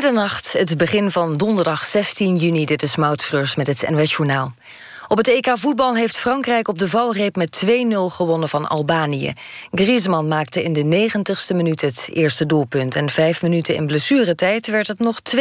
[0.00, 2.64] Middernacht, het begin van donderdag 16 juni.
[2.64, 4.52] Dit is Mautschreurs met het NWS Journaal.
[5.08, 9.32] Op het EK voetbal heeft Frankrijk op de valreep met 2-0 gewonnen van Albanië.
[9.72, 12.96] Griezmann maakte in de 90ste minuut het eerste doelpunt...
[12.96, 15.38] en vijf minuten in blessuretijd werd het nog 2-0.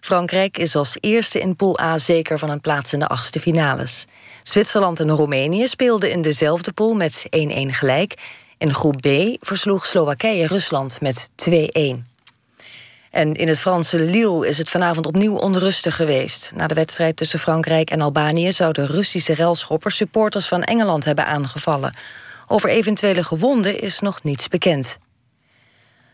[0.00, 4.04] Frankrijk is als eerste in pool A zeker van een plaats in de achtste finales.
[4.42, 7.30] Zwitserland en Roemenië speelden in dezelfde pool met 1-1
[7.66, 8.14] gelijk...
[8.58, 9.08] In groep B
[9.40, 12.15] versloeg Slowakije Rusland met 2-1.
[13.16, 16.52] En in het Franse Lille is het vanavond opnieuw onrustig geweest.
[16.54, 18.52] Na de wedstrijd tussen Frankrijk en Albanië...
[18.52, 21.94] zouden Russische relschoppers supporters van Engeland hebben aangevallen.
[22.46, 24.98] Over eventuele gewonden is nog niets bekend.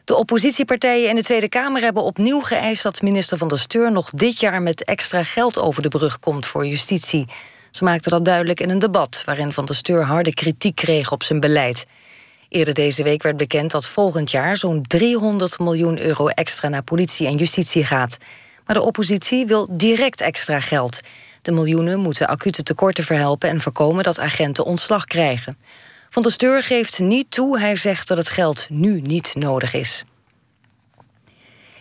[0.05, 2.83] De oppositiepartijen in de Tweede Kamer hebben opnieuw geëist...
[2.83, 6.47] dat minister Van der Steur nog dit jaar met extra geld over de brug komt
[6.47, 7.27] voor justitie.
[7.71, 9.23] Ze maakte dat duidelijk in een debat...
[9.25, 11.87] waarin Van der Steur harde kritiek kreeg op zijn beleid...
[12.53, 17.27] Eerder deze week werd bekend dat volgend jaar zo'n 300 miljoen euro extra naar politie
[17.27, 18.17] en justitie gaat.
[18.67, 21.01] Maar de oppositie wil direct extra geld.
[21.43, 25.59] De miljoenen moeten acute tekorten verhelpen en voorkomen dat agenten ontslag krijgen.
[26.11, 30.03] Van der Steur geeft niet toe, hij zegt dat het geld nu niet nodig is.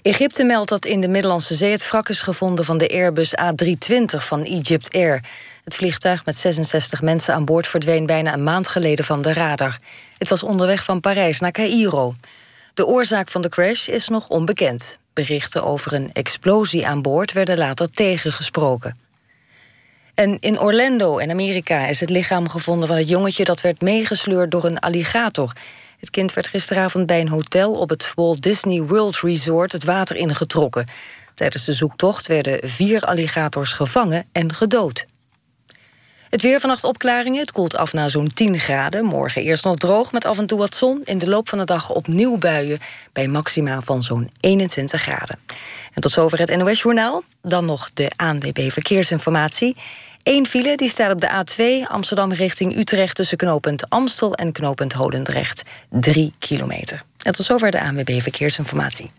[0.01, 4.17] Egypte meldt dat in de Middellandse Zee het wrak is gevonden van de Airbus A320
[4.17, 5.23] van Egypt Air.
[5.63, 9.79] Het vliegtuig met 66 mensen aan boord verdween bijna een maand geleden van de radar.
[10.21, 12.13] Het was onderweg van Parijs naar Cairo.
[12.73, 14.99] De oorzaak van de crash is nog onbekend.
[15.13, 18.97] Berichten over een explosie aan boord werden later tegengesproken.
[20.13, 24.51] En in Orlando in Amerika is het lichaam gevonden van het jongetje dat werd meegesleurd
[24.51, 25.53] door een alligator.
[25.99, 30.15] Het kind werd gisteravond bij een hotel op het Walt Disney World Resort het water
[30.15, 30.85] ingetrokken.
[31.35, 35.05] Tijdens de zoektocht werden vier alligators gevangen en gedood.
[36.31, 37.39] Het weer vannacht opklaringen.
[37.39, 39.05] Het koelt af naar zo'n 10 graden.
[39.05, 41.01] Morgen eerst nog droog met af en toe wat zon.
[41.03, 42.79] In de loop van de dag opnieuw buien
[43.13, 45.39] bij maxima van zo'n 21 graden.
[45.93, 47.23] En tot zover het NOS-journaal.
[47.41, 49.75] Dan nog de ANWB Verkeersinformatie.
[50.23, 53.15] Eén file die staat op de A2 Amsterdam richting Utrecht...
[53.15, 55.61] tussen knooppunt Amstel en knooppunt Holendrecht.
[55.89, 57.03] 3 kilometer.
[57.21, 59.09] En tot zover de ANWB Verkeersinformatie.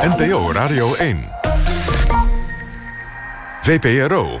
[0.00, 1.28] NPO Radio 1.
[3.62, 4.40] VPRO.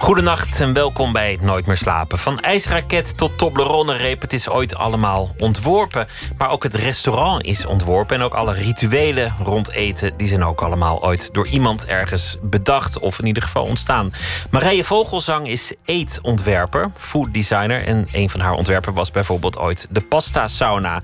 [0.00, 2.18] Goedenacht en welkom bij Nooit meer slapen.
[2.18, 6.06] Van ijsraket tot Toblerone-reep, het is ooit allemaal ontworpen.
[6.38, 8.16] Maar ook het restaurant is ontworpen.
[8.16, 12.98] En ook alle rituelen rond eten, die zijn ook allemaal ooit door iemand ergens bedacht.
[12.98, 14.12] Of in ieder geval ontstaan.
[14.50, 17.84] Marije Vogelzang is eetontwerper, food designer.
[17.84, 21.02] En een van haar ontwerpen was bijvoorbeeld ooit de pasta sauna.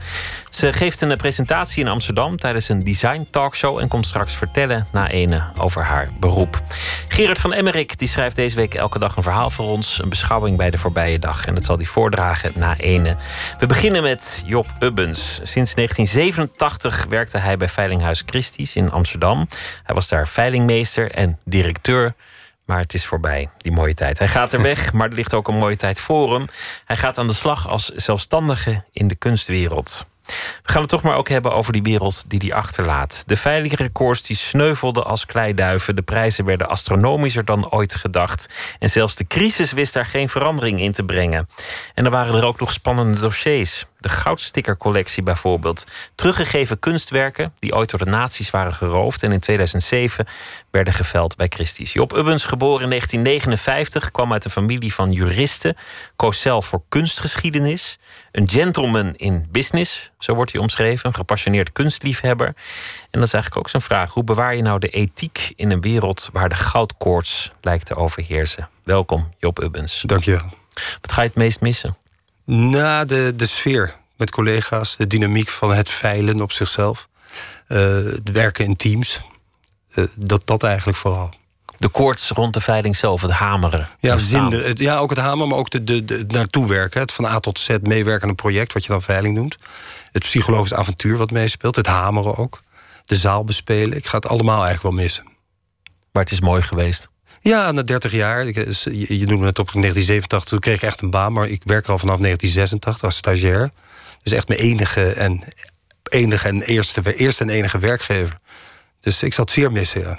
[0.51, 3.79] Ze geeft een presentatie in Amsterdam tijdens een design talkshow.
[3.79, 6.63] En komt straks vertellen na ene over haar beroep.
[7.09, 10.03] Gerard van Emmerik die schrijft deze week elke dag een verhaal voor ons.
[10.03, 11.47] Een beschouwing bij de voorbije dag.
[11.47, 13.17] En dat zal hij voordragen na ene.
[13.59, 15.35] We beginnen met Job Ubbens.
[15.35, 19.49] Sinds 1987 werkte hij bij Veilinghuis Christie's in Amsterdam.
[19.83, 22.15] Hij was daar veilingmeester en directeur.
[22.65, 24.19] Maar het is voorbij, die mooie tijd.
[24.19, 26.47] Hij gaat er weg, maar er ligt ook een mooie tijd voor hem.
[26.85, 30.07] Hij gaat aan de slag als zelfstandige in de kunstwereld.
[30.63, 33.23] We gaan het toch maar ook hebben over die wereld die hij achterlaat.
[33.27, 35.97] De veilingrecords die sneuvelden als kleiduiven.
[35.97, 38.49] De prijzen werden astronomischer dan ooit gedacht.
[38.79, 41.49] En zelfs de crisis wist daar geen verandering in te brengen.
[41.95, 43.87] En er waren er ook nog spannende dossiers.
[43.99, 45.85] De goudstickercollectie bijvoorbeeld.
[46.15, 49.23] Teruggegeven kunstwerken die ooit door de nazi's waren geroofd...
[49.23, 50.27] en in 2007
[50.71, 51.93] werden geveld bij Christie's.
[51.93, 55.77] Job Ubbens, geboren in 1959, kwam uit een familie van juristen...
[56.17, 57.99] koos zelf voor kunstgeschiedenis.
[58.33, 61.07] Een gentleman in business, zo wordt hij omschreven.
[61.07, 62.47] Een gepassioneerd kunstliefhebber.
[62.47, 62.55] En
[63.21, 64.13] dat is eigenlijk ook zijn vraag.
[64.13, 66.29] Hoe bewaar je nou de ethiek in een wereld...
[66.33, 68.69] waar de goudkoorts lijkt te overheersen?
[68.85, 70.03] Welkom, Job Ubbens.
[70.07, 70.51] Dankjewel.
[71.01, 71.97] Wat ga je het meest missen?
[72.47, 77.09] Na de, de sfeer met collega's, de dynamiek van het veilen op zichzelf,
[77.69, 79.21] uh, het werken in teams,
[79.95, 81.31] uh, dat, dat eigenlijk vooral.
[81.77, 83.89] De koorts rond de veiling zelf, het hameren.
[84.01, 87.01] Ja, zinder, het, ja ook het hameren, maar ook de, de, de, naartoe werken.
[87.01, 89.59] Het van A tot Z meewerken aan een project, wat je dan veiling noemt.
[90.13, 92.63] Het psychologisch avontuur wat meespeelt, het hameren ook.
[93.05, 93.97] De zaal bespelen.
[93.97, 95.25] Ik ga het allemaal eigenlijk wel missen.
[96.13, 97.09] Maar het is mooi geweest.
[97.47, 98.45] Ja, na 30 jaar.
[98.45, 101.33] Je, je noemde het op 1987, toen kreeg ik echt een baan.
[101.33, 103.71] Maar ik werk al vanaf 1986 als stagiair.
[104.23, 105.43] Dus echt mijn enige en,
[106.03, 108.39] enige en eerste, eerste en enige werkgever.
[109.01, 110.19] Dus ik zat zeer missen, ja.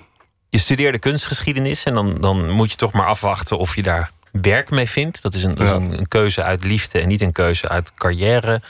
[0.50, 4.70] Je studeerde kunstgeschiedenis en dan, dan moet je toch maar afwachten of je daar werk
[4.70, 5.22] mee vindt.
[5.22, 7.94] Dat is, een, dat is een, een, keuze uit liefde en niet een keuze uit
[7.94, 8.62] carrière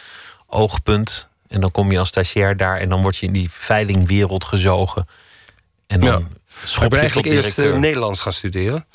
[0.47, 1.27] oogpunt.
[1.47, 5.07] En dan kom je als stagiair daar en dan word je in die veilingwereld gezogen.
[5.87, 6.27] En dan
[6.81, 8.85] Ik ben eigenlijk eerst uh, Nederlands gaan studeren.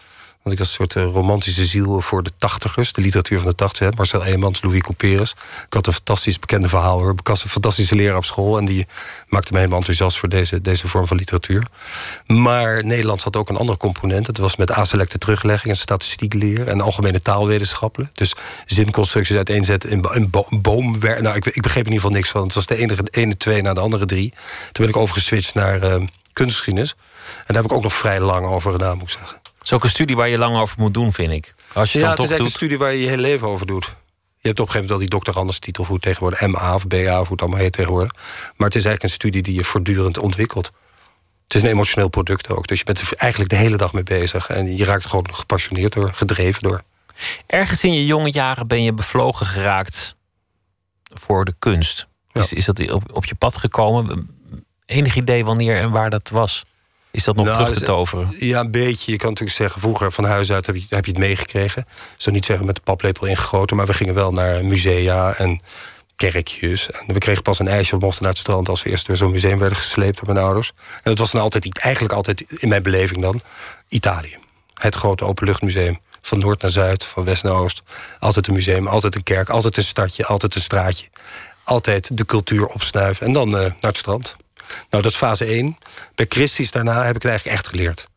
[0.43, 2.93] Want ik was een soort uh, romantische ziel voor de tachtigers.
[2.93, 3.97] De literatuur van de tachtigers.
[3.97, 5.31] Marcel Eemans, Louis Couperus.
[5.67, 7.11] Ik had een fantastisch bekende verhaal.
[7.11, 8.59] Ik was een fantastische leraar op school.
[8.59, 8.87] En die
[9.29, 11.67] maakte me helemaal enthousiast voor deze, deze vorm van literatuur.
[12.27, 14.27] Maar Nederlands had ook een andere component.
[14.27, 16.69] Het was met aselecte teruglegging en statistiek leren.
[16.69, 18.11] En algemene taalwetenschappen.
[18.13, 18.35] Dus
[18.67, 20.31] zinconstructies uiteenzetten in, in
[20.61, 21.21] boomwerk.
[21.21, 22.43] Nou, ik, ik begreep in ieder geval niks van.
[22.43, 24.31] Het was de ene, ene twee na de andere drie.
[24.73, 26.95] Toen ben ik overgeswitcht naar uh, kunstgeschiedenis.
[27.37, 29.37] En daar heb ik ook nog vrij lang over gedaan, moet ik zeggen.
[29.37, 31.55] Het is ook een studie waar je lang over moet doen, vind ik.
[31.73, 33.85] Als je ja, het is eigenlijk een studie waar je je hele leven over doet.
[33.85, 36.41] Je hebt op een gegeven moment wel die dokter Anders titel voor tegenwoordig.
[36.41, 38.13] MA of BA, of hoe het allemaal heet tegenwoordig.
[38.57, 40.71] Maar het is eigenlijk een studie die je voortdurend ontwikkelt.
[41.45, 42.67] Het is een emotioneel product ook.
[42.67, 44.49] Dus je bent er eigenlijk de hele dag mee bezig.
[44.49, 46.83] En je raakt gewoon gepassioneerd door, gedreven door.
[47.47, 50.15] Ergens in je jonge jaren ben je bevlogen geraakt
[51.15, 52.07] voor de kunst.
[52.33, 54.41] Is, is dat op, op je pad gekomen?
[54.87, 56.65] Enig idee wanneer en waar dat was?
[57.13, 58.35] Is dat nog nou, terug te toveren?
[58.39, 59.13] Ja, een beetje.
[59.13, 61.87] Je kan natuurlijk zeggen, vroeger van huis uit heb je, heb je het meegekregen.
[62.17, 65.61] Zou niet zeggen met de paplepel ingegoten, maar we gingen wel naar musea en
[66.17, 66.91] kerkjes.
[66.91, 69.17] En we kregen pas een ijsje, we mochten naar het strand als we eerst door
[69.17, 70.73] zo'n museum werden gesleept door mijn ouders.
[70.79, 73.41] En dat was dan altijd, eigenlijk altijd in mijn beleving dan,
[73.89, 74.37] Italië.
[74.75, 75.99] Het grote openluchtmuseum.
[76.23, 77.83] Van noord naar zuid, van west naar oost.
[78.19, 81.09] Altijd een museum, altijd een kerk, altijd een stadje, altijd een straatje.
[81.65, 84.37] Altijd de cultuur opsnuiven en dan uh, naar het strand.
[84.91, 85.79] Nou, dat is fase 1.
[86.15, 88.09] Bij Christies daarna heb ik het eigenlijk echt geleerd.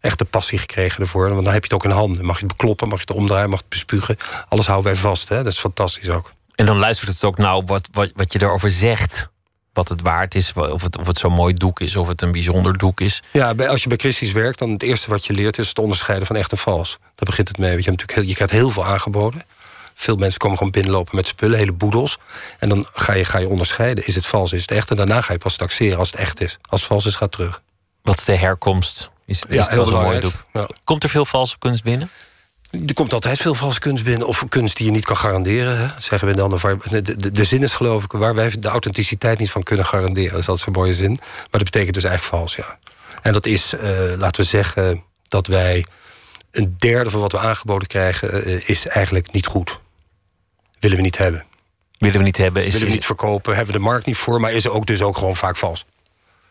[0.00, 1.28] Echt de passie gekregen ervoor.
[1.28, 2.24] Want dan heb je het ook in handen.
[2.24, 4.16] Mag je het bekloppen, mag je het omdraaien, mag je het bespugen.
[4.48, 5.28] Alles houden wij vast.
[5.28, 5.42] Hè?
[5.42, 6.32] Dat is fantastisch ook.
[6.54, 9.30] En dan luistert het ook nou wat, wat, wat je erover zegt
[9.72, 12.32] wat het waard is, of het, of het zo'n mooi doek is, of het een
[12.32, 13.22] bijzonder doek is.
[13.30, 15.78] Ja, bij, als je bij Christies werkt, dan het eerste wat je leert is het
[15.78, 16.98] onderscheiden van echt en vals.
[17.00, 17.70] Daar begint het mee.
[17.70, 19.42] Je, hebt natuurlijk, je krijgt heel veel aangeboden.
[20.02, 22.18] Veel mensen komen gewoon binnenlopen met spullen, hele boedels.
[22.58, 24.06] En dan ga je, ga je onderscheiden.
[24.06, 24.90] Is het vals, is het echt?
[24.90, 26.58] En daarna ga je pas taxeren als het echt is.
[26.68, 27.62] Als het vals is, gaat terug.
[28.02, 29.10] Wat is de herkomst?
[29.26, 30.68] Is, is ja, heel mooi Ja.
[30.84, 32.10] Komt er veel valse kunst binnen?
[32.86, 34.26] Er komt altijd veel valse kunst binnen.
[34.26, 35.78] Of kunst die je niet kan garanderen.
[35.78, 35.88] Hè.
[35.98, 36.50] zeggen we dan.
[36.90, 40.30] De, de, de, zin is geloof ik waar wij de authenticiteit niet van kunnen garanderen.
[40.30, 41.10] Dat is altijd zo'n mooie zin.
[41.10, 42.78] Maar dat betekent dus eigenlijk vals, ja.
[43.22, 43.80] En dat is, uh,
[44.18, 45.86] laten we zeggen, dat wij
[46.50, 48.48] een derde van wat we aangeboden krijgen...
[48.48, 49.80] Uh, is eigenlijk niet goed
[50.82, 51.44] willen we niet hebben.
[51.98, 52.64] Willen we niet hebben.
[52.64, 54.40] Is, willen we niet verkopen, hebben we de markt niet voor...
[54.40, 55.84] maar is er ook dus ook gewoon vaak vals.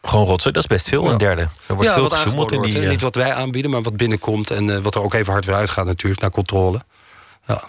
[0.02, 1.48] Gewoon rotzooi, dat is best veel, een derde.
[1.68, 2.80] Er wordt veel gesjoemeld in die...
[2.80, 4.52] Niet eh, wat wij aanbieden, maar wat binnenkomt...
[4.52, 6.84] en uh, wat er ook even hard weer uitgaat natuurlijk, naar controle.
[7.48, 7.64] Ja.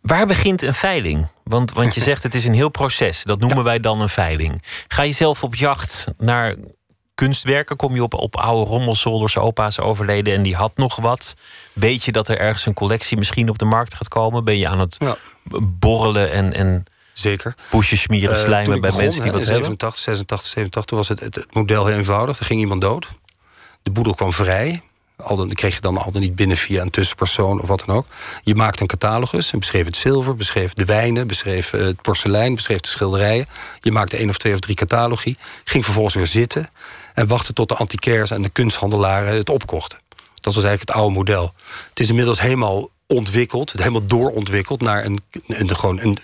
[0.00, 1.26] Waar begint een veiling?
[1.44, 3.24] Want, want je zegt het is een heel proces.
[3.24, 4.62] Dat noemen wij dan een veiling.
[4.88, 6.56] Ga je zelf op jacht naar
[7.20, 7.76] kunstwerken?
[7.76, 11.34] Kom je op, op oude rommelzolders, opa's overleden en die had nog wat?
[11.72, 14.44] Weet je dat er ergens een collectie misschien op de markt gaat komen?
[14.44, 14.98] Ben je aan het
[15.78, 17.54] borrelen en, en Zeker.
[17.70, 19.64] Poesje smeren, eh, slijmen bij mensen die wat hebben?
[19.64, 22.38] 87, 86, 87 was het, het, model heel eenvoudig.
[22.38, 23.08] Er ging iemand dood.
[23.82, 24.82] De boedel kwam vrij.
[25.16, 28.06] Al dan, kreeg je dan altijd niet binnen via een tussenpersoon of wat dan ook.
[28.42, 32.54] Je maakte een catalogus en beschreef het zilver, beschreef de wijnen, beschreef eh, het porselein,
[32.54, 33.46] beschreef de schilderijen.
[33.80, 35.36] Je maakte één of twee of drie catalogi.
[35.64, 36.70] Ging vervolgens weer zitten
[37.14, 39.98] en wachtte tot de antiquairs en de kunsthandelaren het opkochten.
[40.34, 41.54] Dat was eigenlijk het oude model.
[41.88, 46.18] Het is inmiddels helemaal ontwikkeld, helemaal doorontwikkeld naar een, een, gewoon een,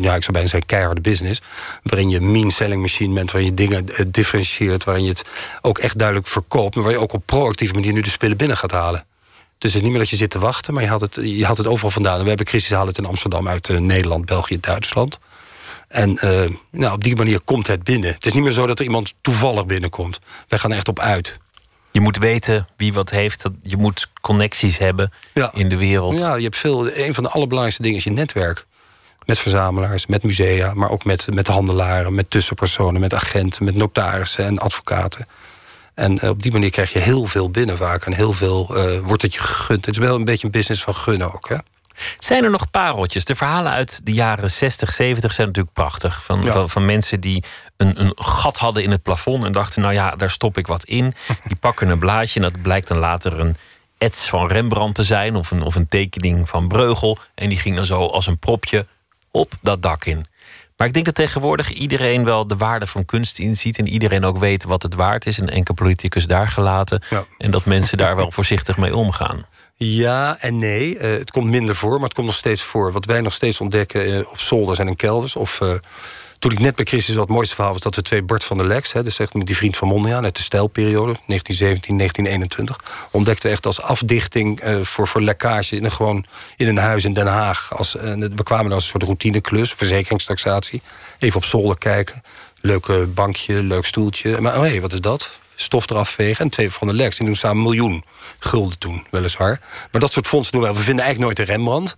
[0.00, 1.42] ja, ik zou bijna zeggen keiharde business.
[1.82, 5.24] Waarin je mean selling machine bent, waarin je dingen uh, differentieert, waarin je het
[5.62, 8.56] ook echt duidelijk verkoopt, maar waar je ook op proactieve manier nu de spullen binnen
[8.56, 9.06] gaat halen.
[9.58, 11.44] Dus het is niet meer dat je zit te wachten, maar je had het, je
[11.44, 12.22] had het overal vandaan.
[12.22, 15.18] We hebben crisis halen het in Amsterdam uit uh, Nederland, België, Duitsland.
[15.88, 18.12] En uh, nou, op die manier komt het binnen.
[18.12, 20.20] Het is niet meer zo dat er iemand toevallig binnenkomt.
[20.48, 21.38] Wij gaan er echt op uit.
[21.90, 23.44] Je moet weten wie wat heeft.
[23.62, 25.12] Je moet connecties hebben
[25.52, 26.20] in de wereld.
[26.20, 26.90] Ja, je hebt veel.
[26.92, 28.66] Een van de allerbelangrijkste dingen is je netwerk.
[29.24, 34.44] Met verzamelaars, met musea, maar ook met, met handelaren, met tussenpersonen, met agenten, met notarissen
[34.44, 35.26] en advocaten.
[35.94, 38.06] En uh, op die manier krijg je heel veel binnen vaak.
[38.06, 39.86] En heel veel uh, wordt het je gegund.
[39.86, 41.48] Het is wel een beetje een business van gunnen ook.
[41.48, 41.56] Hè?
[42.18, 43.24] Zijn er nog pareltjes?
[43.24, 46.24] De verhalen uit de jaren 60, 70 zijn natuurlijk prachtig.
[46.24, 47.44] Van, van, van, mensen die
[47.76, 50.84] een, een gat hadden in het plafond en dachten: nou ja, daar stop ik wat
[50.84, 51.14] in.
[51.48, 53.56] Die pakken een blaadje en dat blijkt dan later een
[53.98, 57.18] ets van Rembrandt te zijn of een, of een tekening van Breugel.
[57.34, 58.86] En die ging dan zo als een propje
[59.30, 60.26] op dat dak in.
[60.78, 63.78] Maar ik denk dat tegenwoordig iedereen wel de waarde van kunst inziet.
[63.78, 65.40] En iedereen ook weet wat het waard is.
[65.40, 67.02] En enkel politicus daar gelaten.
[67.38, 69.46] En dat mensen daar wel voorzichtig mee omgaan.
[69.80, 70.94] Ja en nee.
[70.94, 72.92] Uh, het komt minder voor, maar het komt nog steeds voor.
[72.92, 75.36] Wat wij nog steeds ontdekken uh, op zolders en in kelders.
[75.36, 75.74] Of uh,
[76.38, 77.82] toen ik net bij Christus wat het mooiste verhaal was...
[77.82, 80.24] dat we twee Bart van der Lex, hè, dus echt die vriend van Mondriaan...
[80.24, 83.08] uit de stijlperiode, 1917, 1921...
[83.10, 85.76] ontdekten we echt als afdichting voor, voor lekkage...
[85.76, 86.24] In een, gewoon
[86.56, 87.76] in een huis in Den Haag.
[87.76, 90.82] Als, we kwamen als een soort routineclus, verzekeringstaxatie.
[91.18, 92.22] Even op zolder kijken.
[92.60, 94.40] Leuk bankje, leuk stoeltje.
[94.40, 95.38] Maar oh, hé, wat is dat?
[95.60, 96.44] Stof eraf vegen.
[96.44, 98.04] En twee van de Lex, die doen samen een miljoen
[98.38, 99.60] gulden toen, weliswaar.
[99.92, 100.74] Maar dat soort fondsen doen wel.
[100.74, 101.96] We vinden eigenlijk nooit een Rembrandt.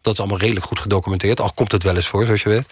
[0.00, 1.40] Dat is allemaal redelijk goed gedocumenteerd.
[1.40, 2.68] Al komt het wel eens voor, zoals je weet.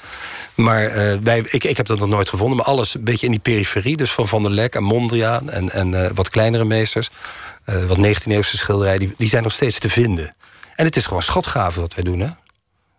[0.54, 2.56] Maar uh, wij, ik, ik heb dat nog nooit gevonden.
[2.56, 3.97] Maar alles een beetje in die periferie.
[3.97, 7.11] Dus van Van der Lek en Mondriaan en, en uh, wat kleinere meesters.
[7.66, 8.99] Uh, wat 19e-eeuwse schilderijen.
[8.99, 10.35] Die, die zijn nog steeds te vinden.
[10.76, 12.20] En het is gewoon schatgave wat wij doen.
[12.20, 12.28] Hè?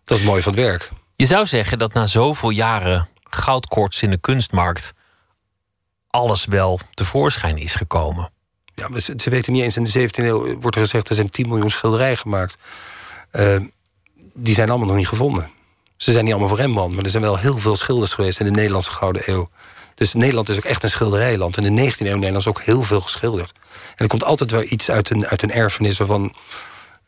[0.05, 0.91] Dat is mooi van het werk.
[1.15, 4.93] Je zou zeggen dat na zoveel jaren goudkorts in de kunstmarkt...
[6.11, 8.31] alles wel tevoorschijn is gekomen.
[8.75, 9.77] Ja, maar ze, weten niet eens...
[9.77, 11.09] in de 17e eeuw wordt er gezegd...
[11.09, 12.57] er zijn 10 miljoen schilderijen gemaakt.
[13.31, 13.55] Uh,
[14.33, 15.51] die zijn allemaal nog niet gevonden.
[15.97, 16.95] Ze zijn niet allemaal voor Rembrandt...
[16.95, 18.39] maar er zijn wel heel veel schilders geweest...
[18.39, 19.49] in de Nederlandse Gouden Eeuw.
[19.95, 21.57] Dus Nederland is ook echt een schilderijland.
[21.57, 23.51] In de 19e eeuw Nederland is ook heel veel geschilderd.
[23.71, 25.97] En er komt altijd wel iets uit een, uit een erfenis...
[25.97, 26.33] waarvan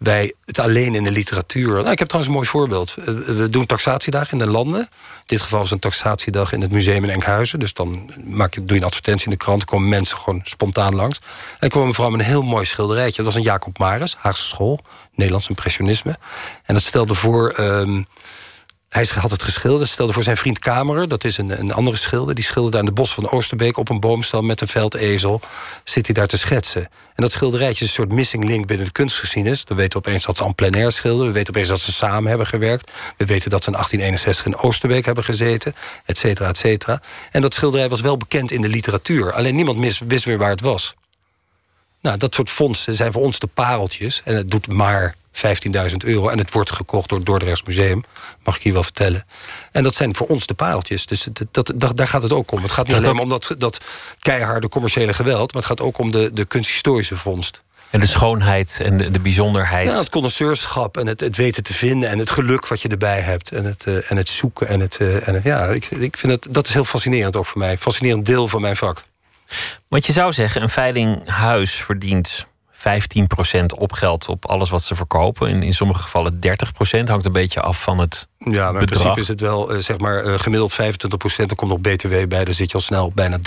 [0.04, 1.68] wij het alleen in de literatuur...
[1.68, 2.96] Nou, ik heb trouwens een mooi voorbeeld.
[2.98, 3.06] Eh,
[3.36, 4.80] we doen taxatiedagen in de landen.
[4.80, 4.88] In
[5.26, 7.60] dit geval was een taxatiedag in het museum in Enkhuizen.
[7.60, 9.66] Dus dan maak je, doe je een advertentie in de krant...
[9.66, 11.22] komen mensen gewoon spontaan langs.
[11.60, 13.16] En kwam een mevrouw met een heel mooi schilderijtje.
[13.16, 14.80] Dat was een Jacob Maris, Haagse school.
[15.16, 16.18] Nederlands impressionisme.
[16.66, 17.56] En dat stelde voor...
[17.60, 18.06] Um,
[18.94, 21.08] hij had het geschilderd, stelde voor zijn vriend Kamerer...
[21.08, 23.78] dat is een, een andere schilder, die schilderde aan de bos van Oosterbeek...
[23.78, 25.42] op een boomstal met een veldezel,
[25.84, 26.82] zit hij daar te schetsen.
[26.82, 29.64] En dat schilderijtje is een soort missing link binnen de kunstgeschiedenis.
[29.68, 31.28] We weten opeens dat ze aan plein air schilderen.
[31.28, 32.92] We weten opeens dat ze samen hebben gewerkt.
[33.18, 37.02] We weten dat ze in 1861 in Oosterbeek hebben gezeten, et cetera, et cetera.
[37.32, 39.32] En dat schilderij was wel bekend in de literatuur.
[39.32, 40.96] Alleen niemand wist meer waar het was.
[42.04, 44.22] Nou, dat soort fondsen zijn voor ons de pareltjes.
[44.26, 46.30] En het doet maar 15.000 euro.
[46.30, 48.04] En het wordt gekocht door het Dordrechts Museum.
[48.44, 49.26] Mag ik hier wel vertellen.
[49.72, 51.06] En dat zijn voor ons de pareltjes.
[51.06, 52.62] Dus dat, dat, daar gaat het ook om.
[52.62, 53.80] Het gaat niet alleen om dat, dat
[54.20, 55.54] keiharde commerciële geweld...
[55.54, 57.64] maar het gaat ook om de, de kunsthistorische vondst.
[57.90, 59.88] En de schoonheid en de, de bijzonderheid.
[59.88, 62.10] Ja, het connoisseurschap en het, het weten te vinden...
[62.10, 63.52] en het geluk wat je erbij hebt.
[63.52, 64.68] En het, uh, en het zoeken.
[64.68, 67.46] En het, uh, en het, ja, ik, ik vind het, dat is heel fascinerend ook
[67.46, 67.78] voor mij.
[67.78, 69.04] Fascinerend deel van mijn vak.
[69.88, 75.50] Want je zou zeggen, een veilinghuis verdient 15% opgeld op alles wat ze verkopen.
[75.50, 76.40] In, in sommige gevallen 30%.
[77.06, 79.98] Hangt een beetje af van het Ja, maar in principe is het wel uh, zeg
[79.98, 80.76] maar uh, gemiddeld 25%.
[81.36, 83.42] Er komt nog BTW bij, dan zit je al snel bijna 30%.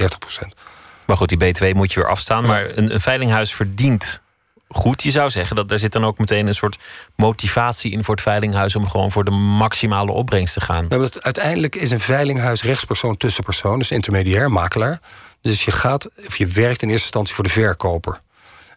[1.06, 2.42] Maar goed, die BTW moet je weer afstaan.
[2.42, 2.48] Ja.
[2.48, 4.22] Maar een, een veilinghuis verdient
[4.68, 5.02] goed.
[5.02, 6.78] Je zou zeggen dat er zit dan ook meteen een soort
[7.16, 10.86] motivatie in voor het veilinghuis om gewoon voor de maximale opbrengst te gaan.
[10.88, 15.00] Ja, uiteindelijk is een veilinghuis rechtspersoon tussenpersoon, dus intermediair, makelaar.
[15.46, 18.20] Dus je gaat, of je werkt in eerste instantie voor de verkoper.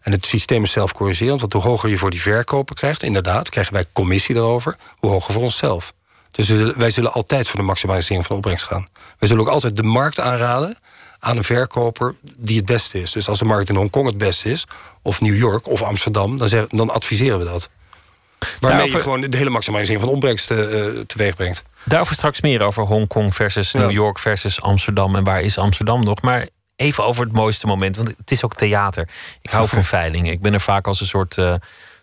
[0.02, 3.72] En het systeem is zelfcorrigerend, want hoe hoger je voor die verkoper krijgt, inderdaad, krijgen
[3.72, 5.92] wij commissie erover, hoe hoger voor onszelf.
[6.30, 8.88] Dus wij zullen altijd voor de maximalisering van de opbrengst gaan.
[9.18, 10.78] Wij zullen ook altijd de markt aanraden
[11.18, 13.12] aan een verkoper die het beste is.
[13.12, 14.66] Dus als de markt in Hongkong het beste is,
[15.02, 17.68] of New York of Amsterdam, dan, zeg, dan adviseren we dat.
[18.38, 18.96] Waarmee Daarover...
[18.96, 21.62] je gewoon de hele maximalisering van de opbrengst uh, teweeg brengt.
[21.84, 25.16] Daarover straks meer over Hongkong versus New York versus Amsterdam.
[25.16, 26.22] En waar is Amsterdam nog?
[26.22, 26.48] Maar
[26.80, 29.08] even over het mooiste moment, want het is ook theater.
[29.40, 30.32] Ik hou van veilingen.
[30.32, 31.54] Ik ben er vaak als een soort uh,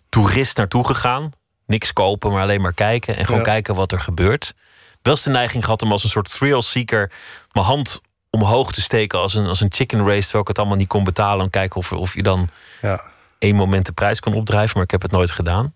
[0.08, 1.32] toerist naartoe gegaan.
[1.66, 3.16] Niks kopen, maar alleen maar kijken.
[3.16, 3.46] En gewoon ja.
[3.46, 4.54] kijken wat er gebeurt.
[5.02, 7.12] Wel eens de neiging gehad om als een soort thrill seeker
[7.52, 10.76] mijn hand omhoog te steken als een, als een chicken race, terwijl ik het allemaal
[10.76, 11.44] niet kon betalen.
[11.44, 12.48] En kijken of, of je dan
[12.80, 13.02] ja.
[13.38, 15.74] één moment de prijs kan opdrijven, maar ik heb het nooit gedaan.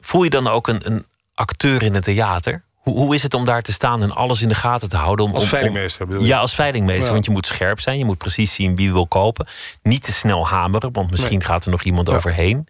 [0.00, 2.64] Voel je dan ook een, een acteur in het theater?
[2.84, 5.24] Hoe, hoe is het om daar te staan en alles in de gaten te houden?
[5.24, 6.28] Om, als veilingmeester bedoel je?
[6.28, 7.06] Ja, als veilingmeester.
[7.06, 7.12] Ja.
[7.12, 7.98] Want je moet scherp zijn.
[7.98, 9.46] Je moet precies zien wie wil kopen.
[9.82, 11.46] Niet te snel hameren, want misschien nee.
[11.46, 12.14] gaat er nog iemand ja.
[12.14, 12.66] overheen.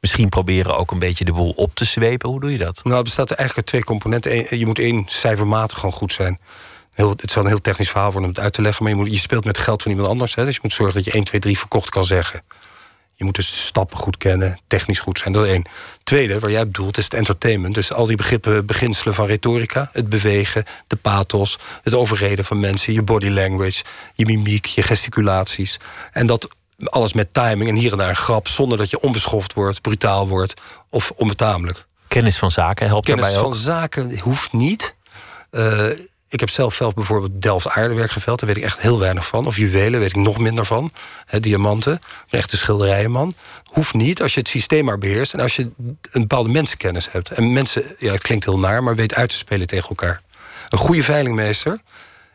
[0.00, 2.28] Misschien proberen ook een beetje de boel op te zwepen.
[2.28, 2.80] Hoe doe je dat?
[2.84, 4.58] Nou, het bestaat er eigenlijk uit twee componenten.
[4.58, 6.40] Je moet één cijfermatig gewoon goed zijn.
[6.92, 8.84] Heel, het zal een heel technisch verhaal worden om het uit te leggen.
[8.84, 10.34] Maar je, moet, je speelt met geld van iemand anders.
[10.34, 12.42] Hè, dus je moet zorgen dat je 1, 2, 3 verkocht kan zeggen.
[13.24, 15.32] Je moet dus de stappen goed kennen, technisch goed zijn.
[15.32, 15.64] Dat is één.
[16.02, 17.74] Tweede, waar jij bedoelt, is het entertainment.
[17.74, 19.90] Dus al die begrippen, beginselen van retorica.
[19.92, 22.92] Het bewegen, de pathos, het overreden van mensen...
[22.92, 25.80] je body language, je mimiek, je gesticulaties.
[26.12, 26.48] En dat
[26.84, 28.48] alles met timing en hier en daar een grap...
[28.48, 30.54] zonder dat je onbeschoft wordt, brutaal wordt
[30.90, 31.86] of onbetamelijk.
[32.08, 33.50] Kennis van zaken helpt Kennis daarbij ook?
[33.50, 34.94] Kennis van zaken hoeft niet...
[35.50, 35.88] Uh,
[36.34, 38.38] ik heb zelf zelf bijvoorbeeld Delft aardewerk geveld.
[38.38, 39.46] Daar weet ik echt heel weinig van.
[39.46, 40.92] Of juwelen weet ik nog minder van.
[41.40, 41.98] Diamanten.
[42.30, 43.34] Echte schilderijenman.
[43.64, 45.32] Hoeft niet als je het systeem maar beheerst.
[45.34, 45.70] En als je
[46.10, 47.30] een bepaalde mensenkennis hebt.
[47.30, 50.20] En mensen, ja, het klinkt heel naar, maar weet uit te spelen tegen elkaar.
[50.68, 51.80] Een goede veilingmeester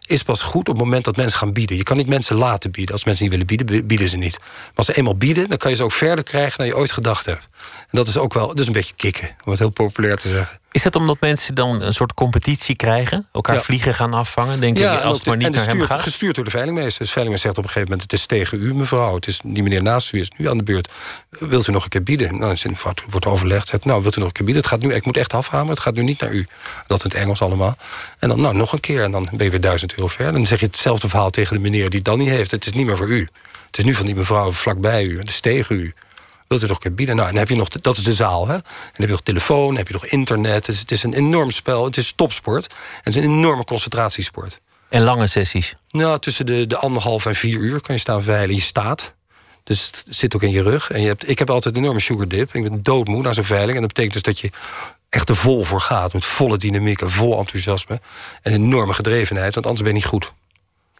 [0.06, 1.77] is pas goed op het moment dat mensen gaan bieden.
[1.77, 2.94] Je kan niet mensen laten bieden.
[2.94, 4.39] Als mensen niet willen bieden, bieden ze niet.
[4.39, 6.91] Maar als ze eenmaal bieden, dan kan je ze ook verder krijgen dan je ooit
[6.91, 7.48] gedacht hebt.
[7.79, 10.60] En dat is ook wel, dus een beetje kicken, om het heel populair te zeggen.
[10.72, 13.28] Is dat omdat mensen dan een soort competitie krijgen?
[13.32, 13.62] Elkaar Ja.
[13.62, 14.60] vliegen gaan afvangen?
[14.60, 16.02] Denk Ja, en als het maar niet en naar hem gestuurd, gaat?
[16.02, 16.98] Gestuurd door de veilingmeester.
[16.98, 18.12] Dus de veilingmeester zegt op een gegeven moment...
[18.12, 19.16] het is tegen u, mevrouw.
[19.16, 20.90] Het is die meneer naast u is nu aan de beurt.
[21.30, 22.38] Wilt u nog een keer bieden?
[22.40, 22.78] Nou, dan
[23.10, 23.68] wordt- overlegd.
[23.68, 24.64] Zegt, nou, wilt u nog een keer bieden?
[24.64, 25.74] Het gaat nu, ik moet echt afhameren.
[25.74, 26.48] Het gaat nu niet naar u.
[26.88, 27.78] Dat in het Engels allemaal.
[28.20, 29.04] En dan, nou, nog een keer.
[29.04, 30.28] En dan ben je weer duizend euro ver.
[30.28, 32.52] En dan zeg je hetzelfde verhaal tegen de meneer die het dan niet heeft.
[32.52, 33.28] Het is niet meer voor u.
[33.68, 35.18] Het is nu van die mevrouw vlakbij u.
[35.20, 35.94] Het is tegen u.
[36.50, 37.15] Wilt u nog een keer bieden?
[37.15, 38.48] Nou, en dan heb je nog, dat is de zaal.
[38.48, 38.53] Hè?
[38.53, 40.68] En dan heb je nog telefoon, dan heb je nog internet.
[40.68, 41.86] Het is, het is een enorm spel.
[41.86, 42.68] Het is topsport.
[42.68, 44.62] En het is een enorme concentratiesport.
[44.89, 45.75] En lange sessies.
[45.91, 48.56] Nou, tussen de, de anderhalf en vier uur kan je staan veilen.
[48.56, 49.15] Je staat.
[49.63, 50.91] Dus het zit ook in je rug.
[50.91, 52.56] En je hebt, ik heb altijd een enorme sugar dip.
[52.56, 53.75] Ik ben doodmoe na zo'n veiling.
[53.75, 54.50] En dat betekent dus dat je
[55.10, 56.13] echt er vol voor gaat.
[56.13, 58.01] Met volle dynamiek en vol enthousiasme.
[58.41, 59.53] En enorme gedrevenheid.
[59.53, 60.32] Want anders ben je niet goed.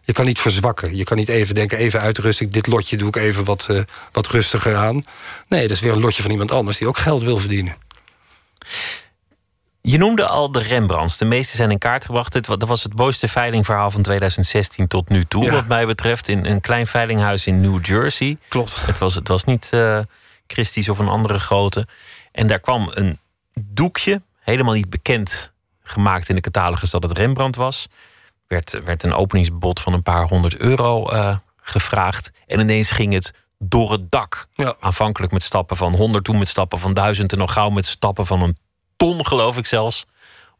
[0.02, 0.96] Je kan niet verzwakken.
[0.96, 2.50] Je kan niet even denken, even uitrusten.
[2.50, 3.80] Dit lotje doe ik even wat, eh,
[4.12, 5.02] wat rustiger aan.
[5.48, 7.76] Nee, dat is weer een lotje van iemand anders die ook geld wil verdienen.
[9.82, 11.18] Je noemde al de Rembrandts.
[11.18, 12.46] De meeste zijn in kaart gebracht.
[12.46, 15.50] Dat was het mooiste veilingverhaal van 2016 tot nu toe, Ja.
[15.50, 16.28] wat mij betreft.
[16.28, 18.36] In een klein veilinghuis in New Jersey.
[18.48, 18.76] Klopt.
[18.86, 19.98] Het was, het was niet eh
[20.46, 21.86] Christie's of een andere grote.
[22.32, 23.18] En daar kwam een
[23.60, 25.52] doekje, helemaal niet bekend
[25.82, 27.88] gemaakt in de catalogus dat het Rembrandt was.
[28.50, 32.30] Werd, werd een openingsbod van een paar honderd euro eh, gevraagd.
[32.46, 34.46] En ineens ging het door het dak.
[34.54, 34.76] Ja.
[34.80, 38.26] Aanvankelijk met stappen van 100, toen met stappen van 1000 en nog gauw met stappen
[38.26, 38.56] van een
[38.96, 40.06] ton, geloof ik zelfs.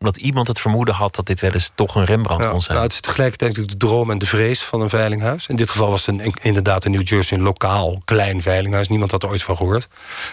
[0.01, 2.73] Omdat iemand het vermoeden had dat dit wel eens toch een Rembrandt Ja, kon zijn.
[2.73, 5.47] nou, het is tegelijkertijd natuurlijk de droom en de vrees van een veilinghuis.
[5.47, 8.89] In dit geval was het een, inderdaad in New Jersey een lokaal klein veilinghuis.
[8.89, 9.89] Niemand had er ooit van gehoord.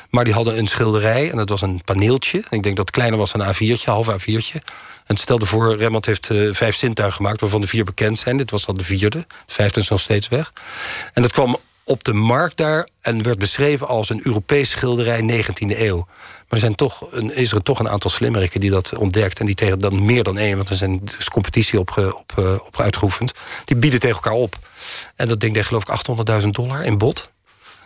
[0.10, 2.38] Maar die hadden een schilderij en dat was een paneeltje.
[2.38, 4.58] Ik denk dat het kleiner was dan een A4'tje, half A4'tje.
[5.06, 7.42] En stel voor, Rembrandt heeft eh, vijf zintuigen gemaakt...
[7.42, 8.38] waarvan de vier bekend zijn.
[8.38, 9.20] Dit was dan de vierde.
[9.20, 10.54] De vijfde is nog steeds weg.
[11.14, 15.80] En dat kwam op de markt daar en werd beschreven als een Europees schilderij 19e
[15.80, 16.08] eeuw.
[16.50, 19.40] Maar zijn toch een, is er toch een aantal slimmerikken die dat ontdekt...
[19.40, 22.54] en die tegen dan meer dan één, want er zijn, is competitie op, op, eh,
[22.66, 23.32] op uitgeoefend...
[23.66, 24.56] die bieden tegen elkaar op.
[25.16, 27.32] En dat ding deed geloof ik 800.000 dollar in bod.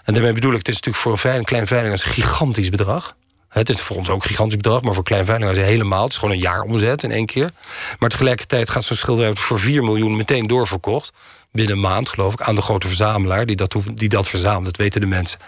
[0.04, 1.94] En daarmee bedoel ik, het is natuurlijk voor een veiling, klein veiling...
[1.94, 3.16] een gigantisch bedrag.
[3.50, 6.04] Het is voor ons ook een gigantisch bedrag, maar voor klein veiling helemaal.
[6.04, 7.52] Het is gewoon een jaar omzet in één keer.
[8.00, 11.12] Maar tegelijkertijd gaat zo'n schilderij voor 4 miljoen meteen doorverkocht.
[11.52, 14.66] Binnen een maand, geloof ik, aan de grote verzamelaar die dat, die dat verzamelt.
[14.66, 15.40] Dat weten de mensen.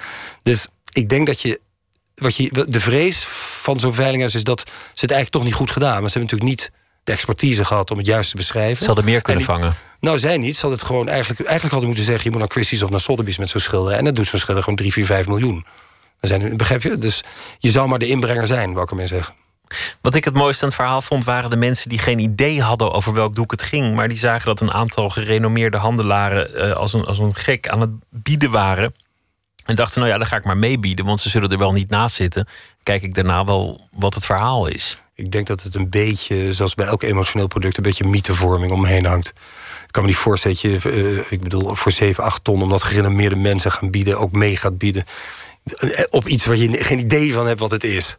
[0.43, 1.61] Dus ik denk dat je.
[2.13, 3.23] Wat je de vrees
[3.61, 6.01] van zo'n veilinghuis is dat ze het eigenlijk toch niet goed gedaan.
[6.01, 6.71] Maar ze hebben natuurlijk niet
[7.03, 8.77] de expertise gehad om het juist te beschrijven.
[8.77, 9.73] Ze hadden meer kunnen vangen.
[9.99, 10.55] Nou, zij niet.
[10.55, 12.23] Ze hadden het gewoon eigenlijk, eigenlijk hadden moeten zeggen...
[12.23, 13.97] je moet naar Christie's of naar Sotheby's met zo'n schilderij.
[13.97, 15.65] En dat doet zo'n schilder gewoon 3, 4, 5 miljoen.
[16.19, 16.97] Dan zijn, begrijp je?
[16.97, 17.23] Dus
[17.59, 19.33] je zou maar de inbrenger zijn, wou ik ermee zeggen.
[20.01, 22.91] Wat ik het mooiste aan het verhaal vond, waren de mensen die geen idee hadden
[22.91, 23.95] over welk doek het ging.
[23.95, 27.81] Maar die zagen dat een aantal gerenommeerde handelaren eh, als, een, als een gek aan
[27.81, 28.93] het bieden waren.
[29.65, 31.89] En dachten, nou ja, dan ga ik maar meebieden, want ze zullen er wel niet
[31.89, 32.47] naast zitten.
[32.83, 34.97] Kijk ik daarna wel wat het verhaal is.
[35.15, 37.77] Ik denk dat het een beetje, zoals bij elk emotioneel product...
[37.77, 39.27] een beetje mythevorming omheen hangt.
[39.85, 42.61] Ik kan me niet voorstellen dat je, eh, ik bedoel, voor 7, 8 ton...
[42.61, 45.05] omdat gerenommeerde mensen gaan bieden, ook mee gaat bieden...
[45.63, 48.17] eh, op iets waar je geen idee van hebt wat het is.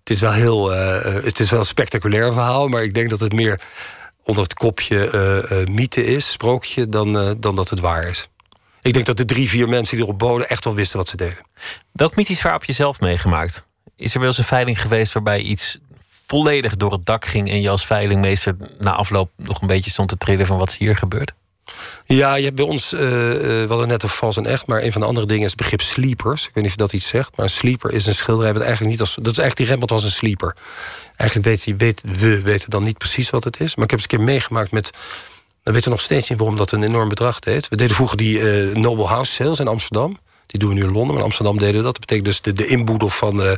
[0.00, 2.68] Het is wel heel, eh, eh, het is wel een spectaculair verhaal...
[2.68, 3.60] maar ik denk dat het meer
[4.22, 6.88] onder het kopje eh, mythe is, sprookje...
[6.88, 8.28] Dan, dan dat het waar is.
[8.82, 10.48] Ik denk dat de drie, vier mensen die erop boden...
[10.48, 11.38] echt wel wisten wat ze deden.
[11.92, 13.66] Welk mythisch verhaal heb je zelf meegemaakt?
[13.96, 15.78] Is er wel eens een veiling geweest waarbij iets
[16.26, 17.50] volledig door het dak ging...
[17.50, 20.76] en je als veilingmeester na afloop nog een beetje stond te trillen van wat is
[20.76, 21.32] hier gebeurt?
[22.04, 24.66] Ja, je hebt bij ons, eh, we hadden net over vals en echt...
[24.66, 26.46] maar een van de andere dingen is het begrip sleepers.
[26.46, 28.52] Ik weet niet of dat iets zegt, maar een sleeper is een schilderij...
[28.52, 30.56] wat eigenlijk niet als, dat is eigenlijk die Rembrandt als een sleeper.
[31.16, 33.76] Eigenlijk weet, weet, we weten dan niet precies wat het is.
[33.76, 34.90] Maar ik heb eens een keer meegemaakt met...
[35.62, 37.68] we weten nog steeds niet waarom dat een enorm bedrag deed.
[37.68, 40.18] We deden vroeger die eh, Noble House Sales in Amsterdam...
[40.50, 41.84] Die doen we nu in Londen, maar in Amsterdam deden dat.
[41.84, 43.52] Dat betekent dus de, de inboedel van eh,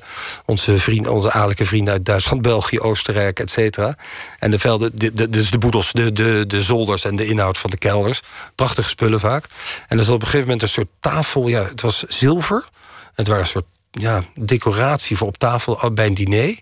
[0.47, 3.97] onze, vrienden, onze adellijke vrienden uit Duitsland, België, Oostenrijk, et cetera.
[4.39, 7.59] En de velden, de, de, dus de boedels, de, de, de zolders en de inhoud
[7.59, 8.21] van de kelders.
[8.55, 9.45] Prachtige spullen vaak.
[9.89, 12.69] En er zat op een gegeven moment een soort tafel, ja, het was zilver.
[13.15, 16.59] Het was een soort ja, decoratie voor op tafel bij een diner.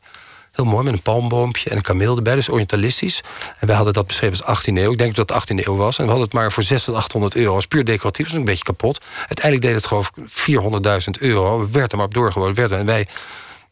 [0.60, 3.22] Heel mooi, met een palmboompje en een kameel erbij, dus orientalistisch.
[3.58, 4.92] En wij hadden dat beschreven als 18e eeuw.
[4.92, 5.98] Ik denk dat het 18e eeuw was.
[5.98, 7.54] En we hadden het maar voor 600 800 euro.
[7.54, 9.00] Was puur decoratief, is een beetje kapot.
[9.18, 11.60] Uiteindelijk deed het geloof ik 400.000 euro.
[11.60, 12.54] We werden maar op doorgeworden.
[12.54, 12.78] Werden.
[12.78, 13.06] En wij,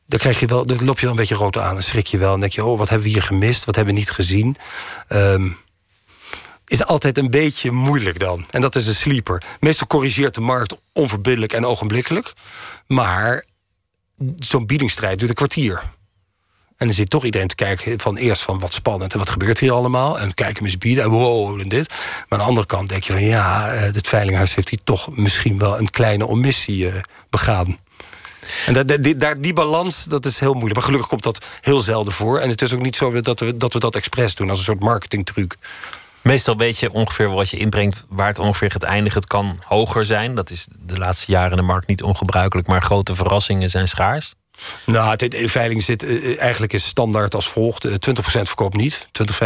[0.07, 1.75] dan, krijg je wel, dan loop je wel een beetje rood aan.
[1.75, 2.35] Dan schrik je wel.
[2.35, 3.65] En denk je, oh, wat hebben we hier gemist?
[3.65, 4.57] Wat hebben we niet gezien?
[5.09, 5.49] Ehm,
[6.67, 8.45] is altijd een beetje moeilijk dan.
[8.51, 9.43] En dat is een sleeper.
[9.61, 12.33] Meestal corrigeert de markt onverbiddelijk en ogenblikkelijk.
[12.87, 13.45] Maar
[14.37, 15.83] zo'n biedingsstrijd duurt een kwartier.
[16.79, 19.59] En dan zit toch iedereen te kijken van eerst van wat spannend en wat gebeurt
[19.59, 20.19] hier allemaal.
[20.19, 21.89] En kijken eens bieden en wow en dit.
[21.89, 25.17] Maar aan de andere kant denk je van ja, eh, het veilinghuis heeft hier toch
[25.17, 27.79] misschien wel een kleine omissie eh, begaan.
[28.67, 30.75] En dat, die, die balans, dat is heel moeilijk.
[30.75, 32.39] Maar gelukkig komt dat heel zelden voor.
[32.39, 34.49] En het is ook niet zo dat we dat, we dat expres doen...
[34.49, 35.57] als een soort marketingtruc.
[36.23, 39.21] Meestal weet je ongeveer wat je inbrengt, waar het ongeveer gaat eindigen.
[39.21, 40.35] Het kan hoger zijn.
[40.35, 42.69] Dat is de laatste jaren in de markt niet ongebruikelijk.
[42.69, 44.35] Maar grote verrassingen zijn schaars.
[44.87, 49.09] Nou, het, de veiling zit eh, eigenlijk is standaard als volgt: 20% eh, verkoopt niet,
[49.13, 49.45] 20, 25%.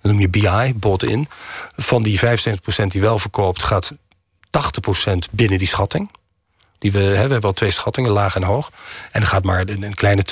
[0.00, 1.28] Dat noem je BI, bought in.
[1.76, 2.22] Van die 75%
[2.88, 3.98] die wel verkoopt, gaat 80%
[5.30, 6.10] binnen die schatting.
[6.78, 8.70] Die we, hè, we hebben al twee schattingen, laag en hoog.
[9.12, 10.24] En gaat maar een, kleine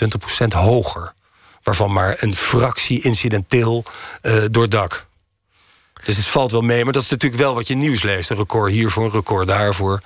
[0.44, 1.12] 20% hoger.
[1.62, 3.84] Waarvan maar een fractie incidenteel
[4.50, 5.06] door dak.
[6.04, 8.30] Dus het valt wel mee, maar dat is natuurlijk wel wat je nieuws leest.
[8.30, 10.02] Een record hiervoor, een record daarvoor.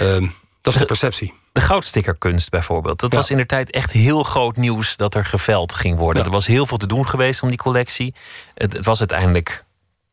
[0.00, 1.34] Um, dat is de perceptie.
[1.56, 3.00] De goudstickerkunst bijvoorbeeld.
[3.00, 6.24] Dat was in de tijd echt heel groot nieuws dat er geveld ging worden.
[6.24, 8.14] Er was heel veel te doen geweest om die collectie.
[8.54, 9.64] Het, het was uiteindelijk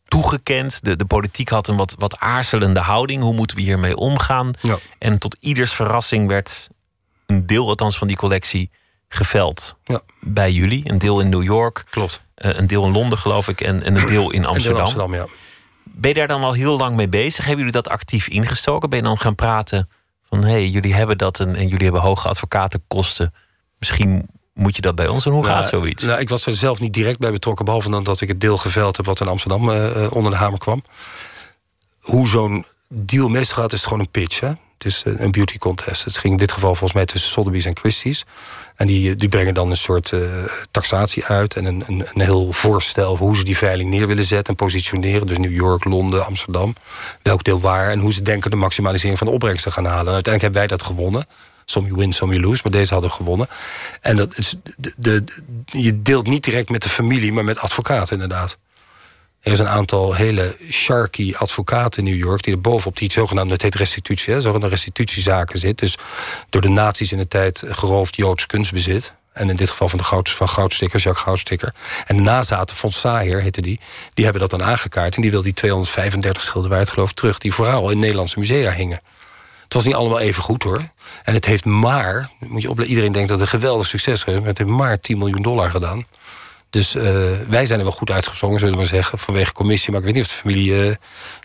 [0.08, 0.84] toegekend.
[0.84, 3.22] De, de politiek had een wat, wat aarzelende houding.
[3.22, 4.52] Hoe moeten we hiermee omgaan?
[4.62, 4.78] Ja.
[5.00, 6.70] En tot ieders verrassing werd
[7.26, 8.70] een deel althans van die collectie
[9.08, 9.78] geveld.
[9.84, 10.02] Ja.
[10.20, 10.90] Bij jullie.
[10.90, 11.84] Een deel in New York.
[11.90, 12.22] Klopt.
[12.38, 13.62] Uh, een deel in Londen, geloof ik.
[13.62, 14.78] En, en een deel in Amsterdam.
[14.78, 15.28] In Amsterdam ja.
[15.84, 17.46] Ben je daar dan al heel lang mee bezig?
[17.46, 18.90] Hebben jullie dat actief ingestoken?
[18.90, 19.90] Ben je dan gaan praten
[20.40, 20.50] van...
[20.50, 23.34] hé, hey, jullie hebben dat en, en jullie hebben hoge advocatenkosten.
[23.80, 26.04] Misschien moet je dat bij ons en hoe gaat nou, zoiets?
[26.04, 28.58] Nou, ik was er zelf niet direct bij betrokken, behalve dan dat ik het deel
[28.58, 30.84] geveld heb wat in Amsterdam uh, onder de hamer kwam.
[32.00, 34.40] Hoe zo'n deal meestal gaat, is het gewoon een pitch.
[34.40, 34.52] Hè?
[34.84, 36.04] Het is een beauty contest.
[36.04, 38.26] Het ging in dit geval volgens mij tussen Sotheby's en Christie's.
[38.76, 40.22] En die, die brengen dan een soort uh,
[40.72, 44.24] taxatie uit en een, een, een, heel voorstel voor hoe ze die veiling neer willen
[44.24, 45.28] zetten en positioneren.
[45.28, 46.76] Dus New York, Londen, Amsterdam.
[47.22, 50.08] Welk deel waar en hoe ze denken de maximalisering van de opbrengst te gaan halen.
[50.08, 51.26] En uiteindelijk hebben wij dat gewonnen.
[51.66, 52.62] Some you win, some you lose.
[52.64, 53.48] Maar deze hadden gewonnen.
[54.02, 54.56] En dat is,
[54.96, 55.24] de,
[55.66, 58.58] je deelt niet direct met de familie, maar met advocaten inderdaad.
[59.44, 62.44] Er is een aantal hele sharky advocaten in New York...
[62.44, 64.34] die er bovenop die zogenaamde, het heet restitutie...
[64.34, 65.78] Hè, zogenaamde restitutiezaken zit.
[65.78, 65.98] Dus
[66.50, 69.14] door de nazi's in de tijd geroofd Joods kunstbezit.
[69.34, 71.74] En in dit geval van, de goud, van Jacques Goudstikker.
[72.06, 73.80] En de nazaten von Saer, heette die...
[74.14, 75.16] die hebben dat dan aangekaart.
[75.16, 77.38] En die wil die 235 schilderijen, geloof ik, terug...
[77.38, 79.02] die vooral in Nederlandse musea hingen.
[79.64, 80.90] Het was niet allemaal even goed hoor.
[81.24, 84.40] En het heeft maar, moet je opletten, iedereen denkt dat het een geweldig succes is,
[84.40, 86.06] maar het heeft maar 10 miljoen dollar gedaan.
[86.74, 87.04] Dus uh,
[87.48, 89.92] wij zijn er wel goed uitgesprongen, zullen we zeggen, vanwege commissie.
[89.92, 90.96] Maar ik weet niet of de familie uh,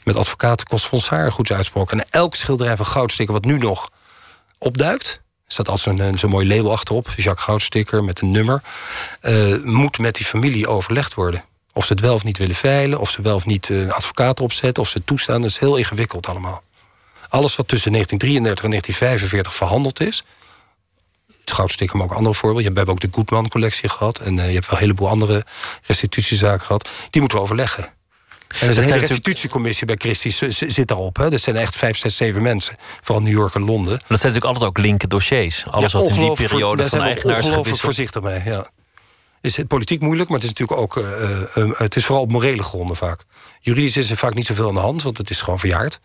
[0.04, 2.00] met advocatenkosten van Saar goed is uitgesproken.
[2.00, 3.90] En elk schilderij van Goudstikker wat nu nog
[4.58, 8.62] opduikt, staat altijd zo'n zo mooi label achterop, Jacques Goudstikker met een nummer,
[9.62, 11.44] moet met die familie overlegd worden.
[11.72, 14.40] Of ze het wel of niet willen veilen, of ze wel of niet een advocaat
[14.40, 15.40] opzetten, of ze toestaan.
[15.40, 16.62] Dat is heel ingewikkeld allemaal.
[17.28, 20.24] Alles wat tussen 1933 en 1945 verhandeld is.
[21.48, 22.70] Het goudstikker, maar ook andere voorbeelden.
[22.70, 24.18] We hebben ook de Goodman-collectie gehad.
[24.18, 25.44] En uh, je hebt wel een heleboel andere
[25.82, 26.88] restitutiezaken gehad.
[27.10, 27.84] Die moeten we overleggen.
[27.84, 27.90] En
[28.60, 31.16] er is een hele restitutiecommissie bij Christie's zit daarop.
[31.16, 31.30] Hè.
[31.30, 32.76] Dat zijn echt vijf, zes, zeven mensen.
[33.00, 33.92] Vooral New York en Londen.
[33.92, 35.64] Dat zijn natuurlijk altijd ook linker dossiers.
[35.70, 37.80] Alles wat in die periode van eigenaars gewisseld.
[37.80, 38.70] voorzichtig mee, ja.
[39.40, 40.96] Is het politiek moeilijk, maar het is natuurlijk ook...
[40.96, 43.24] Uh, uh, het is vooral op morele gronden vaak.
[43.60, 46.00] Juridisch is er vaak niet zoveel aan de hand, want het is gewoon verjaard.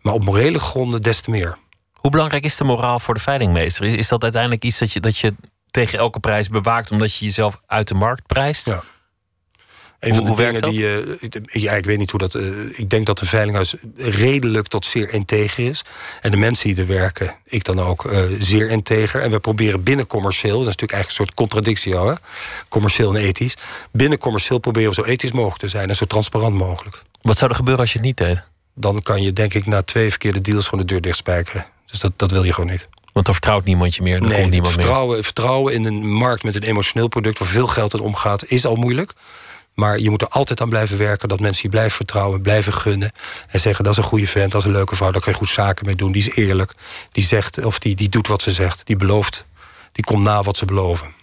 [0.00, 1.58] Maar op morele gronden des te meer.
[2.04, 3.86] Hoe belangrijk is de moraal voor de veilingmeester?
[3.86, 5.34] Is, dat uiteindelijk iets dat je, dat je
[5.70, 6.90] tegen elke prijs bewaakt...
[6.90, 8.66] omdat je jezelf uit de markt prijst?
[8.66, 8.82] Ja.
[10.00, 10.80] Een van de dingen die.
[10.80, 12.34] Uh, ja, ik weet niet hoe dat.
[12.34, 15.84] Uh, ik denk dat de veilinghuis redelijk tot zeer integer is.
[16.20, 19.20] En de mensen die er werken, ik dan ook, uh, zeer integer.
[19.20, 22.14] En we proberen binnen commercieel, dat is natuurlijk eigenlijk een soort contradictie al, hè?
[22.68, 23.56] commercieel en ethisch.
[23.92, 27.02] Binnen commercieel proberen we zo ethisch mogelijk te zijn en zo transparant mogelijk.
[27.22, 28.52] Wat zou er gebeuren als je het niet deed?
[28.74, 31.66] dan kan je denk ik na twee verkeerde deals gewoon de deur dichtspijkeren.
[31.94, 32.88] Dus dat, dat wil je gewoon niet.
[33.12, 34.20] Want dan vertrouwt niemand je meer.
[34.20, 35.24] Dan nee, komt niemand vertrouwen, meer.
[35.24, 38.74] vertrouwen in een markt met een emotioneel product waar veel geld in omgaat, is al
[38.74, 39.12] moeilijk.
[39.74, 43.12] Maar je moet er altijd aan blijven werken dat mensen je blijven vertrouwen, blijven gunnen.
[43.48, 45.38] En zeggen dat is een goede vent, dat is een leuke vrouw, daar kan je
[45.38, 46.12] goed zaken mee doen.
[46.12, 46.72] Die is eerlijk,
[47.12, 49.44] die zegt of die, die doet wat ze zegt, die belooft,
[49.92, 51.14] die komt na wat ze beloven.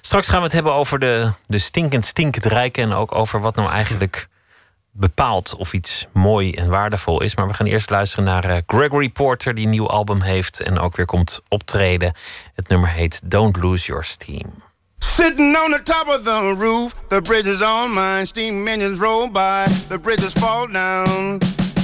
[0.00, 3.54] Straks gaan we het hebben over de, de stinkend stinkend rijken en ook over wat
[3.54, 4.28] nou eigenlijk
[4.96, 7.36] bepaalt of iets mooi en waardevol is.
[7.36, 10.78] Maar we gaan eerst luisteren naar uh, Gregory Porter, die een nieuw album heeft en
[10.78, 12.12] ook weer komt optreden.
[12.54, 14.62] Het nummer heet Don't Lose Your Steam.
[14.98, 18.26] Sitting on the top of the roof, the bridge is on mine.
[18.26, 21.38] Steam engines roll by, the bridges fall down,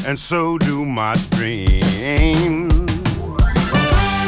[0.06, 2.72] and so do my dreams.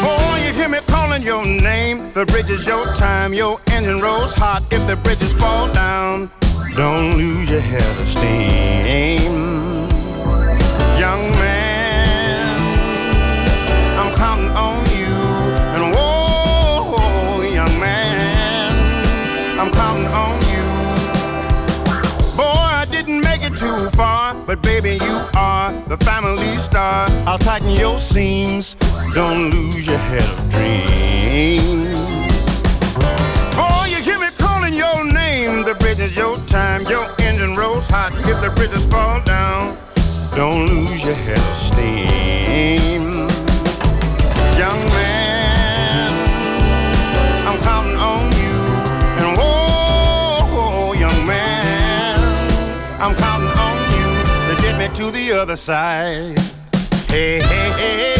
[0.04, 2.12] Oh, you hear me calling your name.
[2.12, 4.62] The bridge is your time, your engine rolls hot.
[4.70, 6.30] If the bridges fall down,
[6.76, 9.32] Don't lose your head of steam.
[10.98, 12.46] Young man,
[13.98, 15.14] I'm counting on you.
[15.74, 18.72] And whoa, young man,
[19.60, 20.66] I'm counting on you.
[22.36, 27.38] Boy, I didn't make it too far, but baby, you are the family star I'll
[27.38, 28.76] tighten your seams.
[29.14, 32.01] Don't lose your head of dreams.
[35.64, 36.82] The bridge is your time.
[36.86, 38.12] Your engine rolls hot.
[38.28, 39.78] If the bridges fall down,
[40.34, 43.02] don't lose your head of steam.
[44.58, 46.10] Young man,
[47.46, 48.58] I'm counting on you.
[49.22, 52.18] And whoa, young man,
[53.00, 56.38] I'm counting on you to get me to the other side.
[57.08, 58.11] Hey, hey, hey.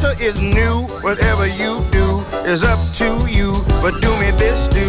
[0.00, 0.86] Pressure is new.
[1.02, 3.52] Whatever you do is up to you.
[3.82, 4.86] But do me this, do.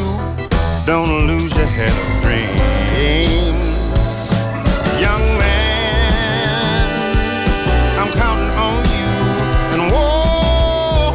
[0.85, 2.59] Don't lose your head of dreams.
[4.99, 6.89] Young man,
[7.99, 9.11] I'm counting on you.
[9.73, 11.13] And whoa,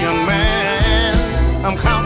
[0.00, 1.14] young man,
[1.64, 1.97] I'm counting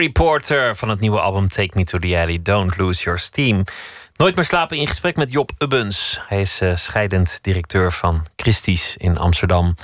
[0.00, 3.64] Gregory van het nieuwe album Take Me to the Alley, Don't Lose Your Steam.
[4.16, 6.20] Nooit meer slapen in gesprek met Job Ubbens.
[6.26, 9.74] Hij is eh, scheidend directeur van Christie's in Amsterdam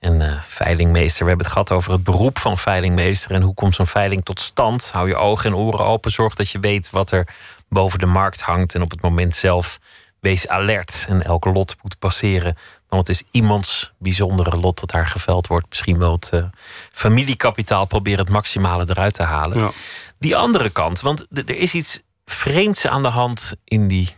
[0.00, 1.22] en eh, veilingmeester.
[1.22, 4.40] We hebben het gehad over het beroep van veilingmeester en hoe komt zo'n veiling tot
[4.40, 4.90] stand.
[4.92, 7.28] Hou je ogen en oren open, zorg dat je weet wat er
[7.68, 9.78] boven de markt hangt en op het moment zelf
[10.20, 12.56] wees alert en elke lot moet passeren.
[12.94, 15.66] Want het is iemands bijzondere lot dat daar geveld wordt.
[15.68, 16.44] Misschien wel het eh,
[16.92, 19.58] familiekapitaal proberen het maximale eruit te halen.
[19.58, 19.70] Ja.
[20.18, 24.08] Die andere kant, want er is iets vreemds aan de hand in die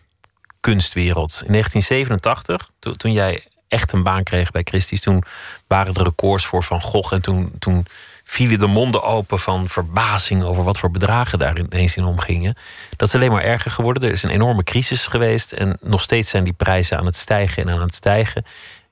[0.61, 1.43] kunstwereld.
[1.47, 5.23] In 1987, to- toen jij echt een baan kreeg bij Christie's, toen
[5.67, 7.13] waren er records voor Van Gogh.
[7.13, 7.87] En toen, toen
[8.29, 12.57] vielen de monden open van verbazing over wat voor bedragen daar ineens in omgingen.
[12.97, 14.03] Dat is alleen maar erger geworden.
[14.03, 15.53] Er is een enorme crisis geweest.
[15.53, 18.45] En nog steeds zijn die prijzen aan het stijgen en aan het stijgen.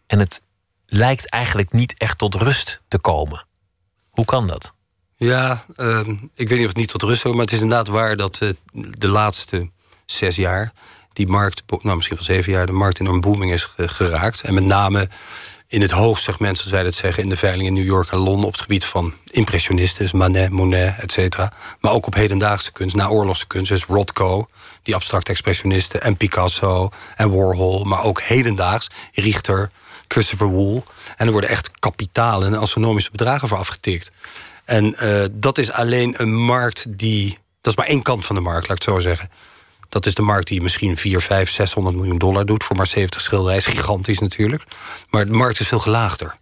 [0.06, 0.42] En het
[0.86, 3.46] lijkt eigenlijk niet echt tot rust te komen.
[4.10, 4.72] Hoe kan dat?
[5.16, 7.88] Ja, ehm, ik weet niet of het niet tot rust komt, maar het is inderdaad
[7.88, 9.70] waar dat eh, de laatste
[10.06, 10.72] zes jaar
[11.12, 14.40] die markt, nou misschien wel zeven jaar, de markt enorm booming is ge- geraakt.
[14.40, 15.08] En met name
[15.74, 18.46] in het hoogsegment, zoals wij dat zeggen, in de veiling in New York en Londen
[18.46, 21.52] op het gebied van impressionisten, Manet, Monet, et cetera.
[21.80, 24.48] Maar ook op hedendaagse kunst, naoorlogse kunst, dus Rothko,
[24.82, 29.70] die abstracte expressionisten, en Picasso en Warhol, maar ook hedendaags, Richter,
[30.08, 30.84] Christopher Wool.
[31.16, 34.12] En er worden echt kapitalen en astronomische bedragen voor afgetikt.
[34.64, 37.38] En eh, dat is alleen een markt die.
[37.60, 39.30] Dat is maar één kant van de markt, laat ik het zo zeggen.
[39.94, 43.20] Dat is de markt die misschien 4, 5, 600 miljoen dollar doet voor maar 70
[43.20, 43.58] schilderijen.
[43.58, 44.62] Is gigantisch natuurlijk.
[45.10, 46.36] Maar de markt is veel gelaagder.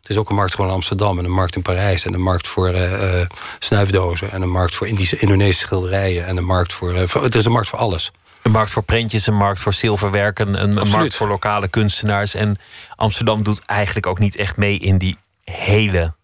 [0.00, 2.04] Het is ook een markt gewoon in Amsterdam en een markt in Parijs.
[2.04, 4.32] En een markt voor eh, eh, snuifdozen.
[4.32, 6.26] En een markt voor Indische, Indonesische schilderijen.
[6.26, 6.94] En een markt voor.
[6.94, 8.12] eh, voor- het is een markt voor alles.
[8.42, 12.34] Een markt voor prentjes, een markt voor zilverwerk, een, een- markt voor lokale kunstenaars.
[12.34, 12.56] En
[12.96, 16.14] Amsterdam doet eigenlijk ook niet echt mee in die hele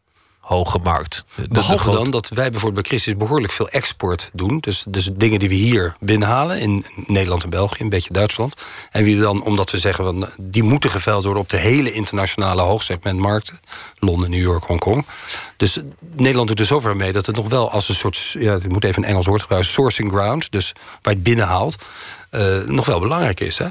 [0.54, 1.24] hoge markt.
[1.34, 4.58] De- Behalve dan dat wij bijvoorbeeld bij Christus behoorlijk veel export doen.
[4.60, 8.54] Dus, dus dingen die we hier binnenhalen in Nederland en België, een beetje Duitsland.
[8.90, 12.62] En wie dan, omdat we zeggen, van, die moeten geveild worden op de hele internationale
[12.62, 13.60] hoogsegmentmarkten.
[13.98, 15.06] Londen, New York, Hongkong.
[15.56, 15.78] Dus
[16.16, 18.84] Nederland doet er zover mee dat het nog wel als een soort, ja, ik moet
[18.84, 20.52] even een Engels woord gebruiken, sourcing ground.
[20.52, 21.76] Dus waar je het binnenhaalt,
[22.30, 23.58] eh, nog wel belangrijk is.
[23.58, 23.66] Hè?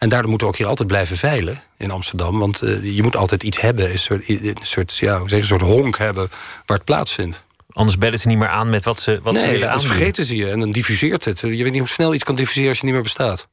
[0.00, 2.38] En daardoor moeten we ook hier altijd blijven veilen in Amsterdam.
[2.38, 5.42] Want eh, je moet altijd iets hebben, een soort, een soort, ja, hoe zeg, je,
[5.54, 6.28] een soort honk hebben
[6.66, 7.42] waar het plaatsvindt.
[7.72, 9.96] Anders bellen ze niet meer aan met wat ze, wat ze Nee, willen aanbieden.
[9.96, 11.40] vergeten ze je en dan diffuseert het.
[11.40, 13.48] Je weet niet hoe snel iets kan diffuseren als je niet meer bestaat.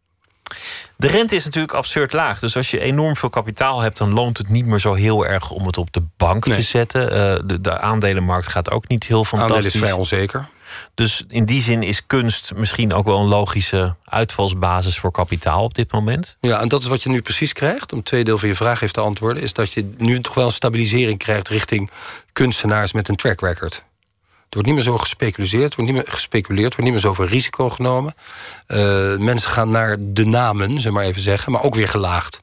[0.97, 2.39] De rente is natuurlijk absurd laag.
[2.39, 5.49] Dus als je enorm veel kapitaal hebt, dan loont het niet meer zo heel erg
[5.51, 7.11] om het op de bank te zetten.
[7.11, 9.81] Eh, de, de aandelenmarkt gaat ook niet heel Aandelen is fantastisch.
[9.81, 10.49] vrij onzeker.
[10.93, 15.73] Dus in die zin is kunst misschien ook wel een logische uitvalsbasis voor kapitaal op
[15.73, 16.37] dit moment.
[16.41, 17.93] Ja, en dat is wat je nu precies krijgt.
[17.93, 19.43] Om twee deel van je vraag even te antwoorden...
[19.43, 21.47] is dat je nu toch wel een stabilisering krijgt...
[21.47, 21.89] richting
[22.33, 23.85] kunstenaars met een track record.
[24.49, 27.13] Er wordt niet meer zo gespeculeerd, er wordt niet meer gespeculeerd, er wordt niet meer
[27.13, 28.15] zoveel risico genomen.
[28.67, 32.41] Eh, mensen gaan naar de namen, zeg maar even zeggen, maar ook weer gelaagd.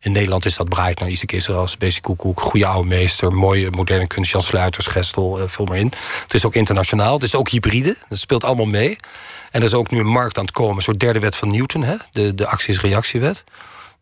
[0.00, 4.30] In Nederland is dat Breitner, Isaac Israëls, Basic Koekoek, goede oude meester, mooie moderne kunst,
[4.32, 5.92] Jan Sluiters, Gestel, eh, vul maar in.
[6.22, 8.96] Het is ook internationaal, het is ook hybride, dat speelt allemaal mee.
[9.50, 11.48] En er is ook nu een markt aan het komen, een soort derde wet van
[11.48, 11.96] Newton, hè?
[12.12, 13.44] De, de acties-reactiewet.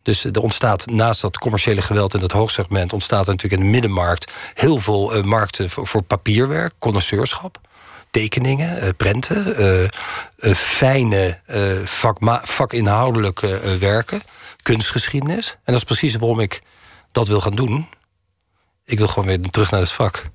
[0.01, 2.93] Dus er ontstaat naast dat commerciële geweld in dat hoogsegment...
[2.93, 7.59] ontstaat er natuurlijk in de middenmarkt heel veel eh, markten voor, voor papierwerk, connoisseurschap,
[8.11, 9.89] tekeningen, eh, prenten, eh, eh,
[10.55, 11.59] fijne eh,
[12.43, 14.21] vakinhoudelijke eh, werken,
[14.61, 15.51] kunstgeschiedenis.
[15.51, 16.61] En dat is precies waarom ik
[17.11, 17.87] dat wil gaan doen.
[18.85, 20.29] Ik wil gewoon weer terug naar het vak.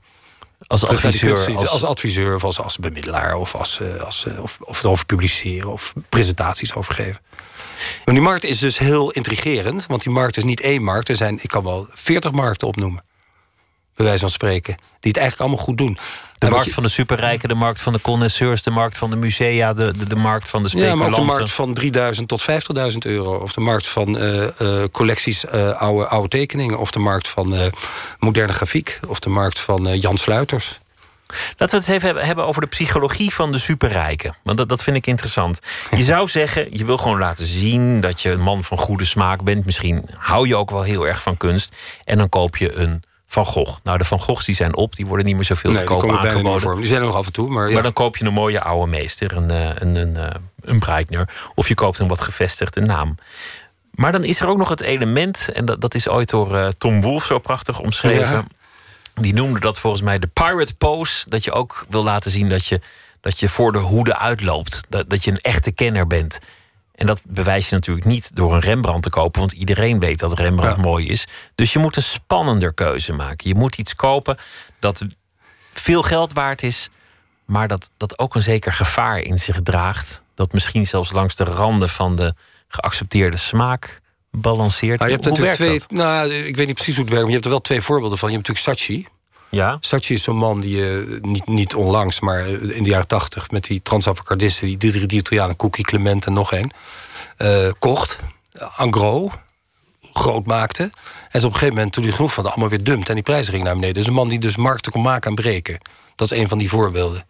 [0.66, 1.56] Als Terug adviseur.
[1.56, 5.06] Als, Als, adviseur of als, als bemiddelaar of, als, eh, als, eh, of, of erover
[5.06, 7.20] publiceren of presentaties over geven.
[8.04, 11.08] Maar die markt is dus heel intrigerend, want die markt is niet één markt.
[11.08, 13.04] Er zijn, ik kan wel veertig markten opnoemen,
[13.94, 15.98] bij wijze van spreken, die het eigenlijk allemaal goed doen.
[16.34, 19.74] De markt van de superrijken, de markt van de connoisseurs, de markt van de musea,
[19.74, 21.26] de, de, de markt van de Ja, maar ook speculanten.
[21.30, 22.42] de markt van 3000 tot
[22.92, 23.34] 50.000 euro.
[23.36, 26.78] Of de markt van eh, eh, collecties eh, oude, oude tekeningen.
[26.78, 27.72] Of de markt van
[28.18, 29.00] moderne grafiek.
[29.08, 30.82] Of de markt van Jan Sluiters.
[31.26, 34.36] Laten we het eens even hebben- hebben over de psychologie van de superrijken.
[34.42, 35.58] Want dat, dat vind ik interessant.
[35.96, 39.42] Je zou zeggen, je wil gewoon laten zien dat je een man van goede smaak
[39.42, 39.64] bent.
[39.64, 41.76] Misschien hou je ook wel heel erg van kunst.
[42.04, 43.02] En dan koop je een
[43.34, 43.78] Van Gogh.
[43.82, 46.10] Nou, de Van Goghs die zijn op, die worden niet meer zoveel Nee, te koop
[46.10, 46.76] aangeboden.
[46.76, 47.48] Die zijn er nog af en toe.
[47.48, 47.74] Maar, ja.
[47.74, 51.28] Maar dan koop je een mooie oude meester, een, eh, een, een, eh, een Breitner.
[51.54, 53.14] Of je koopt een wat gevestigde naam.
[53.90, 56.68] Maar dan is er ook nog het element, en dat, dat is ooit door eh,
[56.78, 58.34] Tom Wolfe zo prachtig omschreven.
[58.34, 58.44] Ja.
[59.14, 61.28] Die noemde dat volgens mij de pirate pose.
[61.28, 62.80] Dat je ook wil laten zien dat je,
[63.20, 64.80] dat je voor de hoede uitloopt.
[64.88, 66.38] Dat, dat je een echte kenner bent.
[66.94, 70.38] En dat bewijs je natuurlijk niet door een Rembrandt te kopen, want iedereen weet dat
[70.38, 70.82] Rembrandt Ja.
[70.82, 71.26] mooi is.
[71.54, 73.48] Dus je moet een spannender keuze maken.
[73.48, 74.36] Je moet iets kopen
[74.78, 75.04] dat
[75.72, 76.90] veel geld waard is,
[77.44, 80.24] maar dat, dat ook een zeker gevaar in zich draagt.
[80.34, 82.34] Dat misschien zelfs langs de randen van de
[82.68, 85.02] geaccepteerde smaak balanceert.
[85.02, 85.98] Je hebt Hoe natuurlijk werkt twee.
[85.98, 86.06] dat?
[86.06, 88.18] Nou, ik weet niet precies hoe het werkt, maar je hebt er wel twee voorbeelden
[88.18, 88.30] van.
[88.30, 89.06] Je hebt natuurlijk Saatchi.
[89.54, 93.50] Ja, is zo'n man die eh, niet, niet onlangs, maar in de jaren tachtig...
[93.50, 96.70] met die transavocardisten, die, die, die Italianen, Cookie Clement en nog één...
[97.36, 98.18] eh, kocht,
[98.52, 99.30] eh, en gros,
[100.12, 100.82] groot maakte.
[100.82, 103.08] En op een gegeven moment, toen hij genoeg van allemaal weer dumpt...
[103.08, 103.94] en die prijzen ging naar beneden.
[103.94, 105.80] Dus een man die dus markten kon maken en breken.
[106.14, 107.26] Dat is een van die voorbeelden.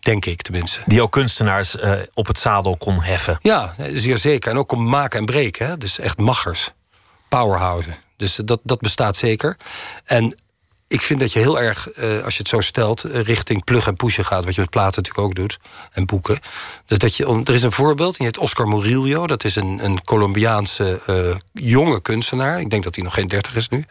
[0.00, 0.80] Denk ik tenminste.
[0.86, 1.76] die ook kunstenaars
[2.14, 3.38] op het zadel kon heffen.
[3.42, 4.50] Ja, zeer zeker.
[4.50, 5.66] En ook kon maken en breken.
[5.66, 5.76] Hè?
[5.76, 6.72] Dus echt machers.
[7.28, 7.96] Powerhousen.
[8.16, 9.56] Dus dat, dat bestaat zeker.
[10.04, 10.36] En
[10.88, 13.04] ik vind dat je heel erg, eh, als je het zo stelt...
[13.04, 14.44] eh, richting plug en pushen gaat.
[14.44, 15.58] Wat je met platen natuurlijk ook doet.
[15.92, 16.38] En boeken.
[16.86, 18.16] Dus dat je, er is een voorbeeld.
[18.16, 19.26] Die heet Oscar Murillo.
[19.26, 22.60] Dat is een, een Colombiaanse eh, jonge kunstenaar.
[22.60, 23.84] Ik denk dat hij nog geen 30 is nu.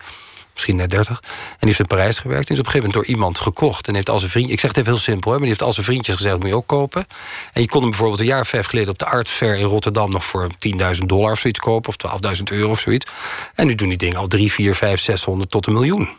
[0.54, 1.20] Misschien net 30.
[1.22, 1.28] En
[1.60, 2.48] die heeft in Parijs gewerkt.
[2.48, 3.88] En is op een gegeven moment door iemand gekocht.
[3.88, 4.50] En heeft al zijn vriend.
[4.50, 6.48] Ik zeg het even heel simpel, hè, maar die heeft al zijn vriendjes gezegd: moet
[6.48, 7.08] je ook kopen.
[7.54, 9.66] En je kon hem bijvoorbeeld een jaar of vijf geleden op de Art Fair in
[9.66, 10.50] Rotterdam nog voor
[10.96, 11.90] 10.000 dollar of zoiets kopen.
[11.90, 13.12] Of 12.000 euro of zoiets.
[13.56, 16.10] En nu doen die dingen al 3, 4, 5, 600 tot een miljoen.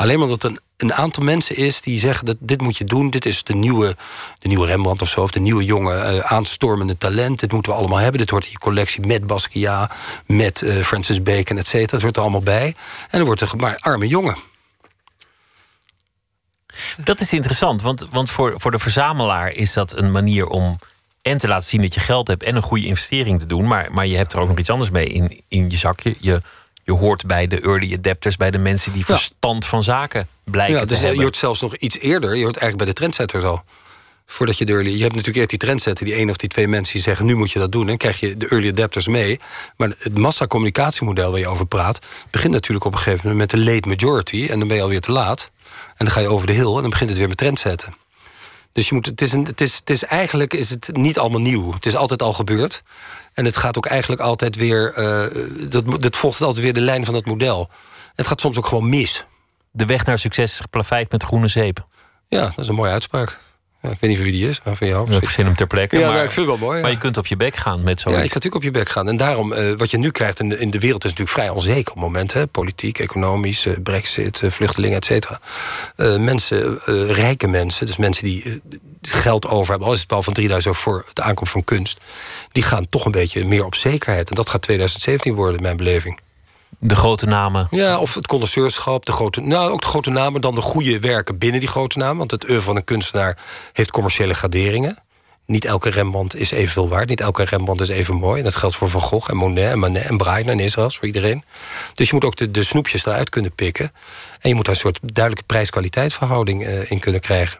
[0.00, 3.10] Alleen maar dat een, een aantal mensen is die zeggen dat dit moet je doen.
[3.10, 3.96] Dit is de nieuwe,
[4.38, 5.22] de nieuwe Rembrandt of zo.
[5.22, 7.40] Of de nieuwe jonge eh, aanstormende talent.
[7.40, 8.20] Dit moeten we allemaal hebben.
[8.20, 9.92] Dit hoort in je collectie met Basquiat,
[10.26, 11.90] met eh, Francis Bacon, et cetera.
[11.90, 12.66] Dat hoort er allemaal bij.
[13.10, 14.36] En dan wordt er maar arme jongen.
[17.04, 20.78] Dat is interessant, want, want voor, voor de verzamelaar is dat een manier om
[21.22, 23.66] en te laten zien dat je geld hebt en een goede investering te doen.
[23.66, 26.14] Maar, maar je hebt er ook nog iets anders mee in, in je zakje.
[26.20, 26.40] Je,
[26.82, 30.80] je hoort bij de early adapters, bij de mensen die verstand van zaken blijken Ja,
[30.80, 31.24] te dus eh, je hebben.
[31.24, 32.36] hoort zelfs nog iets eerder.
[32.36, 33.62] Je hoort eigenlijk bij de trendsetters al.
[34.26, 34.90] Voordat je de early...
[34.90, 37.26] Je hebt natuurlijk eerst die trendsetter, die één of die twee mensen die zeggen...
[37.26, 39.40] nu moet je dat doen, en dan krijg je de early adapters mee.
[39.76, 41.98] Maar het massacommunicatiemodel waar je over praat...
[42.30, 44.46] begint natuurlijk op een gegeven moment met de late majority...
[44.50, 45.50] en dan ben je alweer te laat.
[45.88, 47.94] En dan ga je over de hill en dan begint het weer met trendsetten.
[48.72, 51.40] Dus je moet, het, is een, het, is, het is eigenlijk is het niet allemaal
[51.40, 51.72] nieuw.
[51.72, 52.82] Het is altijd al gebeurd.
[53.34, 54.92] En het gaat ook eigenlijk altijd weer...
[54.94, 55.26] eh
[55.68, 57.70] dat, dat volgt altijd weer de lijn van dat model.
[58.14, 59.24] Het gaat soms ook gewoon mis.
[59.70, 61.86] De weg naar succes is geplaveid met groene zeep.
[62.28, 63.38] Ja, dat is een mooie uitspraak.
[63.82, 65.12] Ja, ik weet niet van wie die is, maar van jou.
[65.12, 65.98] Ik verzin hem ter plekke.
[65.98, 66.80] Ja, maar, nou, ik vind het wel mooi.
[66.80, 66.96] maar ja.
[66.96, 68.22] je kunt op je bek gaan met Ja, zoiets.
[68.22, 69.08] je kan natuurlijk op je bek gaan.
[69.08, 71.48] En daarom, eh, wat je nu krijgt in de, in de wereld is natuurlijk vrij
[71.48, 72.38] onzeker op momenten.
[72.38, 72.46] Hè?
[72.46, 75.40] Politiek, economisch, eh, brexit, eh, vluchtelingen, et cetera.
[76.18, 78.62] Mensen, rijke mensen, dus mensen die
[79.02, 79.88] geld over hebben...
[79.88, 82.00] al is het wel van 3000 euro voor de aankomst van kunst...
[82.52, 84.28] die gaan toch een beetje meer op zekerheid.
[84.28, 86.18] En dat gaat 2017 worden, in mijn beleving.
[86.82, 87.66] De grote namen.
[87.70, 90.40] Ja, of het connoisseurschap, de grote, nou, ook de grote namen...
[90.40, 92.16] dan de goede werken binnen die grote namen.
[92.16, 93.38] Want het oeuvre van een kunstenaar
[93.72, 94.98] heeft commerciële graderingen.
[95.46, 97.08] Niet elke Rembrandt is evenveel waard.
[97.08, 98.38] Niet elke Rembrandt is even mooi.
[98.38, 101.44] En dat geldt voor Van Gogh en Monet en Manet en en Israëls, voor iedereen.
[101.94, 103.92] Dus je moet ook de, de snoepjes eruit kunnen pikken.
[104.40, 107.58] En je moet daar een soort duidelijke prijs-kwaliteitsverhouding eh, in kunnen krijgen.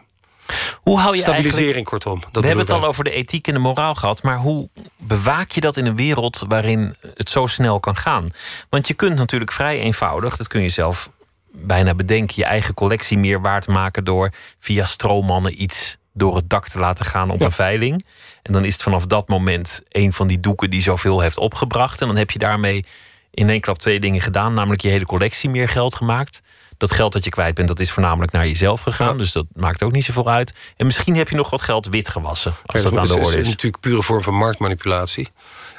[0.81, 1.21] Hoe hou je.
[1.21, 2.19] Stabilisering, kortom.
[2.31, 2.83] We hebben het ik.
[2.83, 6.43] over de ethiek en de moraal gehad, maar hoe bewaak je dat in een wereld
[6.47, 8.29] waarin het zo snel kan gaan?
[8.69, 11.09] Want je kunt natuurlijk vrij eenvoudig, dat kun je zelf
[11.51, 16.67] bijna bedenken, je eigen collectie meer waard maken door via stroommannen iets door het dak
[16.67, 17.45] te laten gaan op Ja.
[17.45, 18.05] een veiling.
[18.43, 22.01] En dan is het vanaf dat moment een van die doeken die zoveel heeft opgebracht.
[22.01, 22.85] En dan heb je daarmee
[23.31, 26.41] in één klap twee dingen gedaan, namelijk je hele collectie meer geld gemaakt.
[26.81, 29.11] Dat geld dat je kwijt bent, dat is voornamelijk naar jezelf gegaan.
[29.11, 29.17] Ja.
[29.17, 30.53] Dus dat maakt ook niet zoveel uit.
[30.77, 32.53] En misschien heb je nog wat geld wit gewassen.
[32.65, 33.47] Als dat aan de is- orde is is.
[33.47, 35.27] natuurlijk pure vorm van marktmanipulatie.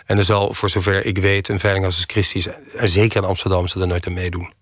[0.06, 2.48] En er zal, voor zover ik weet, een veiling als Christie's...
[2.76, 4.52] en zeker in Amsterdam, ze er nooit aan meedoen.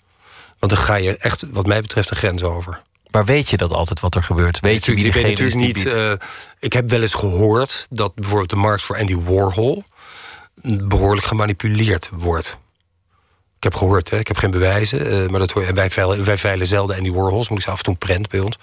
[0.58, 2.82] Want dan ga je echt, wat mij betreft, een grens over.
[3.10, 4.60] Maar weet je dat altijd wat er gebeurt?
[4.60, 5.86] Weet je wie ik weet natuurlijk niet.
[5.86, 6.12] eh,
[6.58, 9.84] ik heb wel eens gehoord dat bijvoorbeeld de markt voor Andy Warhol
[10.64, 12.56] behoorlijk gemanipuleerd wordt.
[13.60, 14.18] Ik heb gehoord, hè?
[14.18, 15.74] ik heb geen bewijzen, eh, maar dat hoor.
[15.74, 18.40] Wij veilen, wij veilen zelden Andy Warhols, moet ik zeggen, af en toe prent bij
[18.40, 18.58] ons.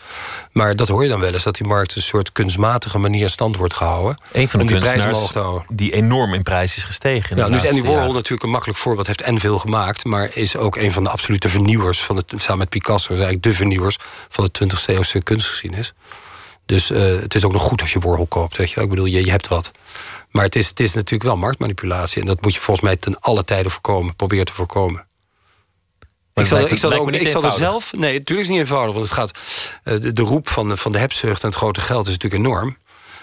[0.52, 3.30] Maar dat hoor je dan wel eens, dat die markt een soort kunstmatige manier in
[3.30, 4.18] stand wordt gehouden.
[4.32, 5.34] Een van de die kunstenaars
[5.70, 7.38] die enorm in prijs is gestegen.
[7.38, 8.14] Ja, is Andy Warhol jaren.
[8.14, 9.08] natuurlijk een makkelijk voorbeeld.
[9.08, 12.04] Heeft en veel gemaakt, maar is ook een van de absolute vernieuwers.
[12.04, 13.98] Van het, samen met Picasso is eigenlijk de vernieuwers
[14.30, 15.94] van de 20e eeuwse kunstgeschiedenis.
[16.66, 18.58] Dus eh, het is ook nog goed als je Warhol koopt.
[18.58, 18.76] Weet je.
[18.76, 18.84] wel.
[18.84, 19.72] Ik bedoel, je, je hebt wat.
[20.32, 22.22] Maar het is, het is natuurlijk wel marktmanipulatie.
[22.22, 24.16] En dat moet je volgens mij ten alle tijden voorkomen.
[24.16, 25.06] Proberen te voorkomen.
[26.34, 27.94] Ik zal, lijkt ik zal, er ook, ik zal er zelf.
[27.94, 28.94] Nee, natuurlijk is het niet eenvoudig.
[28.96, 29.32] Want het gaat.
[29.84, 32.44] eh, de, de roep van, de- van de hebzucht en het grote geld is natuurlijk
[32.44, 32.78] enorm.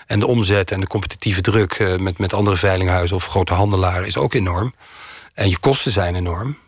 [0.06, 4.06] En de omzet en de competitieve druk eh, met, met andere veilinghuizen of grote handelaren
[4.06, 4.74] is ook enorm.
[5.34, 6.58] En je kosten zijn enorm.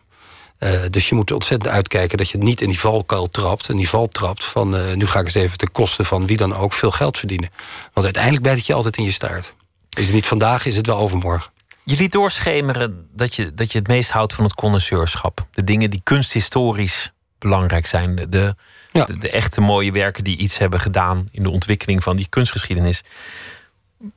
[0.58, 3.68] Eh, dus je moet ontzettend uitkijken dat je niet in die valkuil trapt.
[3.68, 6.56] En die val trapt van nu ga ik eens even ten koste van wie dan
[6.56, 7.50] ook veel geld verdienen.
[7.92, 9.54] Want uiteindelijk bijt het je altijd in je staart.
[9.96, 11.50] Is het niet vandaag, is het wel overmorgen.
[11.84, 15.46] Je liet doorschemeren dat je, dat je het meest houdt van het connoisseurschap.
[15.52, 18.16] De dingen die kunsthistorisch belangrijk zijn.
[18.16, 18.54] De, de,
[18.92, 19.04] Ja.
[19.04, 23.02] de, de echte mooie werken die iets hebben gedaan in de ontwikkeling van die kunstgeschiedenis.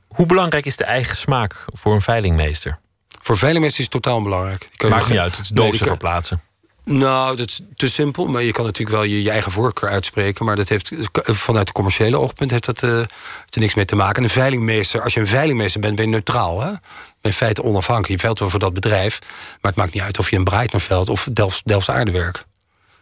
[0.08, 2.78] Hoe belangrijk is de eigen smaak voor een veilingmeester?
[3.20, 4.22] Voor veilingmeesters is het totaal.
[4.22, 6.40] Die je Maakt niet uit, het is dozen verplaatsen.
[6.84, 8.26] Nou, dat is te simpel.
[8.26, 10.44] Maar je kan natuurlijk wel je, eigen voorkeur uitspreken.
[10.44, 10.90] Maar dat heeft,
[11.22, 14.16] vanuit de commerciële oogpunt heeft dat heeft er niks mee te maken.
[14.16, 16.60] En een veilingmeester, als je een veilingmeester bent, ben je neutraal.
[16.60, 16.70] Hè?
[16.70, 16.78] Ben
[17.20, 18.12] in feite onafhankelijk.
[18.12, 19.18] Je veilt wel voor dat bedrijf.
[19.60, 22.44] Maar het maakt niet uit of je een Breitner of Delfts, Delfts aardewerk.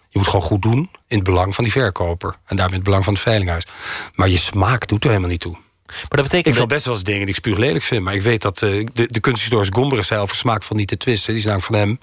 [0.09, 2.35] Je moet gewoon goed doen in het belang van die verkoper.
[2.47, 3.67] En daarmee het belang van het veilinghuis.
[4.15, 5.57] Maar je smaak doet er helemaal niet toe.
[5.89, 8.05] Maar dat betekent Ik wil best wel eens dingen die ik spuug lelijk vind.
[8.05, 10.97] Maar ik weet dat eh, de, de kunsthistoricus Gombrich zei over smaak van niet te
[10.97, 11.33] twisten.
[11.33, 11.99] Die is namelijk van hem.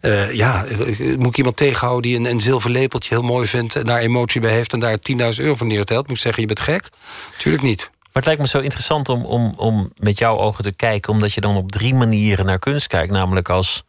[0.00, 3.76] Eh, ja, eh, moet ik iemand tegenhouden die een, een zilver lepeltje heel mooi vindt...
[3.76, 6.08] en daar emotie bij heeft en daar 10.000 euro voor neertelt?
[6.08, 6.88] Moet ik zeggen, je bent gek?
[7.38, 7.90] Tuurlijk niet.
[7.90, 11.32] Maar het lijkt me zo interessant om, om, om met jouw ogen te kijken, omdat
[11.32, 13.12] je dan op drie manieren naar kunst kijkt.
[13.12, 13.84] Namelijk als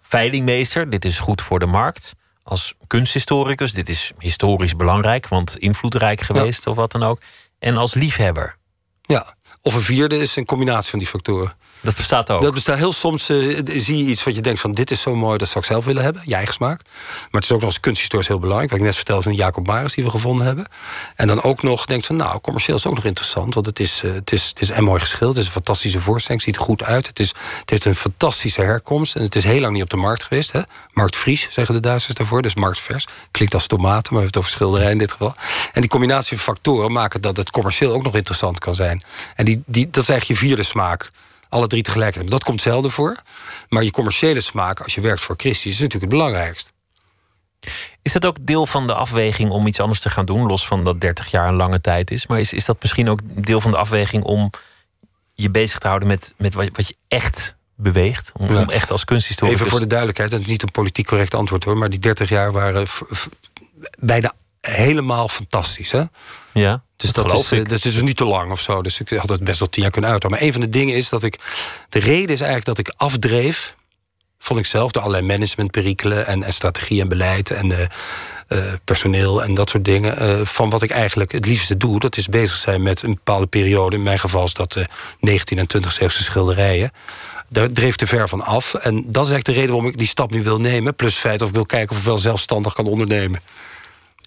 [0.00, 2.14] veilingmeester, dit is goed voor de markt.
[2.42, 7.20] Als kunsthistoricus, dit is historisch belangrijk, want invloedrijk geweest of wat dan ook.
[7.58, 8.58] En als liefhebber.
[9.10, 9.34] Ja.
[9.62, 11.56] Of een vierde is een combinatie van die factoren.
[11.80, 12.42] Dat bestaat ook.
[12.42, 14.72] Dat bestaat heel soms, eh, zie je iets wat je denkt van...
[14.72, 16.80] dit is zo mooi, dat zou ik zelf willen hebben, je eigen smaak.
[17.20, 18.70] Maar het is ook nog als kunsthistorisch heel belangrijk...
[18.70, 20.66] wat ik net vertelde van Jacob Maris die we gevonden hebben.
[21.16, 23.54] En dan ook nog denkt van, nou, commercieel is ook nog interessant...
[23.54, 26.00] want het is, eh, het is, het is en mooi geschilderd, het is een fantastische
[26.00, 26.44] voorstelling...
[26.44, 29.16] het ziet er goed uit, het, is, het heeft een fantastische herkomst...
[29.16, 30.52] en het is heel lang niet op de markt geweest.
[30.52, 30.60] Hè?
[30.92, 33.06] Markt Fries, zeggen de Duitsers daarvoor, dus marktvers.
[33.30, 35.34] Klinkt als tomaten, maar we hebben het over schilderij in dit geval.
[35.72, 39.02] En die combinatie van factoren maken dat het commercieel ook nog interessant kan zijn.
[39.36, 41.10] En die, die, dat is eigenlijk je vierde smaak
[41.50, 42.30] alle drie tegelijkertijd.
[42.30, 43.22] Dat komt zelden voor.
[43.68, 46.72] Maar je commerciële smaak, als je werkt voor Christie, is natuurlijk het belangrijkst.
[48.02, 50.46] Is dat ook deel van de afweging om iets anders te gaan doen?
[50.46, 52.26] Los van dat 30 jaar een lange tijd is.
[52.26, 54.50] Maar is, is dat misschien ook deel van de afweging om
[55.34, 58.32] je bezig te houden met, met wat, wat je echt beweegt?
[58.36, 58.60] Om, Ja.
[58.60, 59.58] om echt als kunsthistoricus...
[59.60, 62.28] Even voor de duidelijkheid, dat is niet een politiek correct antwoord hoor, maar die 30
[62.28, 63.26] jaar waren v-
[63.98, 65.90] bijna helemaal fantastisch.
[65.90, 66.02] Hè?
[66.52, 67.68] Ja, Dus dat dat, is, ik.
[67.68, 68.82] dat is dus niet te lang of zo.
[68.82, 70.30] Dus ik had het best wel tien jaar kunnen uiten.
[70.30, 71.38] Maar een van de dingen is dat ik.
[71.88, 73.74] De reden is eigenlijk dat ik afdreef.
[74.38, 77.50] Vond ik zelf door allerlei managementperikelen en, en strategie en beleid.
[77.50, 77.86] En, eh,
[78.48, 80.18] eh, personeel en dat soort dingen.
[80.18, 83.46] Eh, van wat ik eigenlijk het liefste doe, dat is bezig zijn met een bepaalde
[83.46, 83.96] periode.
[83.96, 84.78] In mijn geval is dat
[85.20, 86.92] 19 en 20 eeuwse schilderijen.
[87.48, 88.74] Daar dreef te ver van af.
[88.74, 90.94] En dat is eigenlijk de reden waarom ik die stap nu wil nemen.
[90.94, 93.40] Plus het feit of ik wil kijken of ik wel zelfstandig kan ondernemen.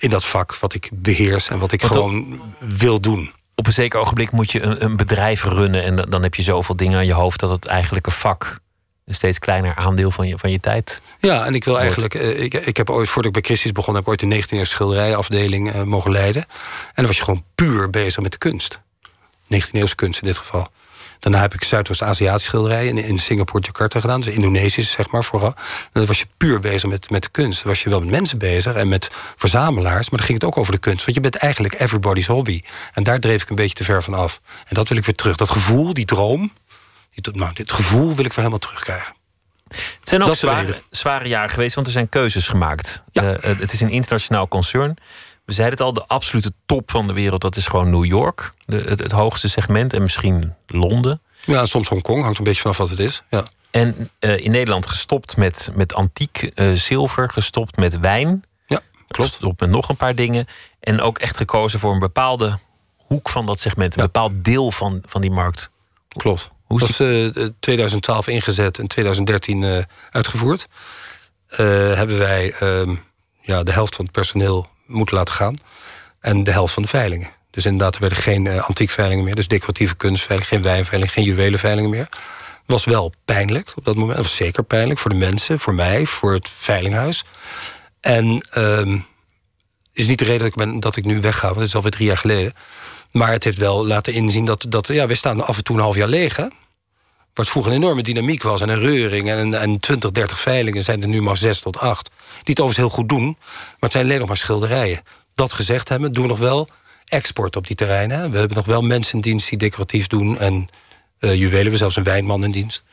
[0.04, 4.00] In dat vak wat ik beheers en wat ik gewoon wil doen op een zeker
[4.00, 5.84] ogenblik moet je een, een bedrijf runnen.
[5.84, 8.62] En dan heb je zoveel dingen aan je hoofd dat het eigenlijk een vak
[9.06, 11.02] een steeds kleiner aandeel van je, van je tijd.
[11.20, 12.14] Ja, en ik wil eigenlijk.
[12.14, 14.62] Eh, ik, ik heb ooit, voordat ik bij Christus begon, heb ik ooit de 19e
[14.62, 16.42] schilderijafdeling uh, mogen leiden.
[16.42, 16.50] En
[16.96, 18.80] dan was je gewoon puur bezig met de kunst.
[19.54, 20.68] 19e kunst in dit geval.
[21.24, 24.22] Daarna heb ik Zuidoost-Aziatische schilderijen in, in Singapore, Jakarta gedaan.
[24.22, 25.54] Dus Indonesisch, zeg maar, vooral.
[25.92, 27.64] dan was je puur bezig met, met de kunst.
[27.64, 30.10] Dan was je wel met mensen bezig en met verzamelaars.
[30.10, 31.04] Maar dan ging het ook over de kunst.
[31.06, 32.62] Want je bent eigenlijk everybody's hobby.
[32.94, 34.42] En daar dreef ik een beetje te ver van af.
[34.68, 35.38] En dat wil ik weer terug.
[35.38, 36.52] Dat gevoel, die droom.
[37.14, 39.14] Die, nou, dit gevoel wil ik weer helemaal terugkrijgen.
[39.70, 43.04] Het zijn ook zware, zware jaren geweest, want er zijn keuzes gemaakt.
[43.12, 43.24] Ja.
[43.24, 44.96] Uh, het is een internationaal concern.
[45.46, 48.54] We zeiden het al, de absolute top van de wereld, dat is gewoon New York.
[48.66, 51.22] De, het, het, hoogste segment en misschien Londen.
[51.46, 53.24] Ja, soms Hongkong, hangt een beetje vanaf wat het is.
[53.30, 53.44] Ja.
[53.72, 58.44] En uh, in Nederland gestopt met, met antiek uh, zilver, gestopt met wijn.
[58.66, 59.32] Ja, klopt.
[59.32, 60.48] Gestopt met nog een paar dingen.
[60.80, 62.60] En ook echt gekozen voor een bepaalde
[62.98, 63.98] hoek van dat segment.
[63.98, 65.72] Een bepaald deel van, van die markt.
[66.08, 66.52] Klopt.
[66.64, 70.68] Hoe dat is uh, 2012 ingezet en 2013 uitgevoerd.
[71.48, 72.96] hebben wij ehm,
[73.42, 75.56] ja, de helft van het personeel moeten laten gaan.
[76.20, 77.30] En de helft van de veilingen.
[77.52, 79.36] Dus inderdaad, er werden geen uh, antiekveilingen meer.
[79.36, 82.10] Dus decoratieve kunstveilingen, geen wijnveilingen, geen juwelenveilingen meer.
[82.66, 84.18] was wel pijnlijk op dat moment.
[84.18, 87.26] Was zeker pijnlijk voor de mensen, voor mij, voor het veilinghuis.
[88.00, 89.00] En uh,
[89.94, 91.92] is niet de reden dat ik, ben, dat ik nu wegga, want het is alweer
[91.92, 92.54] drie jaar geleden.
[93.12, 95.82] Maar het heeft wel laten inzien dat, dat ja, we staan af en toe een
[95.82, 96.38] half jaar leeg.
[97.34, 101.02] Wat vroeger een enorme dynamiek was en een reuring en, en 20, 30 veilingen zijn
[101.02, 102.10] er nu maar 6 tot 8.
[102.10, 105.02] Die het overigens heel goed doen, maar het zijn alleen nog maar schilderijen.
[105.36, 106.70] Dat gezegd hebben, doen we nog wel
[107.06, 108.32] export op die terreinen.
[108.32, 110.54] We hebben nog wel mensen in dienst die decoratief doen en
[111.20, 111.50] uh, juwelen.
[111.50, 112.84] We hebben zelfs een wijnman in dienst.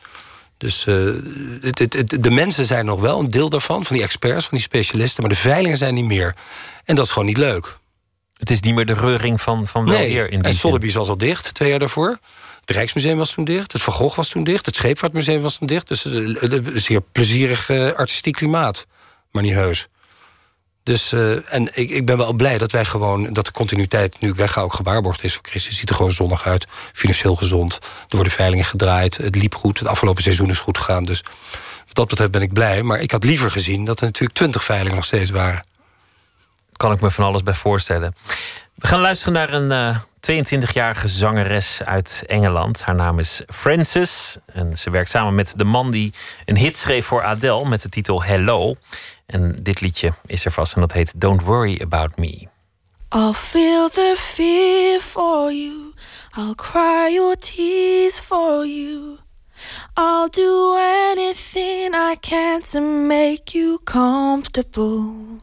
[0.57, 1.15] Dus uh,
[1.61, 4.57] het, het, het, de mensen zijn nog wel een deel daarvan, van die experts, van
[4.57, 6.35] die specialisten, maar de veilingen zijn niet meer.
[6.85, 7.79] En dat is gewoon niet leuk.
[8.37, 11.09] Het is niet meer de reuring van, van wel nee, in die En Sotheby's was
[11.09, 12.19] al dicht, twee jaar daarvoor.
[12.61, 13.71] Het Rijksmuseum was toen dicht.
[13.71, 14.65] Het Van Gogh was toen dicht.
[14.65, 15.87] Het Scheepvaartmuseum was toen dicht.
[15.87, 18.85] Dus een zeer plezierig uh, artistiek klimaat.
[19.31, 19.87] Maar niet heus.
[20.83, 23.33] Dus, uh, en ik, ik ben wel blij dat wij gewoon...
[23.33, 25.77] dat de continuïteit nu ik wegga ook gewaarborgd is voor Christus.
[25.77, 26.67] ziet er gewoon zonnig uit.
[26.93, 27.73] Financieel gezond.
[28.07, 29.17] Er worden veilingen gedraaid.
[29.17, 29.79] Het liep goed.
[29.79, 31.03] Het afgelopen seizoen is goed gegaan.
[31.03, 31.23] Dus
[31.85, 32.83] wat dat betreft ben ik blij.
[32.83, 35.67] Maar ik had liever gezien dat er natuurlijk twintig veilingen nog steeds waren.
[36.71, 38.15] Kan ik me van alles bij voorstellen.
[38.75, 42.81] We gaan luisteren naar een uh, 22-jarige zangeres uit Engeland.
[42.81, 44.37] Haar naam is Frances.
[44.45, 46.13] En ze werkt samen met de man die
[46.45, 48.75] een hit schreef voor Adele met de titel Hello.
[49.25, 52.47] En dit liedje is er vast en dat heet Don't Worry About Me.
[53.15, 55.93] I'll feel the fear for you.
[56.37, 59.17] I'll cry your tears for you.
[59.93, 60.75] I'll do
[61.11, 65.41] anything I can to make you comfortable.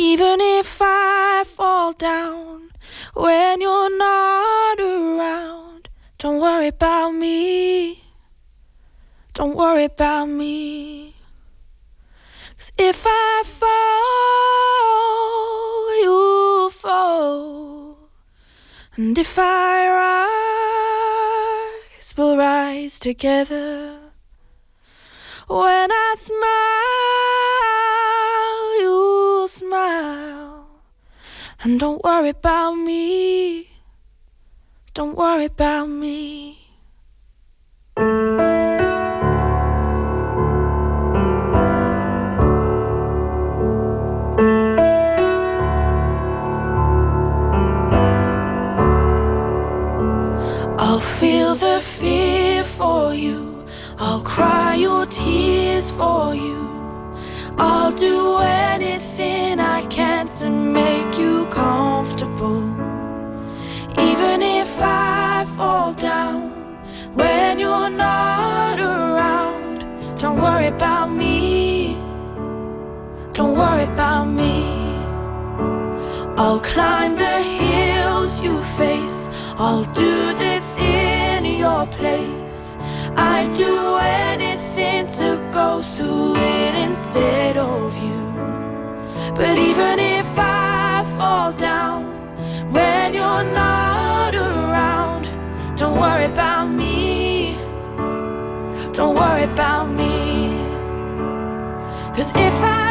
[0.00, 2.70] Even if I fall down
[3.14, 5.88] when you're not around,
[6.18, 8.04] don't worry about me.
[9.34, 11.16] Don't worry about me.
[12.58, 13.68] Cause if I fall,
[16.02, 17.96] you'll fall.
[18.96, 19.88] And if I
[21.90, 23.98] rise, we'll rise together.
[25.48, 27.57] When I smile,
[29.58, 30.66] smile.
[31.62, 33.66] And don't worry about me.
[34.94, 36.58] Don't worry about me.
[50.78, 53.66] I'll feel the fear for you.
[53.98, 56.67] I'll cry your tears for you.
[57.60, 62.62] I'll do anything I can to make you comfortable.
[63.98, 66.50] Even if I fall down
[67.14, 69.80] when you're not around,
[70.20, 71.94] don't worry about me.
[73.32, 74.62] Don't worry about me.
[76.36, 79.28] I'll climb the hills you face.
[79.56, 82.37] I'll do this in your place.
[83.20, 88.32] I'd do anything to go through it instead of you.
[89.34, 92.04] But even if I fall down
[92.72, 95.24] when you're not around,
[95.76, 97.56] don't worry about me.
[98.92, 100.58] Don't worry about me.
[102.14, 102.87] Cause if I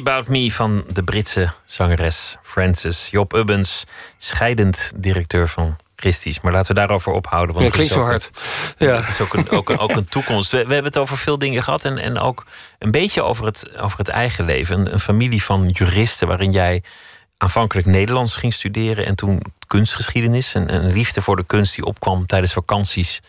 [0.00, 3.84] About Me van de Britse zangeres Frances Job Ubbens,
[4.16, 6.40] scheidend directeur van Christie's.
[6.40, 7.54] Maar laten we daarover ophouden.
[7.54, 8.30] Want Ja, klinkt zo hard.
[8.78, 8.96] een- Ja.
[8.96, 10.50] Het is ook een, ook een, ook een toekomst.
[10.50, 12.46] We, we hebben het over veel dingen gehad en, en ook
[12.78, 14.78] een beetje over het, over het eigen leven.
[14.80, 16.82] Een, een familie van juristen waarin jij
[17.36, 20.54] aanvankelijk Nederlands ging studeren en toen kunstgeschiedenis.
[20.54, 23.20] En een liefde voor de kunst die opkwam tijdens vakanties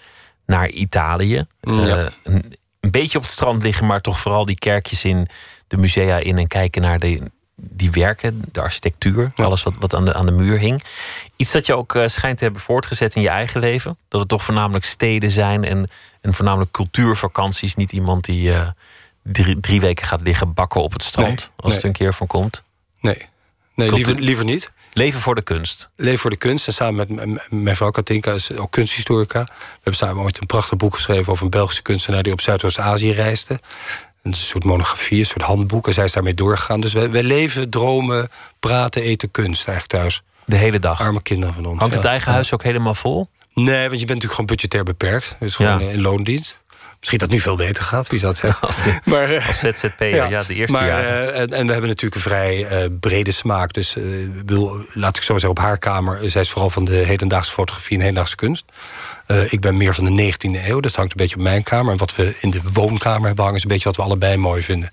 [0.46, 1.46] naar Italië.
[1.62, 1.98] Mm, ja.
[1.98, 5.28] Eh, een, een beetje op het strand liggen, maar toch vooral die kerkjes in,
[5.72, 7.22] de musea in en kijken naar de,
[7.56, 9.44] die werken, de architectuur, Ja.
[9.44, 10.84] alles wat, wat aan, de, aan de muur hing.
[11.36, 13.98] Iets dat je ook eh, schijnt te hebben voortgezet in je eigen leven.
[14.08, 15.90] Dat het toch voornamelijk steden zijn en,
[16.22, 17.76] en voornamelijk cultuurvakanties.
[17.76, 18.68] Niet iemand die eh,
[19.24, 21.74] drie, drie weken gaat liggen bakken op het strand, Nee, als nee.
[21.76, 22.64] het een keer van komt.
[23.00, 23.26] Nee,
[23.76, 24.72] nee liever, liever niet.
[24.94, 25.90] Leven voor de kunst.
[25.96, 26.68] Leven voor de kunst.
[26.68, 29.44] En samen met mijn vrouw Katinka is ook kunsthistorica.
[29.44, 33.12] We hebben samen ooit een prachtig boek geschreven over een Belgische kunstenaar die op Zuidoost-Azië
[33.12, 33.60] reisde.
[34.24, 35.88] Een soort monografie, een soort handboek.
[35.88, 36.82] En zij is daarmee doorgegaan.
[36.82, 40.22] Dus wij, wij leven, dromen, praten, eten kunst eigenlijk thuis.
[40.46, 41.02] De hele dag.
[41.02, 41.80] Arme kinderen van ons.
[41.80, 42.10] Hangt het ja.
[42.10, 43.28] eigen huis ook helemaal vol?
[43.54, 45.36] Nee, want je bent natuurlijk gewoon budgetair beperkt.
[45.40, 45.92] Dus gewoon Ja.
[45.92, 46.60] in loondienst.
[47.02, 48.62] Misschien dat nu veel beter gaat, wie zou het zeggen.
[48.68, 50.44] Als, de, Maar, eh, als ZZP'er, ja.
[50.44, 51.34] de eerste maar, jaren.
[51.34, 53.74] eh, en, en we hebben natuurlijk een vrij eh, brede smaak.
[53.74, 53.96] Dus
[54.36, 56.30] bedoel, laat ik zo zeggen, op haar kamer...
[56.30, 58.66] zij is vooral van de hedendaagse fotografie en hedendaagse kunst.
[59.50, 60.80] Ik ben meer van de 19e eeuw.
[60.80, 61.92] Dat hangt een beetje op mijn kamer.
[61.92, 63.58] En wat we in de woonkamer hebben hangen...
[63.58, 64.92] is een beetje wat we allebei mooi vinden.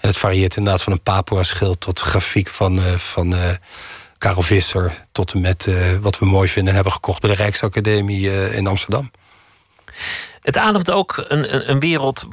[0.00, 1.80] En het varieert inderdaad van een Papua-schild...
[1.80, 3.50] tot grafiek van, van eh,
[4.18, 5.06] Karel Visser...
[5.12, 5.68] tot en met
[6.00, 7.20] wat we mooi vinden en hebben gekocht...
[7.20, 9.10] bij de Rijksacademie in Amsterdam.
[10.48, 12.26] Het ademt ook een, een, een wereld,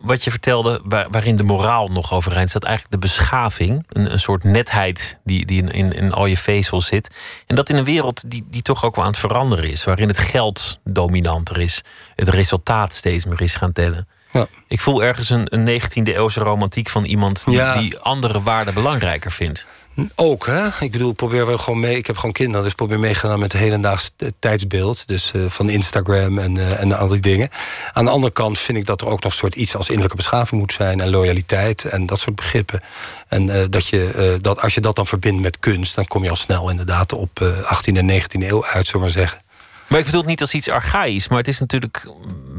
[0.00, 2.64] wat je vertelde, waar, waarin de moraal nog overeind staat.
[2.64, 6.86] Eigenlijk de beschaving, een, een soort netheid die, die in, in, in al je vezels
[6.86, 7.10] zit.
[7.46, 9.84] En dat in een wereld die, die toch ook wel aan het veranderen is.
[9.84, 11.82] Waarin het geld dominanter is,
[12.14, 14.08] het resultaat steeds meer is gaan tellen.
[14.32, 14.46] Ja.
[14.68, 17.78] Ik voel ergens een, een 19e eeuwse romantiek van iemand die, Ja.
[17.78, 19.66] die andere waarden belangrijker vindt.
[20.14, 20.68] Ook, hè?
[20.80, 21.96] Ik bedoel, probeer wel gewoon mee.
[21.96, 25.08] Ik heb gewoon kinderen, dus probeer meegaan met het hedendaags eh, tijdsbeeld.
[25.08, 27.48] Dus eh, van Instagram en, eh, en al die dingen.
[27.92, 30.60] Aan de andere kant vind ik dat er ook nog soort iets als innerlijke beschaving
[30.60, 31.00] moet zijn.
[31.00, 32.82] En loyaliteit en dat soort begrippen.
[33.28, 36.36] En dat, je, dat als je dat dan verbindt met kunst, dan kom je al
[36.36, 39.40] snel inderdaad op eh 18e en 19e eeuw uit, zullen maar zeggen.
[39.88, 42.10] Maar ik bedoel het niet als iets archaïs, maar het is natuurlijk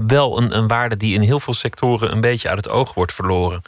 [0.07, 3.13] wel een, een waarde die in heel veel sectoren een beetje uit het oog wordt
[3.13, 3.61] verloren.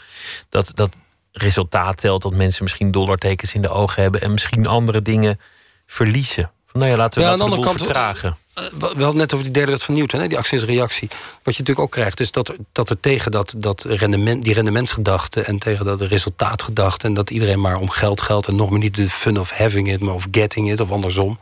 [0.49, 0.97] Dat, dat
[1.31, 5.39] resultaat telt, dat mensen misschien dollartekens in de ogen hebben en misschien andere dingen
[5.87, 6.51] verliezen.
[6.65, 8.37] Van, nou ja, laten we, Ja, laten aan we de de andere kant- vertragen.
[8.53, 10.63] Eh, We we hadden net over die derde wet van Newton, hè, die actie is
[10.63, 11.07] reactie.
[11.43, 14.53] Wat je natuurlijk ook krijgt, is dat, er- dat er tegen dat, dat rendement, die
[14.53, 15.41] rendementsgedachte...
[15.41, 17.07] en tegen dat de resultaatgedachte...
[17.07, 18.47] en dat iedereen maar om geld geldt...
[18.47, 21.39] en nog maar niet de fun of having it, maar of getting it, of andersom.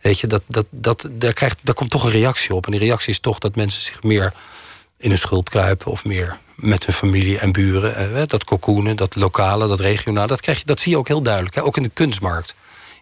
[0.00, 2.64] Weet je, dat, dat, dat, daar, krijgt, daar komt toch een reactie op.
[2.64, 4.32] En die reactie is toch dat mensen zich meer
[5.02, 5.90] in hun schulp kruipen...
[5.90, 8.16] of meer met hun familie en buren.
[8.16, 10.26] eh, dat cocoonen, dat lokale, dat regionale...
[10.26, 12.54] Dat, krijg je, dat zie je ook heel duidelijk, hè, ook in de kunstmarkt.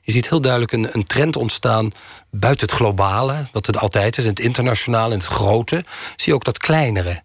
[0.02, 1.90] Je ziet heel duidelijk een, een trend ontstaan
[2.30, 5.84] buiten het globale, wat het altijd is, in het internationale, in het grote.
[6.16, 7.22] Zie je ook dat kleinere.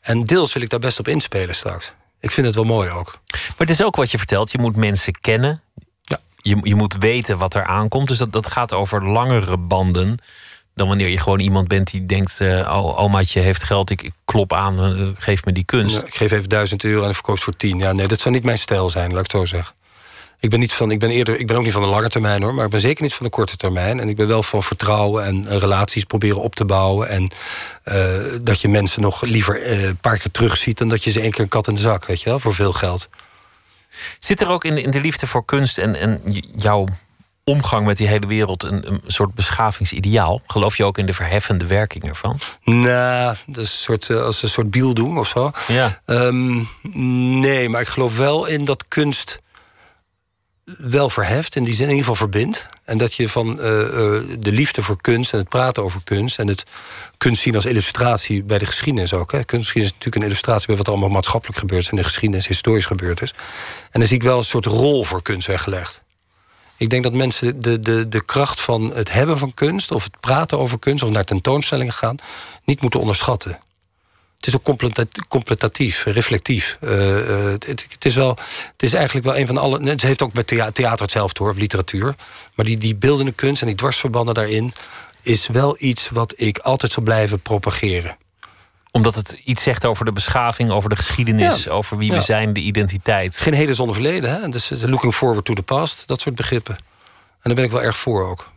[0.00, 1.92] En deels wil ik daar best op inspelen straks.
[2.20, 3.18] Ik vind het wel mooi ook.
[3.30, 5.62] Maar het is ook wat je vertelt, je moet mensen kennen.
[6.02, 6.20] Ja.
[6.36, 8.08] Je, je moet weten wat er aankomt.
[8.08, 10.18] Dus dat, dat gaat over langere banden
[10.78, 12.40] dan wanneer je gewoon iemand bent die denkt...
[12.40, 15.94] eh oh, omaatje heeft geld, ik, ik klop aan, eh, geef me die kunst.
[15.94, 17.78] Ja, ik geef even duizend euro en ik verkoop het voor tien.
[17.78, 19.74] Ja, nee, dat zou niet mijn stijl zijn, laat ik het zo zeggen.
[20.40, 22.42] Ik ben, niet van, ik, ben eerder, ik ben ook niet van de lange termijn
[22.42, 24.00] hoor, maar ik ben zeker niet van de korte termijn.
[24.00, 27.08] En ik ben wel van vertrouwen en eh, relaties proberen op te bouwen.
[27.08, 27.30] En
[28.42, 31.40] dat je mensen nog liever een paar keer terugziet dan dat je ze één keer
[31.40, 33.08] een kat in de zak, weet je wel, voor veel geld.
[34.18, 36.20] Zit er ook in, in de liefde voor kunst en, en
[36.56, 36.86] jouw
[37.48, 40.42] omgang met die hele wereld een, een soort beschavingsideaal?
[40.46, 42.38] Geloof je ook in de verheffende werking ervan?
[42.64, 45.50] Nou, dat is een soort, eh, als een soort bieldoen of zo.
[45.66, 46.00] Ja.
[46.04, 46.62] Ehm,
[47.40, 49.40] nee, maar ik geloof wel in dat kunst
[50.78, 52.66] wel verheft, in die zin in ieder geval verbindt.
[52.84, 56.38] En dat je van eh, eh, de liefde voor kunst en het praten over kunst...
[56.38, 56.64] en het
[57.16, 59.32] kunst zien als illustratie bij de geschiedenis ook.
[59.32, 59.44] Hè.
[59.44, 60.66] Kunstgeschiedenis is natuurlijk een illustratie...
[60.66, 61.90] bij wat er allemaal maatschappelijk gebeurd is...
[61.90, 63.34] en de geschiedenis historisch gebeurd is.
[63.90, 66.02] En dan zie ik wel een soort rol voor kunst weggelegd.
[66.78, 69.90] Ik denk dat mensen de, de, de kracht van het hebben van kunst...
[69.90, 72.16] of het praten over kunst of naar tentoonstellingen gaan...
[72.64, 73.58] niet moeten onderschatten.
[74.36, 76.78] het is ook completa- completatief, reflectief.
[76.80, 78.28] Eh, eh, het, het is wel,
[78.72, 79.88] het is eigenlijk wel een van alle.
[79.88, 82.14] Het heeft ook thea- theater hetzelfde hoor, of literatuur.
[82.54, 84.72] Maar die, die beeldende kunst en die dwarsverbanden daarin
[85.22, 88.16] is wel iets wat ik altijd zal blijven propageren.
[88.90, 91.70] Omdat het iets zegt over de beschaving, over de geschiedenis, Ja.
[91.70, 93.38] over wie we zijn, de identiteit.
[93.38, 94.48] Geen heden zonder verleden, hè?
[94.48, 96.74] Dus eh, looking forward to the past, dat soort begrippen.
[96.74, 98.48] En daar ben ik wel erg voor ook.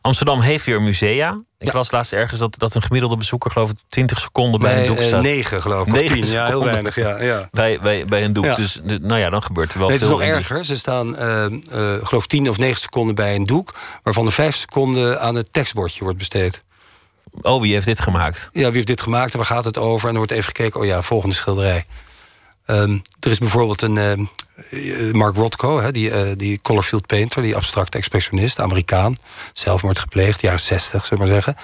[0.00, 1.42] Amsterdam heeft weer musea.
[1.58, 1.72] Ik Ja.
[1.72, 4.86] las laatst ergens dat, dat een gemiddelde bezoeker, geloof ik, 20 seconden bij, Bij een
[4.88, 5.22] doek eh, staat.
[5.22, 5.92] negen, geloof ik.
[5.94, 6.94] Of Negen tien, ja, heel weinig.
[6.94, 7.48] Ja, ja.
[7.50, 8.44] Bij, bij, bij een doek.
[8.44, 8.54] Ja.
[8.54, 10.18] Dus de- nou ja, dan gebeurt er wel Nee, het is veel.
[10.26, 10.64] nog die- erger.
[10.64, 11.52] Ze staan, eh, eh,
[12.02, 13.74] geloof ik, tien of negen seconden bij een doek...
[14.02, 16.62] waarvan er vijf seconden aan het tekstbordje wordt besteed.
[17.42, 18.50] Oh, wie heeft dit gemaakt?
[18.52, 20.06] Ja, wie heeft dit gemaakt en waar gaat het over?
[20.06, 21.84] En dan wordt even gekeken, oh ja, volgende schilderij.
[22.66, 24.24] Ehm, er is bijvoorbeeld een ehm,
[24.70, 27.42] eh, Mark Rothko, hè, die, eh, die colorfield painter...
[27.42, 29.16] die abstracte expressionist, Amerikaan.
[29.52, 31.56] Zelfmoord gepleegd, jaren 60, zullen maar zeggen.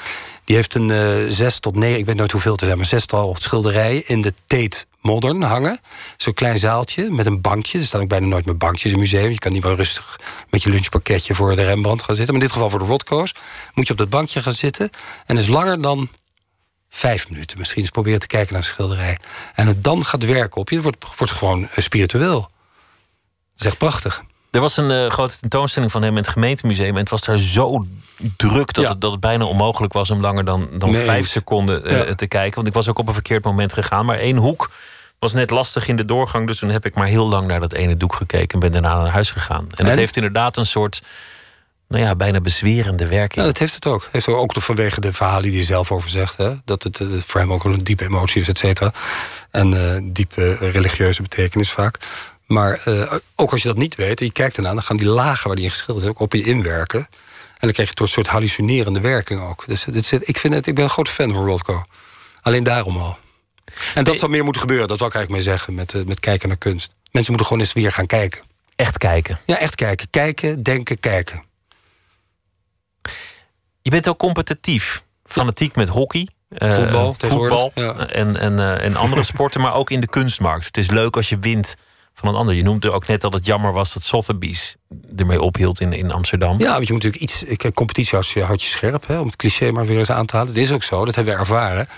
[0.46, 2.76] Die heeft een eh, zes tot negen, ik weet nooit hoeveel te zijn...
[2.76, 5.80] maar zestal schilderijen in de Tate Modern hangen.
[6.16, 7.78] Zo'n klein zaaltje met een bankje.
[7.78, 9.30] Er staan ook bijna nooit meer bankjes in een museum.
[9.30, 10.20] Je kan niet meer rustig
[10.50, 12.34] met je lunchpakketje voor de Rembrandt gaan zitten.
[12.34, 13.34] Maar in dit geval voor de Rothko's
[13.74, 14.90] moet je op dat bankje gaan zitten.
[15.26, 16.08] En is langer dan
[16.90, 19.18] vijf minuten misschien eens proberen te kijken naar een schilderij.
[19.54, 22.40] En het dan gaat werken op je, het wordt, wordt gewoon eh, spiritueel.
[22.40, 22.50] Dat
[23.58, 24.24] is echt prachtig.
[24.56, 26.88] Er was een eh, grote tentoonstelling van hem in het gemeentemuseum.
[26.94, 27.86] En het was daar zo
[28.36, 28.90] druk dat, Ja.
[28.90, 32.14] het, dat het bijna onmogelijk was om langer dan, dan Nee vijf seconden eh, Ja.
[32.14, 32.54] te kijken.
[32.54, 34.06] Want ik was ook op een verkeerd moment gegaan.
[34.06, 34.70] Maar één hoek
[35.18, 36.46] was net lastig in de doorgang.
[36.46, 39.02] Dus toen heb ik maar heel lang naar dat ene doek gekeken en ben daarna
[39.02, 39.66] naar huis gegaan.
[39.70, 39.98] En, het En?
[39.98, 41.02] heeft inderdaad een soort,
[41.88, 43.40] nou ja, bijna bezwerende werking.
[43.40, 44.08] Ja, dat heeft het ook.
[44.12, 46.36] Heeft ook vanwege de verhalen die hij zelf over zegt.
[46.36, 46.52] Hè?
[46.64, 48.92] Dat het eh, voor hem ook een diepe emotie is, et cetera.
[49.50, 51.98] En diepe religieuze betekenis vaak.
[52.46, 54.74] Maar eh, ook als je dat niet weet en je kijkt ernaar...
[54.74, 57.00] dan gaan die lagen waar die in geschilderd is ook op je inwerken.
[57.00, 59.64] En dan krijg je toch een soort hallucinerende werking ook.
[59.66, 61.84] Dus dit zit, ik, vind het, ik ben een grote fan van Rothko.
[62.42, 63.18] Alleen daarom al.
[63.94, 65.74] En dat zou meer moeten gebeuren, dat wil ik eigenlijk mee zeggen...
[65.74, 66.90] met, eh, met kijken naar kunst.
[67.10, 68.42] Mensen moeten gewoon eens weer gaan kijken.
[68.76, 69.38] Echt kijken.
[69.46, 70.10] Ja, echt kijken.
[70.10, 71.44] Kijken, denken, kijken.
[73.82, 75.04] Je bent ook competitief.
[75.24, 76.28] Fanatiek met hockey.
[76.48, 78.08] eh, Voetbal voetbal ja.
[78.08, 80.66] en, en, eh, en andere sporten, maar ook in de kunstmarkt.
[80.66, 81.76] Het is leuk als je wint
[82.18, 82.54] van een ander.
[82.54, 84.76] Je noemde ook net dat het jammer was dat Sotheby's
[85.16, 86.58] ermee ophield in, in Amsterdam.
[86.58, 87.56] Ja, want je moet natuurlijk iets.
[87.56, 90.36] Kijk, competitie houdt je, je scherp, hè, om het cliché maar weer eens aan te
[90.36, 90.52] halen.
[90.52, 91.88] Het is ook zo, dat hebben we ervaren.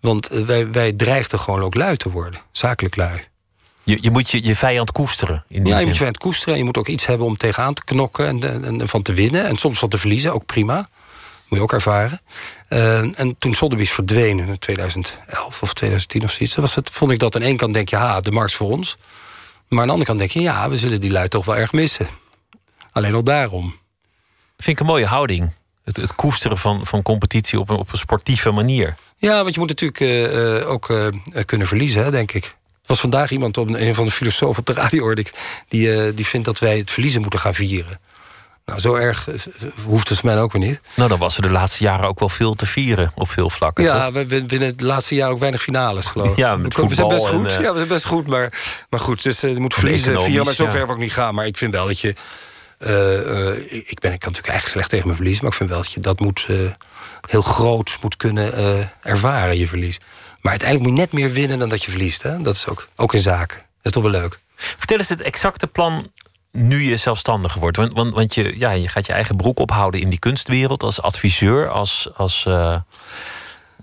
[0.00, 3.20] Want eh, wij, wij dreigden gewoon ook lui te worden, zakelijk lui.
[3.82, 5.44] Je, je moet je, je vijand koesteren.
[5.48, 5.88] In die Ja, je zin.
[5.88, 8.64] moet je het koesteren en je moet ook iets hebben om tegenaan te knokken en,
[8.64, 9.46] en, en van te winnen.
[9.46, 10.88] En soms van te verliezen, ook prima.
[11.48, 12.20] Moet je ook ervaren.
[12.68, 16.54] Eh, en toen Sotheby's verdween in 2011 of 2010 of zoiets...
[16.54, 18.70] Was het, vond ik dat aan één kant denk je, ha, de markt is voor
[18.70, 18.96] ons.
[19.68, 21.72] Maar aan de andere kant denk je, ja, we zullen die lui toch wel erg
[21.72, 22.08] missen.
[22.92, 23.74] Alleen al daarom.
[24.56, 25.52] Vind ik een mooie houding.
[25.84, 28.94] Het, het koesteren van, van competitie op een, op een sportieve manier.
[29.16, 31.08] Ja, want je moet natuurlijk eh, eh, ook eh,
[31.44, 32.44] kunnen verliezen, hè, denk ik.
[32.44, 35.30] Er was vandaag iemand, op een, van de filosofen op de radio, hoorde ik,
[35.68, 38.00] die, die vindt dat wij het verliezen moeten gaan vieren.
[38.64, 39.34] Nou, zo erg eh,
[39.84, 40.80] hoeft het mij ook weer niet.
[40.94, 43.84] Nou, dan was er de laatste jaren ook wel veel te vieren op veel vlakken.
[43.84, 44.14] Ja, toch?
[44.14, 46.36] we we winnen het laatste jaar ook weinig finales, geloof ik.
[46.36, 47.46] Ja, met we, we zijn best goed.
[47.52, 48.52] en, eh, ja, we zijn best goed, maar,
[48.90, 50.92] maar goed, dus eh, je moet verliezen, vieren, maar zover ja.
[50.92, 51.34] ik niet gaan.
[51.34, 52.14] Maar ik vind wel dat je,
[52.78, 55.70] eh, eh, ik, ben, ik kan natuurlijk eigenlijk slecht tegen mijn verlies, maar ik vind
[55.70, 56.56] wel dat je dat moet eh,
[57.28, 59.98] heel groot moet kunnen eh, ervaren, je verlies.
[60.40, 62.22] Maar uiteindelijk moet je net meer winnen dan dat je verliest.
[62.22, 62.42] Hè?
[62.42, 63.56] Dat is ook, ook in zaken.
[63.56, 64.38] Dat is toch wel leuk.
[64.56, 66.12] Vertel eens het exacte plan
[66.56, 67.76] nu je zelfstandiger wordt.
[67.76, 71.02] Want, want, want je, ja, je gaat je eigen broek ophouden in die kunstwereld als
[71.02, 72.76] adviseur, als, als eh,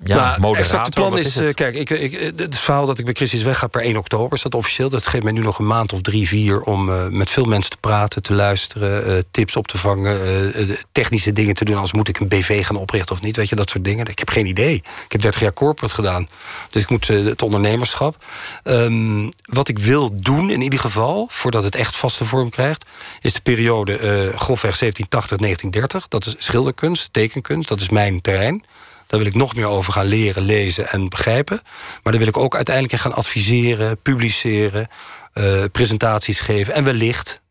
[0.03, 0.89] ja, moderator.
[0.89, 3.97] plan is, eh, kijk, ik, ik, het verhaal dat ik bij Christus wegga per 1
[3.97, 4.89] oktober is dat officieel.
[4.89, 7.71] Dat geeft mij nu nog een maand of drie, vier om eh, met veel mensen
[7.71, 11.77] te praten, te luisteren, eh, tips op te vangen, eh, eh, technische dingen te doen.
[11.77, 14.05] Als moet ik een BV gaan oprichten of niet, weet je, dat soort dingen.
[14.05, 14.75] Ik heb geen idee.
[14.75, 16.27] Ik heb 30 jaar corporate gedaan,
[16.69, 18.15] dus ik moet eh, het ondernemerschap.
[18.63, 22.85] Ehm, wat ik wil doen in ieder geval, voordat het echt vaste vorm krijgt,
[23.21, 26.07] is de periode eh grofweg 1780-1930.
[26.07, 28.63] Dat is schilderkunst, tekenkunst, dat is mijn terrein.
[29.11, 31.61] Daar wil ik nog meer over gaan leren, lezen en begrijpen.
[32.03, 34.87] Maar daar wil ik ook uiteindelijk in gaan adviseren, publiceren,
[35.33, 37.41] eh, presentaties geven en wellicht,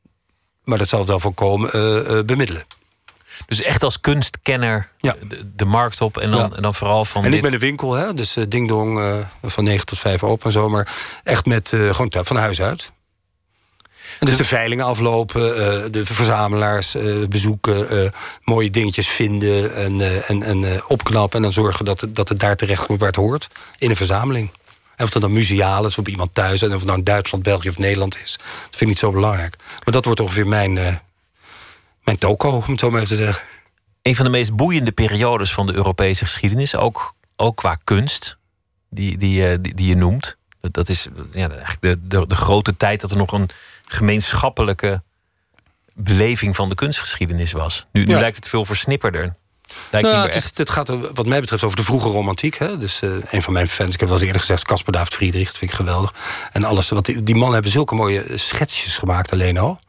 [0.65, 2.63] maar dat zal wel voorkomen, eh eh, bemiddelen.
[3.47, 5.17] Dus echt als kunstkenner Ja.
[5.29, 6.57] de, de markt op en dan, Ja.
[6.57, 9.65] en dan vooral van en ik ben de winkel, hè, dus eh, ding dong van
[9.65, 12.93] 9 tot 5 open en zo, maar echt met gewoon van huis uit.
[14.19, 18.11] En dus de veilingen aflopen, eh, de verzamelaars eh, bezoeken, eh,
[18.45, 21.37] mooie dingetjes vinden en, en, en opknappen.
[21.37, 23.49] En dan zorgen dat het, dat het daar terecht komt waar het hoort,
[23.79, 24.51] in een verzameling.
[24.97, 27.45] En of het dan museaal is, of iemand thuis, en of het nou in Duitsland,
[27.45, 29.57] België of Nederland is, dat vind ik niet zo belangrijk.
[29.85, 30.73] Maar dat wordt ongeveer mijn,
[32.05, 33.45] mijn toko, om het zo maar even te zeggen.
[34.03, 38.39] Een van de meest boeiende periodes van de Europese geschiedenis, ook, ook qua kunst.
[38.89, 40.37] die, die, die, die je noemt.
[40.61, 43.49] Dat, dat is ja, eigenlijk de, de, de grote tijd dat er nog een
[43.95, 45.03] gemeenschappelijke
[45.95, 47.87] beleving van de kunstgeschiedenis was.
[47.93, 48.21] Nu, nu Ja.
[48.21, 49.35] lijkt het veel versnipperder.
[49.91, 50.59] Lijkt Nou, het, is- echt.
[50.59, 52.55] het gaat er, wat mij betreft over de vroege romantiek.
[52.59, 52.79] Hè?
[52.79, 54.65] Dus eh, een van mijn fans, ik heb wel eens eerder gezegd...
[54.65, 56.15] Caspar David Friedrich, dat vind ik geweldig.
[56.53, 59.81] En alles, want die, die mannen hebben zulke mooie eh, schetsjes gemaakt alleen al.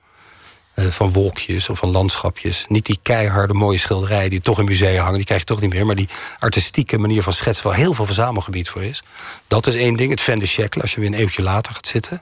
[0.74, 2.66] Eh, van wolkjes of van landschapjes.
[2.68, 5.16] Niet die keiharde mooie schilderijen die toch in musea hangen.
[5.18, 5.86] Die krijg je toch niet meer.
[5.86, 7.68] Maar die artistieke manier van schetsen...
[7.68, 9.04] waar heel veel verzamelgebied voor is.
[9.48, 10.12] Dat is één ding.
[10.12, 12.22] Het Van de Shekel, als je weer een eeuwtje later gaat zitten.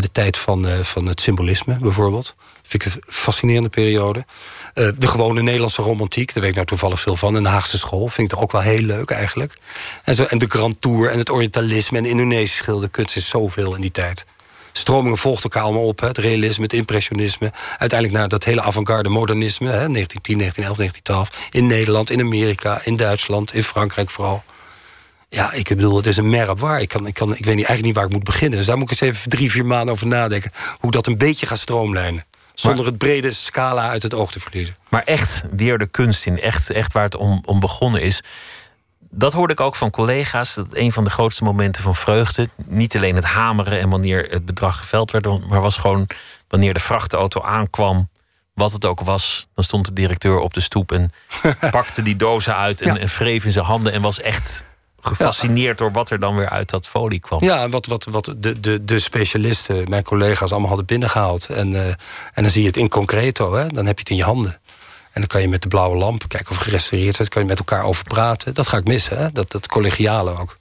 [0.00, 2.34] De tijd van, eh, van het symbolisme bijvoorbeeld.
[2.62, 4.24] Vind ik een fascinerende periode.
[4.74, 7.36] Eh, de gewone Nederlandse romantiek, daar weet ik nou toevallig veel van.
[7.36, 9.58] En de Haagse school vind ik toch ook wel heel leuk eigenlijk.
[10.04, 13.80] En, zo, en de Grand Tour en het Orientalisme en Indonesische schilderkunst is zoveel in
[13.80, 14.26] die tijd.
[14.72, 16.00] Stromingen volgden elkaar allemaal op.
[16.00, 17.52] Het realisme, het impressionisme.
[17.78, 19.70] Uiteindelijk naar dat hele avant-garde modernisme.
[19.70, 19.88] Hè.
[19.88, 21.50] 1910, 1911, 1912.
[21.50, 24.42] In Nederland, in Amerika, in Duitsland, in Frankrijk vooral.
[25.34, 26.80] Ja, ik bedoel, het is een merk waar.
[26.80, 28.58] Ik, kan, ik, kan, ik weet niet, eigenlijk niet waar ik moet beginnen.
[28.58, 30.50] Dus daar moet ik eens even drie, vier maanden over nadenken.
[30.78, 32.24] Hoe ik dat een beetje ga stroomlijnen.
[32.54, 34.76] Zonder het brede scala uit het oog te verliezen.
[34.88, 36.40] Maar echt weer de kunst in.
[36.40, 38.22] Echt, echt waar het om, om begonnen is.
[39.10, 40.54] Dat hoorde ik ook van collega's.
[40.54, 42.48] Dat een van de grootste momenten van vreugde.
[42.66, 45.48] Niet alleen het hameren en wanneer het bedrag geveld werd.
[45.48, 46.06] Maar was gewoon
[46.48, 48.08] wanneer de vrachtauto aankwam.
[48.54, 49.48] Wat het ook was.
[49.54, 51.12] Dan stond de directeur op de stoep en
[51.70, 52.80] pakte die dozen uit.
[52.80, 53.00] En, Ja.
[53.00, 53.92] en wreef in zijn handen.
[53.92, 54.64] En was echt
[55.06, 57.44] gefascineerd door wat er dan weer uit dat folie kwam.
[57.44, 61.46] Ja, wat, wat, wat de, de, de specialisten, mijn collega's, allemaal hadden binnengehaald.
[61.46, 61.86] En, eh,
[62.34, 63.66] en dan zie je het in concreto, hè?
[63.66, 64.60] dan heb je het in je handen.
[65.12, 67.28] En dan kan je met de blauwe lamp kijken of het gerestaureerd is.
[67.28, 68.54] kan je met elkaar over praten.
[68.54, 69.32] Dat ga ik missen, hè?
[69.32, 70.58] Dat, dat collegiale ook.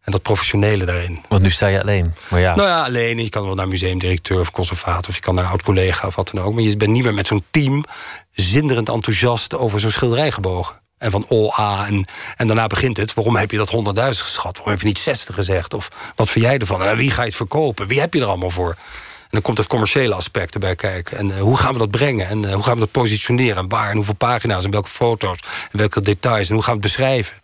[0.00, 1.24] En dat professionele daarin.
[1.28, 2.14] Want nu sta je alleen.
[2.30, 3.18] Maar ja, Nou ja, alleen.
[3.18, 5.08] Je kan wel naar museumdirecteur of conservator...
[5.08, 6.54] of je kan naar een oud-collega of wat dan ook.
[6.54, 7.84] Maar je bent niet meer met zo'n team...
[8.32, 10.80] zinderend enthousiast over zo'n schilderij gebogen.
[10.98, 12.04] En van oh ah, en,
[12.36, 13.14] en daarna begint het.
[13.14, 14.56] Waarom heb je dat 100.000 geschat?
[14.56, 15.74] Waarom heb je niet 60 gezegd?
[15.74, 16.82] Of wat vind jij ervan?
[16.82, 17.86] En wie ga je het verkopen?
[17.86, 18.76] Wie heb je er allemaal voor?
[19.20, 21.18] En dan komt het commerciële aspect erbij kijken.
[21.18, 22.28] En eh, hoe gaan we dat brengen?
[22.28, 23.56] En eh, hoe gaan we dat positioneren?
[23.56, 23.90] En waar?
[23.90, 24.64] En hoeveel pagina's?
[24.64, 25.38] En welke foto's?
[25.72, 26.48] En welke details?
[26.48, 27.36] En hoe gaan we het beschrijven?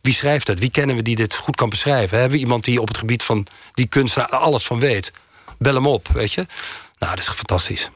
[0.00, 0.58] Wie schrijft het?
[0.58, 2.18] Wie kennen we die dit goed kan beschrijven?
[2.18, 5.12] Hebben we iemand die op het gebied van die kunst alles van weet?
[5.58, 6.46] Bel hem op, weet je?
[6.98, 7.90] Nou, dat is fantastisch.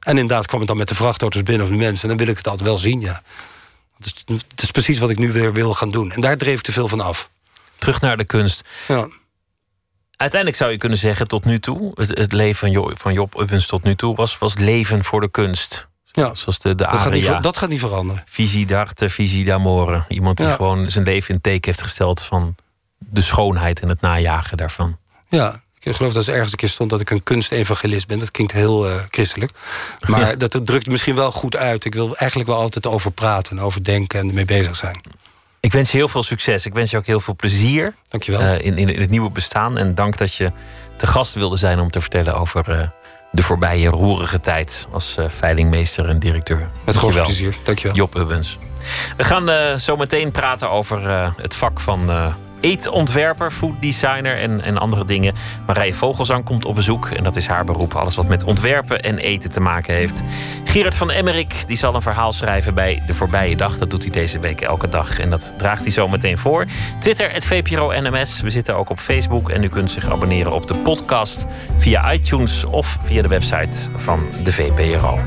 [0.00, 2.02] En inderdaad kwam het dan met de vrachtauto's binnen of de mensen.
[2.02, 3.22] En dan wil ik het altijd wel zien, ja.
[4.24, 6.12] Dat is, precies wat ik nu weer wil gaan doen.
[6.12, 7.30] En daar dreef ik te veel van af.
[7.78, 8.68] terug naar de kunst.
[8.88, 9.08] Ja.
[10.16, 13.40] Uiteindelijk zou je kunnen zeggen, tot nu toe, het, het leven van Job, van Job
[13.40, 15.86] Ubbens tot nu toe was, was leven voor de kunst.
[16.12, 16.34] Ja.
[16.34, 18.22] Zoals de, de Dat, gaat niet, dat gaat niet veranderen.
[18.26, 20.04] Visie d'arte, visie d'amore.
[20.08, 20.54] Iemand die Ja.
[20.54, 22.54] gewoon zijn leven in teken heeft gesteld van
[22.98, 24.98] de schoonheid en het najagen daarvan.
[25.28, 28.18] Ja, ik geloof dat er ergens een keer stond dat ik een kunstevangelist ben.
[28.18, 29.52] Dat klinkt heel eh, christelijk.
[30.08, 30.34] Maar Ja.
[30.34, 31.84] dat, dat drukt misschien wel goed uit.
[31.84, 35.00] Ik wil eigenlijk wel altijd over praten, en over denken en ermee bezig zijn.
[35.60, 36.66] Ik wens je heel veel succes.
[36.66, 38.40] Ik wens je ook heel veel plezier Dankjewel.
[38.40, 39.78] eh, in, in, in het nieuwe bestaan.
[39.78, 40.52] En dank dat je
[40.96, 42.88] te gast wilde zijn om te vertellen over eh,
[43.32, 46.66] de voorbije roerige tijd als veilingmeester en directeur.
[46.84, 47.56] Met groot plezier.
[47.64, 47.96] Dankjewel.
[47.96, 48.58] Job Ubbens.
[49.16, 52.10] We gaan zo meteen praten over het vak van
[52.64, 55.34] eetontwerper, food designer en, en andere dingen.
[55.66, 57.94] Marije Vogelzang komt op bezoek en dat is haar beroep.
[57.94, 60.22] Alles wat met ontwerpen en eten te maken heeft.
[60.64, 63.78] Gerard van Emmerik die zal een verhaal schrijven bij De Voorbije Dag.
[63.78, 66.66] Dat doet hij deze week elke dag en dat draagt hij zo meteen voor.
[67.00, 68.40] Twitter, het VPRO NMS.
[68.40, 71.46] We zitten ook op Facebook en u kunt zich abonneren op de podcast
[71.78, 75.20] via iTunes of via de website van de VPRO.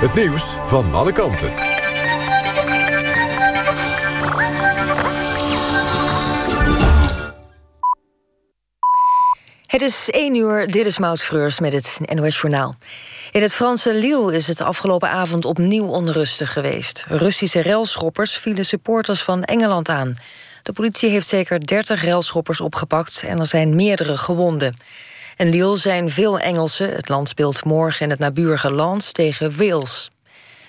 [0.00, 1.52] Het nieuws van alle kanten.
[9.66, 12.74] Het is 1 uur, dit is Maud Schreurs met het NOS Journaal.
[13.30, 17.04] In het Franse Lille is het afgelopen avond opnieuw onrustig geweest.
[17.08, 20.14] Russische relschoppers vielen supporters van Engeland aan.
[20.62, 24.74] De politie heeft zeker 30 relschoppers opgepakt en er zijn meerdere gewonden.
[25.40, 26.92] In Lille zijn veel Engelsen.
[26.92, 30.08] Het land speelt morgen in het naburige Lens tegen Wales.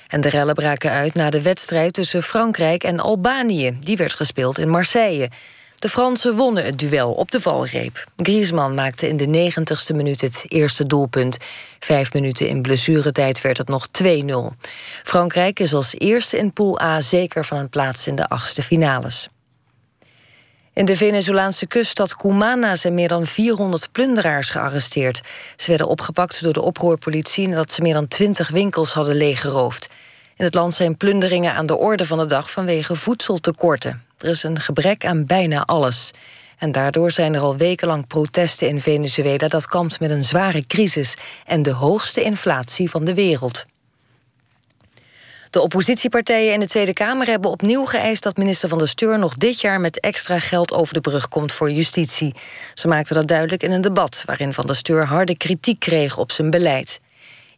[0.08, 3.78] En de rellen braken uit na de wedstrijd tussen Frankrijk en Albanië.
[3.80, 5.30] Die werd gespeeld in Marseille.
[5.76, 8.06] De Fransen wonnen het duel op de valreep.
[8.18, 11.38] Griezmann maakte in de negentigste minuut het eerste doelpunt.
[11.80, 14.06] Vijf minuten in blessuretijd werd het nog 2-0.
[15.04, 19.30] Frankrijk is als eerste in Pool A zeker van een plaats in de achtste finales.
[20.82, 25.22] In de Venezolaanse kuststad Cumana zijn meer dan 400 plunderaars gearresteerd.
[25.56, 29.90] Ze werden opgepakt door de oproerpolitie nadat ze meer dan 20 winkels hadden leeggeroofd.
[30.38, 34.04] In het land zijn plunderingen aan de orde van de dag vanwege voedseltekorten.
[34.18, 36.12] Er is een gebrek aan bijna alles.
[36.58, 41.16] En daardoor zijn er al wekenlang protesten in Venezuela dat kampt met een zware crisis
[41.46, 43.66] en de hoogste inflatie van de wereld.
[45.52, 49.36] De oppositiepartijen in de Tweede Kamer hebben opnieuw geëist dat minister Van der Steur nog
[49.36, 52.36] dit jaar met extra geld over de brug komt voor justitie.
[52.74, 56.32] Ze maakten dat duidelijk in een debat waarin Van der Steur harde kritiek kreeg op
[56.32, 57.00] zijn beleid.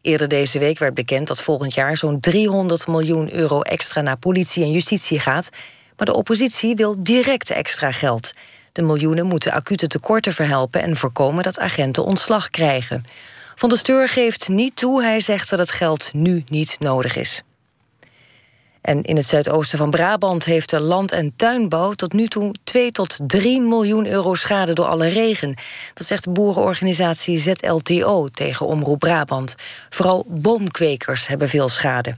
[0.01, 4.63] Eerder deze week werd bekend dat volgend jaar zo'n 300 miljoen euro extra naar politie
[4.63, 5.49] en justitie gaat.
[5.97, 8.31] Maar de oppositie wil direct extra geld.
[8.71, 13.05] De miljoenen moeten acute tekorten verhelpen en voorkomen dat agenten ontslag krijgen.
[13.55, 17.43] Van der Steur geeft niet toe, hij zegt dat het geld nu niet nodig is.
[18.84, 22.91] En in het zuidoosten van Brabant heeft de land- en tuinbouw tot nu toe 2
[22.91, 25.55] tot 3 miljoen euro schade door alle regen.
[25.93, 29.55] Dat zegt de boerenorganisatie ZLTO tegen Omroep Brabant.
[29.89, 32.15] Vooral boomkwekers hebben veel schade.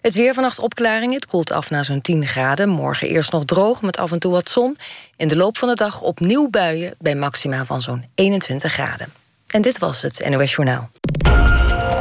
[0.00, 1.14] Het weer vannacht opklaring.
[1.14, 2.68] Het koelt af naar zo'n 10 graden.
[2.68, 4.78] Morgen eerst nog droog met af en toe wat zon.
[5.16, 9.12] In de loop van de dag opnieuw buien bij maxima van zo'n 21 graden.
[9.46, 10.90] En dit was het NOS Journaal.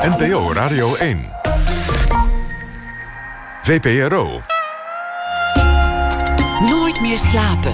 [0.01, 1.44] NPO Radio 1.
[3.65, 4.41] VPRO.
[6.69, 7.73] Nooit meer slapen.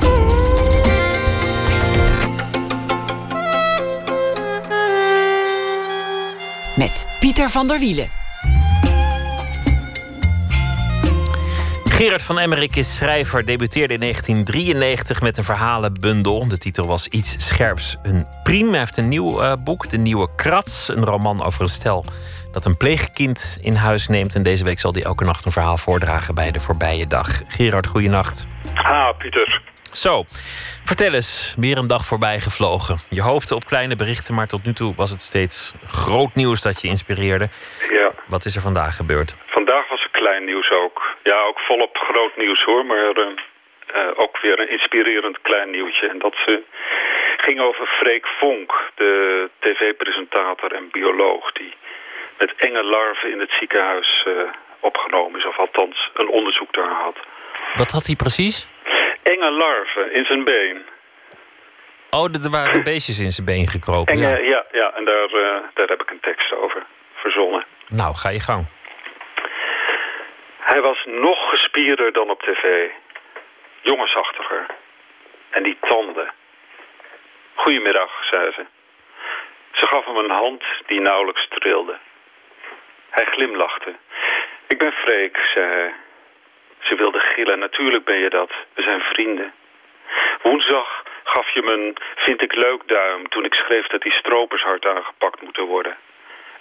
[6.77, 8.07] Met Pieter van der Wielen.
[11.83, 16.47] Gerard van Emmerik is schrijver, debuteerde in 1993 met een verhalenbundel.
[16.47, 17.97] De titel was Iets Scherps.
[18.03, 18.69] Een priem.
[18.69, 20.87] Hij heeft een nieuw uh, boek, De Nieuwe Krats.
[20.87, 22.05] Een roman over een stel
[22.51, 24.35] dat een pleegkind in huis neemt.
[24.35, 27.27] En deze week zal hij elke nacht een verhaal voordragen bij de voorbije dag.
[27.47, 28.47] Gerard, goeienacht.
[28.73, 29.61] Ha, Pieter.
[29.93, 30.23] Zo,
[30.83, 32.97] vertel eens, weer een dag voorbij gevlogen.
[33.09, 36.81] Je hoopte op kleine berichten, maar tot nu toe was het steeds groot nieuws dat
[36.81, 37.47] je inspireerde.
[37.89, 38.11] Ja.
[38.27, 39.37] Wat is er vandaag gebeurd?
[39.45, 41.01] Vandaag was er klein nieuws ook.
[41.23, 43.27] Ja, ook volop groot nieuws hoor, maar uh,
[43.95, 46.07] uh, ook weer een inspirerend klein nieuwtje.
[46.07, 46.55] En dat uh,
[47.37, 51.51] ging over Freek Vonk, de tv-presentator en bioloog...
[51.51, 51.73] die
[52.41, 54.25] met enge larven in het ziekenhuis
[54.79, 57.17] opgenomen is, of althans een onderzoek daar had.
[57.73, 58.67] Wat had hij precies?
[59.23, 60.85] Enge larven in zijn been.
[62.09, 64.13] Oh, er waren beestjes in zijn been gekropen.
[64.13, 64.37] Enge, ja.
[64.37, 66.83] ja, ja, en daar, uh, daar heb ik een tekst over
[67.13, 67.65] verzonnen.
[67.87, 68.65] Nou, ga je gang.
[70.59, 72.89] Hij was nog gespierder dan op tv.
[73.81, 74.65] Jongensachtiger.
[75.49, 76.31] En die tanden.
[77.55, 78.65] Goedemiddag, zei ze.
[79.71, 81.97] Ze gaf hem een hand die nauwelijks trilde.
[83.11, 83.95] Hij glimlachte.
[84.67, 85.93] Ik ben Freek, zei hij.
[86.79, 87.59] Ze wilde gillen.
[87.59, 88.51] Natuurlijk ben je dat.
[88.73, 89.53] We zijn vrienden.
[90.41, 94.61] Woensdag gaf je me een vind ik leuk duim toen ik schreef dat die stropers
[94.61, 95.97] hard aangepakt moeten worden.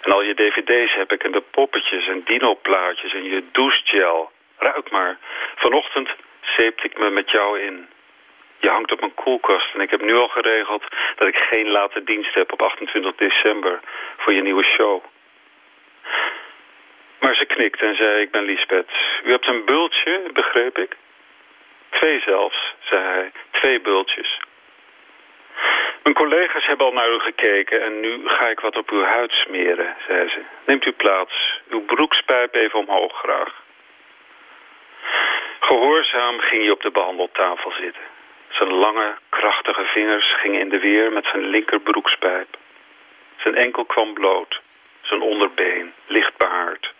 [0.01, 4.31] En al je dvd's heb ik en de poppetjes en dino-plaatjes en je douchegel.
[4.57, 5.17] Ruik maar.
[5.55, 6.09] Vanochtend
[6.41, 7.87] zeepte ik me met jou in.
[8.57, 10.83] Je hangt op mijn koelkast en ik heb nu al geregeld
[11.15, 13.79] dat ik geen late dienst heb op 28 december
[14.17, 15.03] voor je nieuwe show.
[17.31, 18.91] Maar ze knikte en zei, ik ben Liesbeth.
[19.23, 20.95] U hebt een bultje, begreep ik?
[21.89, 23.31] Twee zelfs, zei hij.
[23.51, 24.39] Twee bultjes.
[26.03, 29.31] Mijn collega's hebben al naar u gekeken en nu ga ik wat op uw huid
[29.31, 30.41] smeren, zei ze.
[30.65, 31.61] Neemt u plaats.
[31.69, 33.63] Uw broekspijp even omhoog graag.
[35.59, 38.03] Gehoorzaam ging hij op de behandeltafel zitten.
[38.49, 42.57] Zijn lange, krachtige vingers gingen in de weer met zijn linkerbroekspijp.
[43.37, 44.61] Zijn enkel kwam bloot.
[45.01, 46.93] Zijn onderbeen, licht behaard.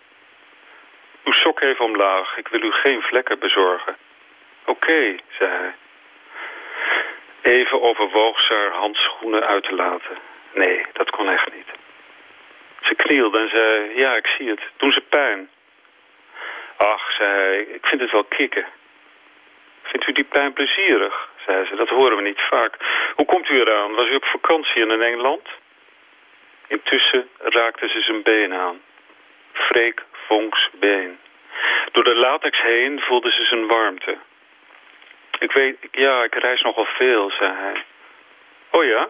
[1.24, 2.36] Uw sok even omlaag.
[2.36, 3.96] Ik wil u geen vlekken bezorgen.
[4.64, 5.74] Oké, zei hij.
[7.42, 10.18] Even overwoog ze haar handschoenen uit te laten.
[10.52, 11.68] Nee, dat kon echt niet.
[12.82, 14.60] Ze knielde en zei, ja, ik zie het.
[14.76, 15.50] Doen ze pijn?
[16.76, 18.66] Ach, zei hij, ik vind het wel kicken.
[19.82, 21.30] Vindt u die pijn plezierig?
[21.46, 22.76] zei ze, dat horen we niet vaak.
[23.14, 23.94] Hoe komt u eraan?
[23.94, 25.48] Was u op vakantie in Engeland?
[26.66, 28.80] Intussen raakte ze zijn been aan.
[29.52, 30.02] Freek
[30.72, 31.18] Been.
[31.92, 34.16] Door de latex heen voelde ze zijn warmte.
[35.38, 37.84] Ik weet, ja, ik reis nogal veel, zei hij.
[38.70, 39.08] Oh ja?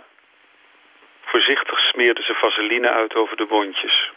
[1.24, 4.10] Voorzichtig smeerde ze vaseline uit over de wondjes.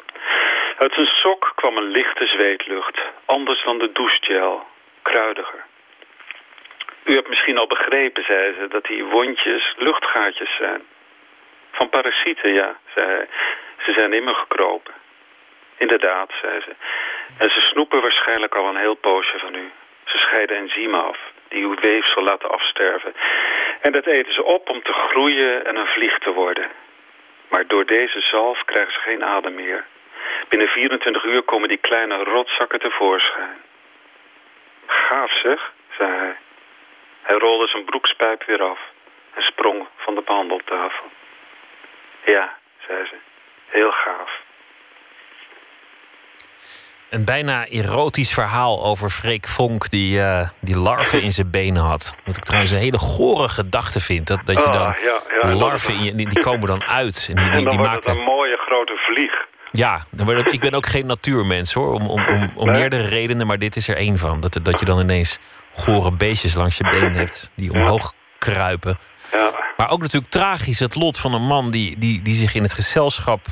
[0.78, 4.68] Uit zijn sok kwam een lichte zweetlucht, anders dan de douchegel,
[5.02, 5.66] kruidiger.
[7.04, 10.82] U hebt misschien al begrepen, zei ze, dat die wondjes luchtgaatjes zijn.
[11.72, 13.28] Van parasieten, ja, zei hij.
[13.86, 14.94] Ze zijn in me gekropen.
[15.78, 16.76] Inderdaad, zei ze.
[17.38, 19.72] En ze snoepen waarschijnlijk al een heel poosje van u.
[20.06, 21.18] Ze scheiden enzymen af,
[21.48, 23.14] die uw weefsel laten afsterven.
[23.82, 26.70] En dat eten ze op om te groeien en een vlieg te worden.
[27.50, 29.86] Maar door deze zalf krijgen ze geen adem meer.
[30.50, 33.62] Binnen 24 uur komen die kleine rotzakken tevoorschijn.
[34.86, 36.36] Gaaf zeg, zei hij.
[37.22, 38.80] Hij rolde zijn broekspijp weer af
[39.34, 41.06] en sprong van de behandeltafel.
[42.26, 42.58] Ja,
[42.88, 43.16] zei ze,
[43.66, 44.44] heel gaaf.
[47.10, 52.16] Een bijna erotisch verhaal over Freek Vonk die, uh, die larven in zijn benen had.
[52.26, 54.28] Wat ik trouwens een hele gore gedachte vind.
[54.28, 54.96] Dat, dat je Ah, dan ja,
[55.30, 57.28] ja, en larven in je, die, die komen dan uit.
[57.30, 58.12] En die, En die, dan die maken...
[58.12, 59.32] een mooie grote vlieg.
[59.72, 61.94] Ja, maar ik ben ook geen natuurmens hoor.
[61.94, 62.80] Om, om, om, om Nee?
[62.80, 64.42] meerdere redenen, maar dit is er één van.
[64.42, 65.40] Dat, dat je dan ineens
[65.74, 68.98] gore beestjes langs je been hebt die omhoog kruipen.
[69.32, 72.64] Ja, Maar ook natuurlijk tragisch het lot van een man die, die, die zich in
[72.64, 73.46] het gezelschap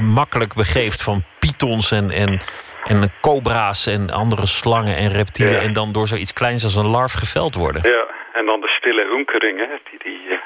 [0.00, 2.40] makkelijk begeeft van pythons en, en,
[2.84, 5.52] en cobra's en andere slangen en reptielen.
[5.54, 5.60] Ja.
[5.60, 7.82] En dan door zoiets kleins als een larf geveld worden.
[7.90, 8.06] ja.
[8.32, 10.38] En dan de stille hunkeringen die die eh,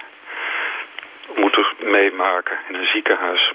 [1.37, 3.53] moeten meemaken in een ziekenhuis.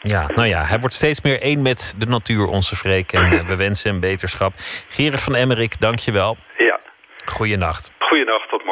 [0.00, 3.12] Ja, nou ja, hij wordt steeds meer één met de natuur, onze Freek.
[3.12, 4.52] En eh, we wensen hem beterschap.
[4.88, 6.36] Gerard van Emmerik, dank je wel.
[6.58, 6.80] Ja,
[7.24, 7.92] Goeienacht.
[7.98, 8.63] goeienacht, tot.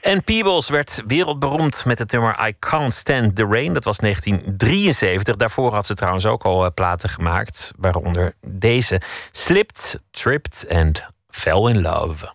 [0.00, 3.74] En Peebles werd wereldberoemd met het nummer I Can't Stand the Rain.
[3.74, 5.36] Dat was 1973.
[5.36, 7.72] Daarvoor had ze trouwens ook al eh, platen gemaakt.
[7.78, 9.00] Waaronder deze.
[9.30, 12.32] Slipped, Tripped and Fell in Love.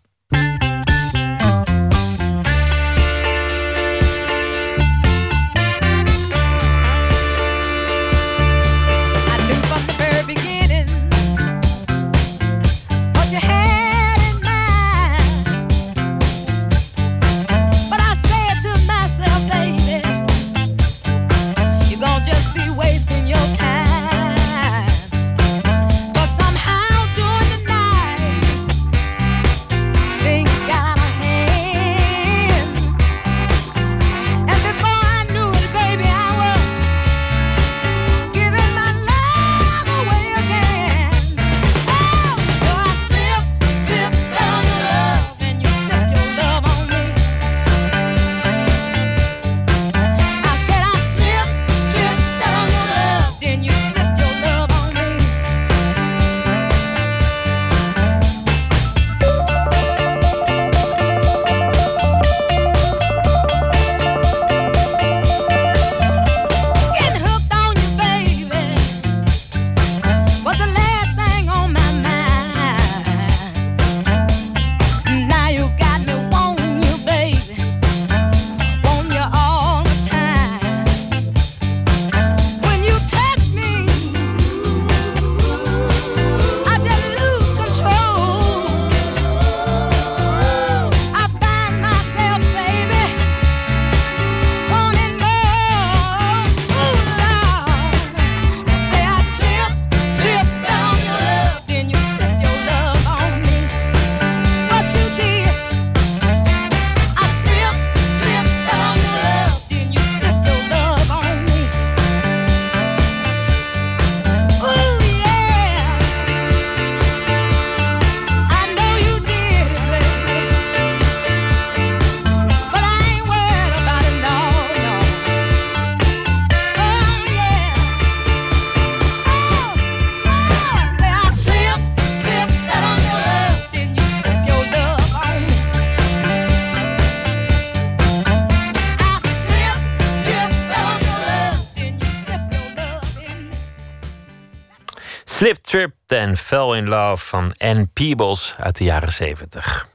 [146.35, 149.87] And Fell in Love van Ann Peebles uit de jaren 70.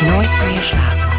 [0.00, 1.10] Nooit meer slapen.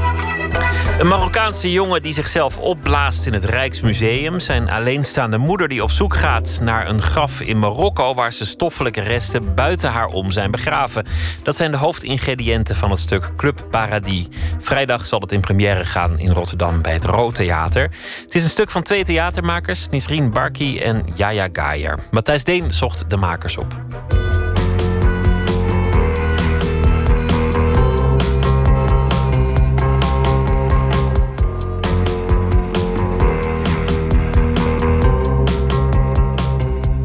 [1.01, 4.39] Een Marokkaanse jongen die zichzelf opblaast in het Rijksmuseum.
[4.39, 8.13] Zijn alleenstaande moeder die op zoek gaat naar een graf in Marokko...
[8.13, 11.05] waar ze stoffelijke resten buiten haar om zijn begraven.
[11.43, 14.27] Dat zijn de hoofdingrediënten van het stuk Club Paradis.
[14.59, 17.89] Vrijdag zal het in première gaan in Rotterdam bij het Rood Theater.
[18.32, 21.99] Het is een stuk van twee theatermakers, Nisreen Barki en Jaya Gayer.
[22.12, 23.74] Matthijs Deen zocht de makers op.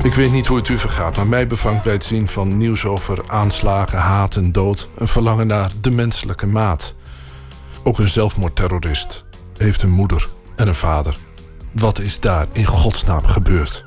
[0.03, 2.85] Ik weet niet hoe het u vergaat, maar mij bevangt bij het zien van nieuws
[2.85, 6.95] over aanslagen, haat en dood een verlangen naar de menselijke maat.
[7.83, 9.25] Ook een zelfmoordterrorist
[9.57, 11.17] heeft een moeder en een vader.
[11.73, 13.85] Wat is daar in godsnaam gebeurd?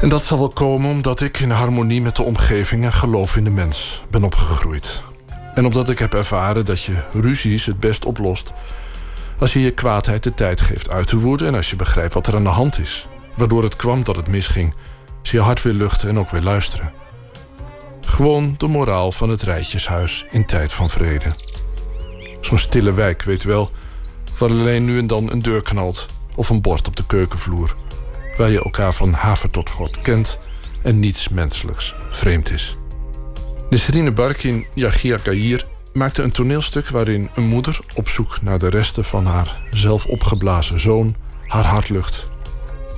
[0.00, 3.44] En dat zal wel komen omdat ik in harmonie met de omgeving en geloof in
[3.44, 5.02] de mens ben opgegroeid.
[5.54, 8.52] En omdat ik heb ervaren dat je ruzies het best oplost
[9.38, 12.26] als je je kwaadheid de tijd geeft uit te woeden en als je begrijpt wat
[12.26, 13.06] er aan de hand is.
[13.34, 14.74] Waardoor het kwam dat het misging,
[15.22, 16.92] ze je hart weer luchten en ook weer luisteren.
[18.00, 21.34] Gewoon de moraal van het rijtjeshuis in tijd van vrede.
[22.40, 23.70] Zo'n stille wijk, weet wel,
[24.38, 26.06] waar alleen nu en dan een deur knalt
[26.36, 27.76] of een bord op de keukenvloer.
[28.36, 30.38] Waar je elkaar van haver tot god kent
[30.82, 32.76] en niets menselijks vreemd is.
[33.68, 39.04] Nesrine Barkin Yagia Kair maakte een toneelstuk waarin een moeder op zoek naar de resten
[39.04, 41.14] van haar zelf opgeblazen zoon
[41.46, 42.26] haar hart lucht.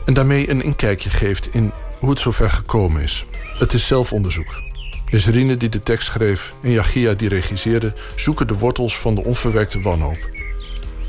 [0.05, 3.25] En daarmee een inkijkje geeft in hoe het zover gekomen is.
[3.59, 4.63] Het is zelfonderzoek.
[5.11, 9.81] Nesrine die de tekst schreef en Yagia die regisseerde zoeken de wortels van de onverwerkte
[9.81, 10.36] wanhoop.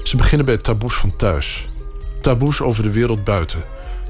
[0.07, 1.69] Ze beginnen bij taboes van thuis.
[2.21, 3.63] Taboes over de wereld buiten,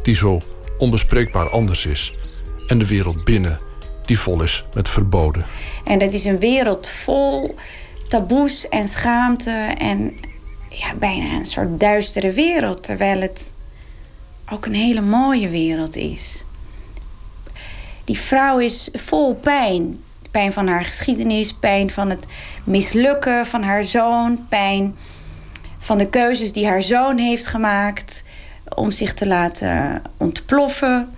[0.04, 0.42] die zo
[0.78, 2.14] onbespreekbaar anders is.
[2.68, 3.60] En de wereld binnen,
[4.06, 5.46] die vol is met verboden.
[5.84, 7.56] En dat is een wereld vol
[8.10, 10.14] taboes en schaamte en
[10.70, 12.84] ja, bijna een soort duistere wereld.
[12.84, 13.54] Terwijl het
[14.52, 16.44] ook een hele mooie wereld is.
[18.04, 20.00] Die vrouw is vol pijn.
[20.32, 22.26] Pijn van haar geschiedenis, pijn van het
[22.64, 24.96] mislukken van haar zoon, pijn
[25.88, 28.24] van de keuzes die haar zoon heeft gemaakt
[28.76, 31.16] om zich te laten ontploffen.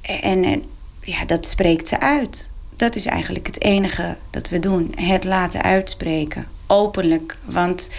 [0.00, 0.62] En, en
[1.00, 2.50] ja, dat spreekt ze uit.
[2.76, 4.92] Dat is eigenlijk het enige dat we doen.
[4.96, 6.46] Het laten uitspreken.
[6.66, 7.36] Openlijk.
[7.44, 7.90] Want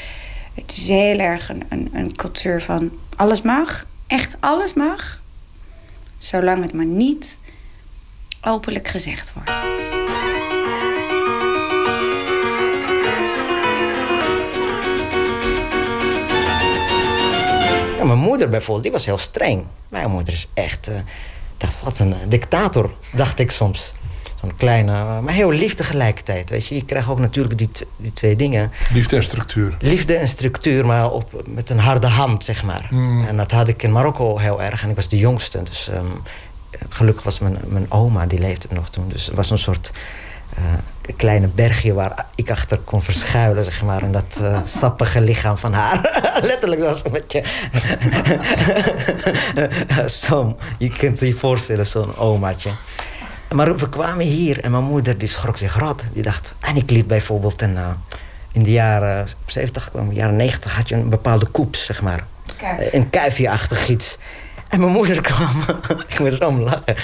[0.54, 3.86] het is heel erg een, een, een cultuur van alles mag.
[4.08, 5.22] Echt alles mag.
[6.18, 7.38] Zolang het maar niet
[8.42, 9.52] openlijk gezegd wordt.
[18.00, 19.66] Ja, mijn moeder bijvoorbeeld, die was heel streng.
[19.90, 20.88] Mijn moeder is echt...
[20.88, 20.96] eh,
[21.58, 23.94] dacht, wat een dictator, dacht ik soms.
[24.42, 26.50] Zo'n kleine, maar heel lief tegelijkertijd.
[26.50, 28.72] Weet je, je krijgt ook natuurlijk die, die twee dingen.
[28.94, 29.78] Liefde en structuur.
[29.80, 32.88] Liefde en structuur, maar op, met een harde hand, zeg maar.
[32.90, 33.28] Mm.
[33.28, 34.84] En dat had ik in Marokko heel erg.
[34.84, 35.64] En ik was de jongste.
[35.64, 36.06] Dus ehm,
[36.90, 39.10] gelukkig was mijn, mijn oma, die leefde nog toen.
[39.10, 39.92] Dus het was een soort
[41.16, 44.04] kleine bergje waar ik achter kon verschuilen, zeg maar.
[44.04, 46.22] In dat eh, sappige lichaam van haar.
[46.42, 47.44] Letterlijk was het een beetje...
[50.28, 52.70] zo, je kunt je voorstellen, zo'n omaatje.
[53.54, 56.04] Maar we kwamen hier en mijn moeder die schrok zich rot.
[56.14, 57.90] Die dacht, en ik liep bijvoorbeeld in, eh,
[58.52, 62.26] in de jaren 70, de jaren 90 had je een bepaalde koeps, zeg maar.
[62.58, 62.94] Kuif.
[62.94, 64.18] Een kuifje-achtig iets.
[64.70, 65.50] En mijn moeder kwam,
[66.10, 66.96] ik moet erom lachen,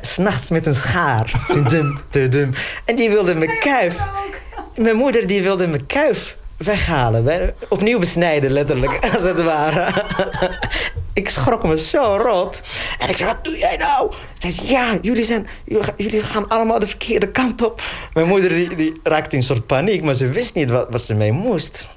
[0.00, 1.44] s'nachts met een schaar.
[1.48, 2.52] Tudum, tudum.
[2.84, 3.96] En die wilde mijn kuif.
[4.76, 7.54] Mijn moeder die wilde mijn kuif weghalen.
[7.68, 10.04] Opnieuw besnijden, letterlijk, als het ware.
[11.12, 12.60] ik schrok me zo rot.
[12.98, 14.12] En ik zei, wat doe jij nou?
[14.38, 15.46] Ze zei, ja, jullie, zijn,
[15.96, 17.82] jullie, gaan- allemaal de verkeerde kant op.
[18.14, 21.14] Mijn moeder die, die raakte in soort paniek, maar ze wist niet wat, wat ze
[21.14, 21.88] mee moest.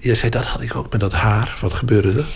[0.00, 1.56] Je zei, dat had ik ook met dat haar.
[1.60, 2.26] Wat gebeurde er?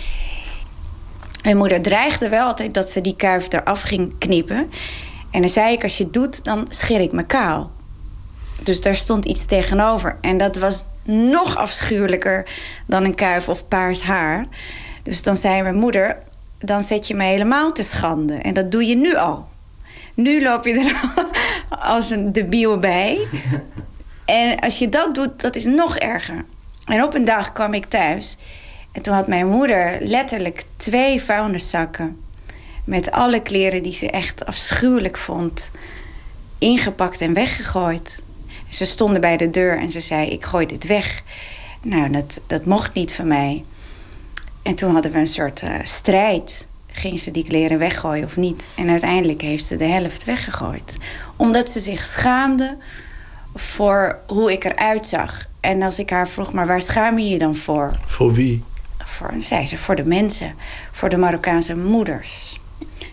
[1.45, 4.71] Mijn moeder dreigde wel altijd dat ze die kuif eraf ging knippen.
[5.31, 7.71] En dan zei ik, als je het doet, dan scheer ik me kaal.
[8.63, 10.17] Dus daar stond iets tegenover.
[10.21, 12.45] En dat was nog afschuwelijker
[12.87, 14.45] dan een kuif of paars haar.
[15.03, 16.17] Dus dan zei mijn moeder,
[16.59, 18.33] dan zet je me helemaal te schande.
[18.33, 19.47] En dat doe je nu al.
[20.13, 21.25] Nu loop je er
[21.93, 23.17] als een debiel bij.
[24.25, 26.45] En als je dat doet, dat is nog erger.
[26.85, 28.37] En op een dag kwam ik thuis.
[28.95, 32.17] En toen had mijn moeder letterlijk twee vuilniszakken.
[32.83, 35.69] Met alle kleren die ze echt afschuwelijk vond.
[36.57, 38.23] Ingepakt en weggegooid.
[38.69, 41.23] Ze stonden bij de deur en ze zei: Ik gooi dit weg.
[41.81, 43.63] Nou, dat, dat mocht niet van mij.
[44.61, 46.67] En toen hadden we een soort eh, strijd.
[46.87, 48.65] Ging ze die kleren weggooien of niet?
[48.75, 50.97] En uiteindelijk heeft ze de helft weggegooid.
[51.35, 52.77] Omdat ze zich schaamde
[53.55, 55.47] voor hoe ik eruit zag.
[55.59, 57.97] En als ik haar vroeg, maar waar schaam je je dan voor?
[58.05, 58.63] Voor wie?
[59.15, 60.53] Voor, zei ze, voor de mensen.
[60.91, 62.59] Voor de Marokkaanse moeders.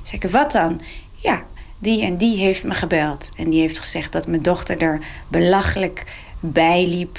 [0.03, 0.81] Zeg ik, wat dan?
[1.15, 1.43] Ja,
[1.79, 3.29] die en die heeft me gebeld.
[3.37, 6.05] En die heeft gezegd dat mijn dochter er belachelijk
[6.41, 7.19] bij liep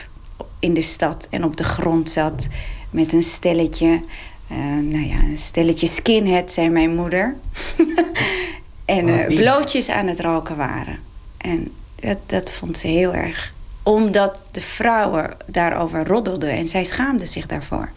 [0.60, 2.48] in de stad en op de grond zat
[2.90, 4.02] met een stelletje.
[4.48, 7.36] eh, nou ja, een stelletje skinhead, zei mijn moeder.
[8.86, 9.38] en eh, Wat wie?
[9.38, 11.00] blootjes aan het roken waren.
[11.38, 13.54] En dat, dat vond ze heel erg.
[13.84, 17.90] Omdat de vrouwen daarover roddelden en zij schaamde zich daarvoor.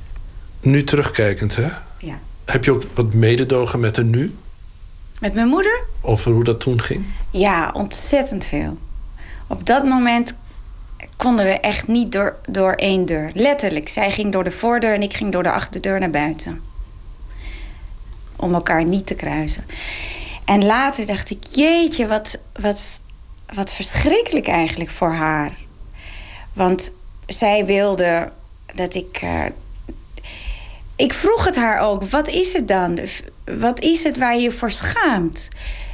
[0.66, 1.68] Nu terugkijkend, hè?
[1.98, 2.18] Ja.
[2.44, 4.36] Heb je ook wat mededogen met de nu?
[5.20, 5.84] Met mijn moeder?
[6.00, 7.04] Over hoe dat toen ging?
[7.30, 8.78] Ja, ontzettend veel.
[9.46, 10.34] Op dat moment
[11.16, 13.30] konden we echt niet door, door één deur.
[13.34, 13.88] Letterlijk.
[13.88, 16.60] Zij ging door de voordeur en ik ging door de achterdeur naar buiten.
[18.36, 19.64] Om elkaar niet te kruisen.
[20.44, 23.00] En later dacht ik, jeetje, wat, wat,
[23.54, 25.52] wat verschrikkelijk eigenlijk voor haar.
[26.52, 26.92] Want
[27.26, 28.32] zij wilde
[28.74, 29.18] dat ik.
[29.22, 29.44] eh,
[30.96, 32.98] ik vroeg het haar ook, wat is het dan?
[33.58, 35.48] Wat is het waar je je voor schaamt?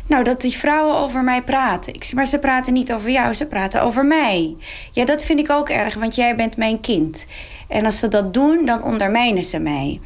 [0.06, 1.94] Nou, dat die vrouwen over mij praten.
[1.94, 4.56] Ik zeg, maar ze praten niet over jou, ze praten over mij.
[4.92, 7.26] Ja, dat vind ik ook erg, want jij bent mijn kind.
[7.68, 10.00] En als ze dat doen, dan ondermijnen ze mij.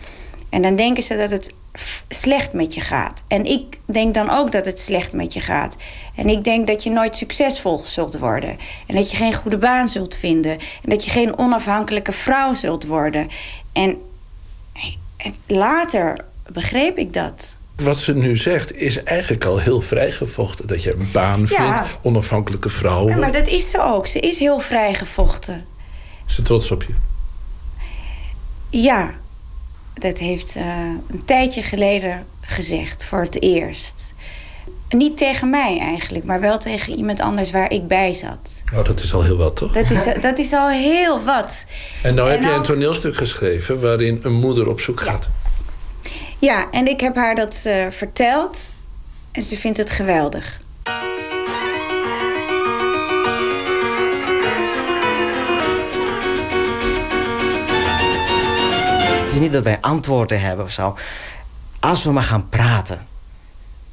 [0.50, 1.54] En dan denken ze dat het
[2.08, 3.22] slecht met je gaat.
[3.28, 5.76] En ik denk dan ook dat het slecht met je gaat.
[6.14, 8.58] En ik denk dat je nooit succesvol zult worden.
[8.86, 10.52] En dat je geen goede baan zult vinden.
[10.52, 13.28] En dat je geen onafhankelijke vrouw zult worden.
[13.72, 13.96] En,
[15.16, 17.56] en later begreep ik dat.
[17.76, 20.66] Wat ze nu zegt is eigenlijk al heel vrijgevochten.
[20.66, 21.46] Dat je een baan Ja.
[21.46, 23.08] vindt, onafhankelijke vrouw.
[23.08, 24.06] Ja, maar dat is ze ook.
[24.06, 25.64] Ze is heel vrijgevochten.
[26.26, 26.92] Is ze trots op je?
[28.70, 29.10] Ja,
[29.94, 30.64] dat heeft eh,
[31.08, 34.12] een tijdje geleden gezegd, voor het eerst.
[34.88, 38.62] Niet tegen mij eigenlijk, maar wel tegen iemand anders waar ik bij zat.
[38.74, 39.72] Oh, dat is al heel wat, toch?
[39.72, 41.64] Dat is, dat is al heel wat.
[42.02, 43.80] En nou heb jij een toneelstuk geschreven...
[43.80, 45.28] waarin een moeder op zoek gaat.
[46.38, 48.58] Ja, en ik heb haar dat eh, verteld
[49.32, 50.60] en ze vindt het geweldig.
[59.22, 60.96] Het is niet dat wij antwoorden hebben of zo.
[61.80, 63.06] Als we maar gaan praten.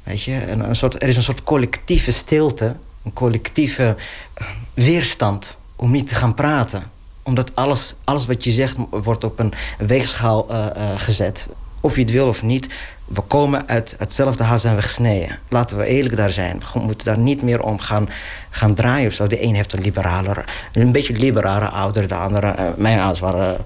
[0.04, 3.96] Weet je, een, een soort, er is een soort collectieve stilte, een collectieve
[4.34, 6.82] eh, weerstand om niet te gaan praten.
[7.22, 11.46] Omdat alles, alles wat je zegt wordt op een weegschaal eh, eh, gezet.
[11.80, 12.68] Of je het wil of niet.
[13.04, 15.38] We komen uit hetzelfde huis en we gesneden.
[15.48, 16.62] Laten we eerlijk daar zijn.
[16.72, 18.08] We moeten daar niet meer om gaan,
[18.50, 19.08] gaan draaien.
[19.08, 19.26] Of zo.
[19.26, 22.08] De een heeft een liberalere, een beetje liberale ouder.
[22.08, 23.60] De andere, mijn ouders waren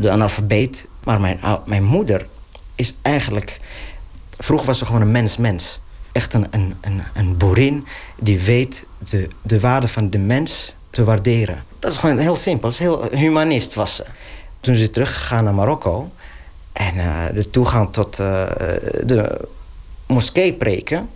[0.00, 0.86] de analfabeet.
[1.04, 2.26] Maar mijn, mijn moeder
[2.74, 3.60] is eigenlijk...
[4.42, 5.80] Vroeger was ze gewoon een mens-mens.
[6.12, 7.86] Echt een, een, een, een boerin
[8.18, 11.64] die weet de, de waarde van de mens te waarderen.
[11.78, 12.68] Dat is gewoon heel simpel.
[12.68, 14.04] Is heel humanist was ze.
[14.60, 16.10] Toen ze teruggegaan naar Marokko.
[16.72, 18.46] En eh, de toegang tot eh,
[19.04, 19.48] de
[20.06, 21.08] moskee preken.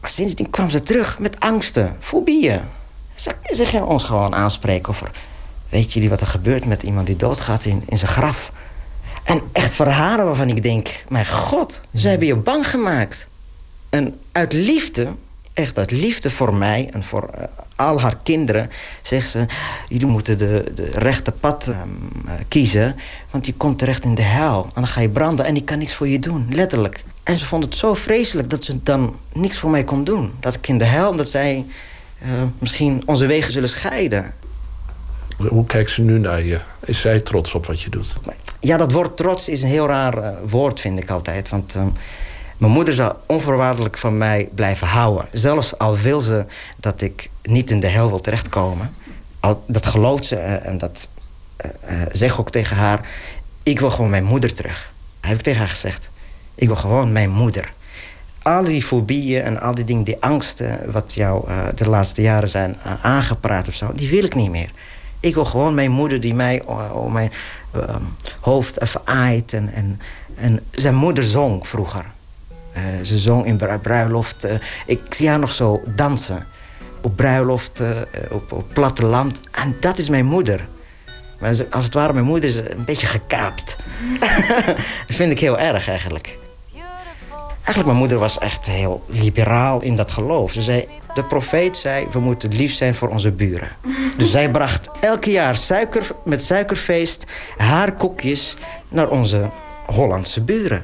[0.00, 2.60] Maar sindsdien kwam ze terug met angsten, fobieën.
[3.14, 5.10] Ze, ze ging ons gewoon aanspreken over...
[5.68, 8.52] Weet jullie wat er gebeurt met iemand die doodgaat in, in zijn graf?
[9.28, 11.04] En echt verhalen waarvan ik denk...
[11.08, 13.28] Mijn god, ze hebben je bang gemaakt.
[13.88, 15.08] En uit liefde,
[15.52, 17.44] echt uit liefde voor mij en voor eh,
[17.76, 18.70] al haar kinderen...
[19.02, 19.46] zegt ze,
[19.88, 21.78] jullie moeten de, de rechte pad ehm,
[22.26, 22.96] eh, kiezen...
[23.30, 24.62] want je komt terecht in de hel.
[24.64, 27.04] En dan ga je branden en ik kan niks voor je doen, letterlijk.
[27.22, 30.32] En ze vond het zo vreselijk dat ze dan niks voor mij kon doen.
[30.40, 31.66] Dat ik in de hel, dat zij
[32.18, 32.28] eh,
[32.58, 34.34] misschien onze wegen zullen scheiden.
[35.46, 36.60] Hoe kijkt ze nu naar je?
[36.84, 38.16] Is zij trots op wat je doet?
[38.60, 41.48] Ja, dat woord trots is een heel raar eh, woord, vind ik altijd.
[41.48, 41.88] Want ehm,
[42.56, 45.28] mijn moeder zou onvoorwaardelijk van mij blijven houden.
[45.32, 46.44] Zelfs al wil ze
[46.76, 48.90] dat ik niet in de hel wil terechtkomen.
[49.40, 51.08] Al, dat gelooft ze eh, en dat
[51.56, 51.68] eh,
[52.12, 53.08] zeg ook tegen haar.
[53.62, 54.92] Ik wil gewoon mijn moeder terug.
[55.20, 56.10] Heb ik tegen haar gezegd.
[56.54, 57.72] Ik wil gewoon mijn moeder.
[58.42, 60.80] Al die fobieën en al die dingen, die angsten...
[60.92, 63.92] wat jou de laatste jaren zijn aangepraat of zo...
[63.94, 64.70] die wil ik niet meer.
[65.20, 66.62] Ik wil gewoon mijn moeder die mij
[66.92, 67.32] om mijn
[67.72, 68.02] ehm,
[68.40, 69.52] hoofd even aait.
[69.52, 70.00] En, en,
[70.34, 72.04] en zijn moeder zong vroeger.
[72.72, 74.44] Eh, ze zong in bru- bruiloft.
[74.44, 74.54] eh,
[74.86, 76.46] ik zie haar nog zo dansen.
[77.02, 77.88] Op bruiloft, eh,
[78.30, 79.40] op, op platteland.
[79.50, 80.66] En dat is mijn moeder.
[81.40, 83.76] Maar als het ware, mijn moeder is een beetje gekaapt.
[85.06, 86.38] dat vind ik heel erg eigenlijk.
[87.68, 90.52] Eigenlijk, mijn moeder was echt heel liberaal in dat geloof.
[90.52, 93.68] Ze zei, de profeet zei, we moeten lief zijn voor onze buren.
[94.16, 97.26] Dus zij bracht elke jaar suiker, met suikerfeest
[97.56, 98.56] haar koekjes
[98.88, 99.50] naar onze
[99.86, 100.82] Hollandse buren.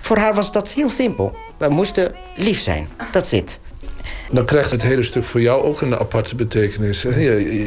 [0.00, 1.36] Voor haar was dat heel simpel.
[1.56, 2.88] We moesten lief zijn.
[3.12, 3.60] Dat zit.
[4.30, 7.06] Dan krijgt het hele stuk voor jou ook een aparte betekenis.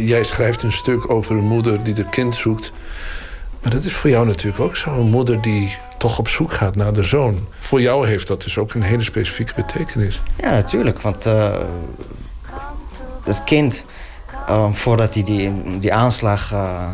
[0.06, 2.72] Jij schrijft een stuk over een moeder die de kind zoekt.
[3.62, 4.90] Maar dat is voor jou natuurlijk ook zo.
[4.90, 7.48] Een moeder die toch op zoek gaat naar de zoon.
[7.60, 10.22] Voor jou heeft dat dus ook een hele specifieke betekenis.
[10.38, 11.02] Ja, natuurlijk.
[11.02, 11.56] Want eh
[13.24, 13.86] het kind,
[14.48, 16.52] eh, voordat hij die, die aanslag...
[16.52, 16.88] eh,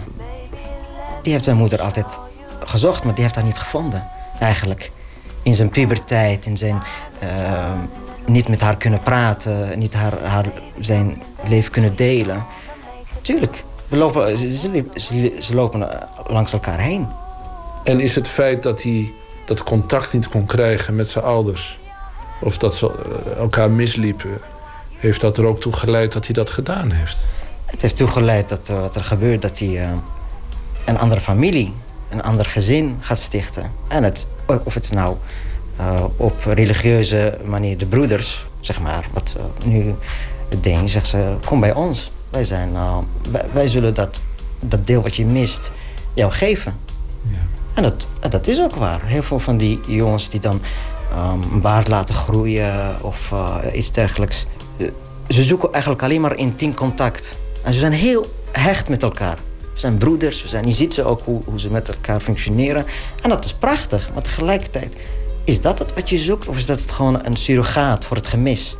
[1.21, 2.19] die heeft zijn moeder altijd
[2.63, 4.07] gezocht, maar die heeft haar niet gevonden.
[4.39, 4.91] Eigenlijk.
[5.43, 6.83] In zijn puberteit, in zijn...
[8.25, 10.45] niet met haar kunnen praten, niet haar, haar,
[10.79, 12.45] zijn leven kunnen delen.
[13.21, 13.63] Tuurlijk.
[13.87, 14.83] We lopen, ze, ze,
[15.39, 15.89] ze- lopen
[16.27, 17.07] langs elkaar heen.
[17.83, 19.13] En is het feit dat hij
[19.45, 21.79] dat contact niet kon krijgen met zijn ouders...
[22.41, 24.37] of dat ze eh, elkaar misliepen,
[24.97, 27.17] heeft dat er ook toe geleid dat hij dat gedaan heeft?
[27.65, 29.91] Het heeft toegeleid dat eh, wat er gebeurt, dat hij eh,
[30.85, 31.73] een andere familie,
[32.09, 33.71] een ander gezin gaat stichten.
[33.87, 34.27] En het,
[34.63, 35.17] of het nou
[36.17, 39.35] op religieuze manier de broeders, zeg maar, wat
[39.65, 39.95] nu
[40.49, 42.11] het ding, zegt ze, kom bij ons.
[42.29, 42.71] Wij, zijn,
[43.31, 44.21] wij, wij zullen dat,
[44.59, 45.71] dat deel wat je mist
[46.13, 46.73] jou geven.
[47.79, 49.01] En dat, dat is ook waar.
[49.05, 50.61] Heel veel van die jongens die dan
[51.11, 54.45] ehm, een baard laten groeien of eh, iets dergelijks.
[54.77, 54.87] eh,
[55.29, 57.35] ze zoeken eigenlijk alleen maar intiem contact.
[57.63, 59.37] En ze zijn heel hecht met elkaar.
[59.73, 62.85] We zijn broeders, we zijn, je ziet ze ook hoe, hoe ze met elkaar functioneren.
[63.21, 64.95] En dat is prachtig, maar tegelijkertijd...
[65.43, 68.27] is dat het wat je zoekt of is dat het gewoon een surrogaat voor het
[68.27, 68.77] gemis?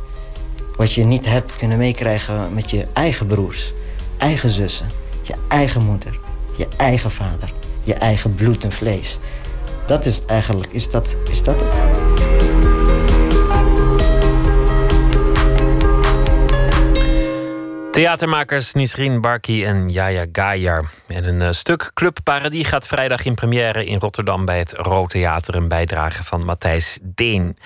[0.76, 3.72] Wat je niet hebt kunnen meekrijgen met je eigen broers,
[4.18, 4.86] eigen zussen,
[5.22, 6.18] je eigen moeder,
[6.56, 7.52] je eigen vader,
[7.90, 9.18] je eigen bloed en vlees.
[9.86, 12.09] Dat is het eigenlijk, is dat, is dat het?
[17.90, 20.90] Theatermakers Nisrin Barki en Yaya Gajar.
[21.06, 25.10] En een eh, stuk Club Paradis gaat vrijdag in première in Rotterdam bij het Rood
[25.10, 25.54] Theater.
[25.54, 27.56] Een bijdrage van Matthijs Deen.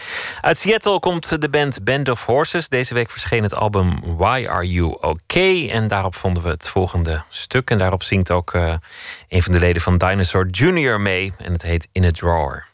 [0.41, 2.69] Uit Seattle komt de band Band of Horses.
[2.69, 5.69] Deze week verscheen het album Why Are You Okay?
[5.71, 7.71] En daarop vonden we het volgende stuk.
[7.71, 8.75] En daarop zingt ook eh,
[9.29, 11.01] een van de leden van Dinosaur Jr.
[11.01, 11.33] mee.
[11.39, 12.74] En het heet In a Drawer.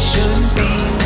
[0.00, 0.99] Shouldn't be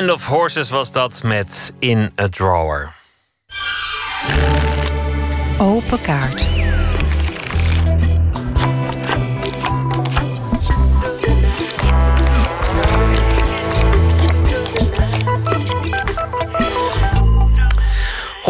[0.00, 2.94] Band of Horses was dat met In a Drawer.
[5.58, 6.48] Open kaart.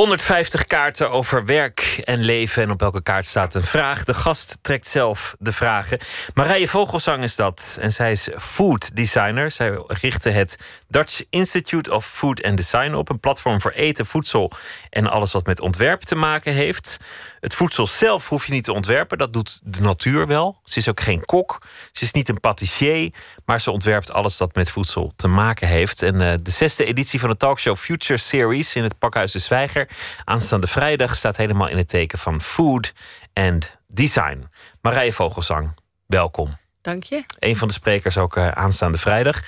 [0.00, 2.62] ...150 kaarten over werk en leven.
[2.62, 4.04] En op elke kaart staat een vraag.
[4.04, 5.98] De gast trekt zelf de vragen.
[6.34, 7.78] Marije Vogelsang is dat.
[7.80, 9.50] En zij is food designer.
[9.50, 10.58] Zij richtte het
[10.90, 13.08] Dutch Institute of Food and Design op.
[13.08, 14.50] Een platform voor eten, voedsel
[14.90, 16.98] en alles wat met ontwerp te maken heeft.
[17.40, 19.18] Het voedsel zelf hoef je niet te ontwerpen.
[19.18, 20.60] Dat doet de natuur wel.
[20.64, 21.62] Ze is ook geen kok.
[21.92, 23.12] Ze is niet een patissier.
[23.44, 26.02] Maar ze ontwerpt alles dat met voedsel te maken heeft.
[26.02, 29.88] En eh, de zesde editie van de talkshow Future Series in het Pakhuis de Zwijger.
[30.24, 32.92] Aanstaande vrijdag staat helemaal in het teken van food
[33.34, 34.48] and design.
[34.80, 35.74] Marije Vogelsang,
[36.06, 36.58] welkom.
[36.82, 37.24] Dank je.
[37.38, 39.40] Een van de sprekers ook eh, aanstaande vrijdag.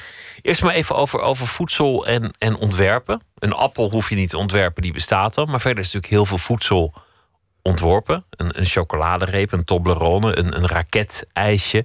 [0.42, 3.22] Eerst maar even over, over voedsel en, en ontwerpen.
[3.38, 5.46] Een appel hoef je niet te ontwerpen, die bestaat al.
[5.46, 6.94] Maar verder is natuurlijk heel veel voedsel
[7.62, 8.24] ontworpen.
[8.30, 11.84] Een, chocoladereep, een Toblerone, een, een raketijsje.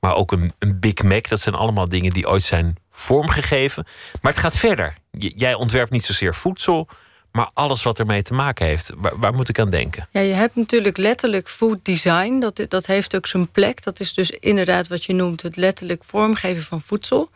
[0.00, 1.28] Maar ook een, een Big Mac.
[1.28, 3.86] Dat zijn allemaal dingen die ooit zijn vormgegeven.
[4.22, 4.96] Maar het gaat verder.
[5.18, 6.88] Jij ontwerpt niet zozeer voedsel,
[7.32, 8.90] maar alles wat ermee te maken heeft.
[8.96, 10.08] Waar, moet ik aan denken?
[10.10, 12.38] Ja, je hebt natuurlijk letterlijk food design.
[12.38, 13.82] Dat, dat heeft ook zijn plek.
[13.82, 17.30] Dat is dus inderdaad wat je noemt het letterlijk vormgeven van voedsel.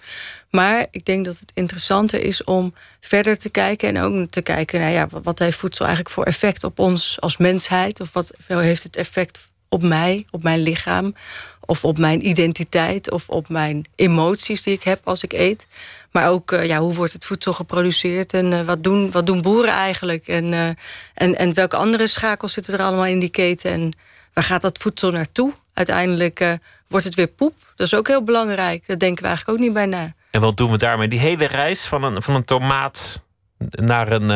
[0.51, 3.89] Maar ik denk dat het interessanter is om verder te kijken...
[3.89, 7.21] en ook te kijken, nou ja, wat- wat heeft voedsel eigenlijk voor effect op ons
[7.21, 8.01] als mensheid?
[8.01, 11.15] Of wat heeft het effect op mij, op mijn lichaam...
[11.61, 15.67] of op mijn identiteit of op mijn emoties die ik heb als ik eet...
[16.13, 19.43] Maar ook, eh, ja, hoe wordt het voedsel geproduceerd en eh, wat, doen, wat doen
[19.43, 20.29] boeren eigenlijk?
[20.29, 20.69] En, eh,
[21.15, 23.71] en, en welke andere schakels zitten er allemaal in die keten?
[23.71, 23.93] En
[24.33, 25.53] waar gaat dat voedsel naartoe?
[25.73, 26.59] Uiteindelijk
[26.89, 27.55] wordt het weer poep.
[27.77, 28.87] Dat is ook heel belangrijk.
[28.87, 30.15] Daar denken we eigenlijk ook niet bij na.
[30.31, 31.09] En wat doen we daarmee?
[31.09, 33.25] Die hele reis van een, van een tomaat
[33.71, 34.29] naar een,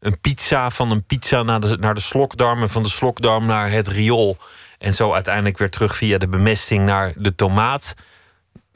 [0.00, 2.62] een pizza, van een pizza naar de, naar de slokdarm...
[2.62, 4.36] en van de slokdarm naar het riool.
[4.78, 7.94] En zo uiteindelijk weer terug via de bemesting naar de tomaat.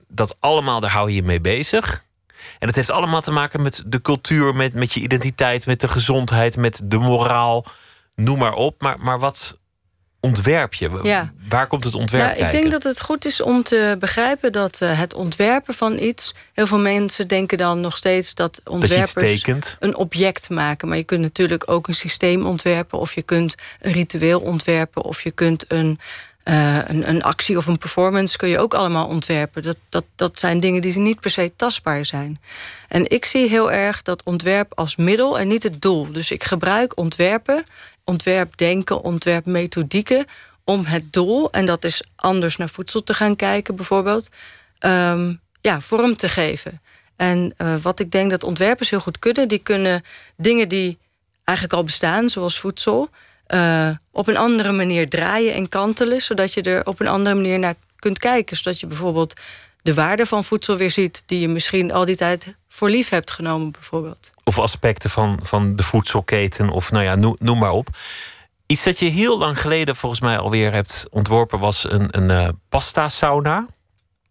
[0.09, 2.05] Dat allemaal, daar hou je je mee bezig.
[2.59, 5.67] En het heeft allemaal te maken met de cultuur, met, met je identiteit...
[5.67, 7.67] met de gezondheid, met de moraal,
[8.15, 8.83] noem maar op.
[8.83, 9.59] Maar, maar wat
[10.25, 10.91] ontwerp je?
[11.03, 11.33] Ja.
[11.49, 12.61] Waar komt het ontwerp Ja, ik kijken?
[12.61, 16.35] denk dat het goed is om te begrijpen dat eh, het ontwerpen van iets.
[16.53, 20.89] Heel veel mensen denken dan nog steeds dat ontwerpers een object maken.
[20.89, 25.23] Maar je kunt natuurlijk ook een systeem ontwerpen, of je kunt een ritueel ontwerpen, of
[25.23, 26.01] je kunt een,
[26.45, 29.63] eh, een, actie of een performance kun je ook allemaal ontwerpen.
[29.63, 32.41] Dat, dat, dat zijn dingen die niet per se tastbaar zijn.
[32.89, 36.13] En ik zie heel erg dat ontwerp als middel en niet het doel.
[36.13, 37.65] Dus ik gebruik ontwerpen,
[38.05, 40.27] ontwerpdenken, ontwerpmethodieken
[40.65, 44.29] om het doel, en dat is anders naar voedsel te gaan kijken bijvoorbeeld,
[44.79, 46.81] ehm, ja, vorm te geven.
[47.17, 50.05] En eh, wat ik denk dat ontwerpers heel goed kunnen, die kunnen
[50.37, 50.99] dingen die
[51.45, 53.11] eigenlijk al bestaan, zoals voedsel,
[53.47, 57.59] eh, op een andere manier draaien en kantelen, zodat je er op een andere manier
[57.59, 58.57] naar kunt kijken.
[58.57, 59.35] Zodat je bijvoorbeeld
[59.83, 63.31] de waarde van voedsel weer ziet, die je misschien al die tijd voor lief hebt
[63.31, 64.31] genomen, bijvoorbeeld.
[64.45, 67.89] of aspecten van, van de voedselketen, of nou ja, noem, noem maar op.
[68.67, 72.49] Iets dat je heel lang geleden volgens mij alweer hebt ontworpen was een, een eh,
[72.69, 73.67] pasta sauna.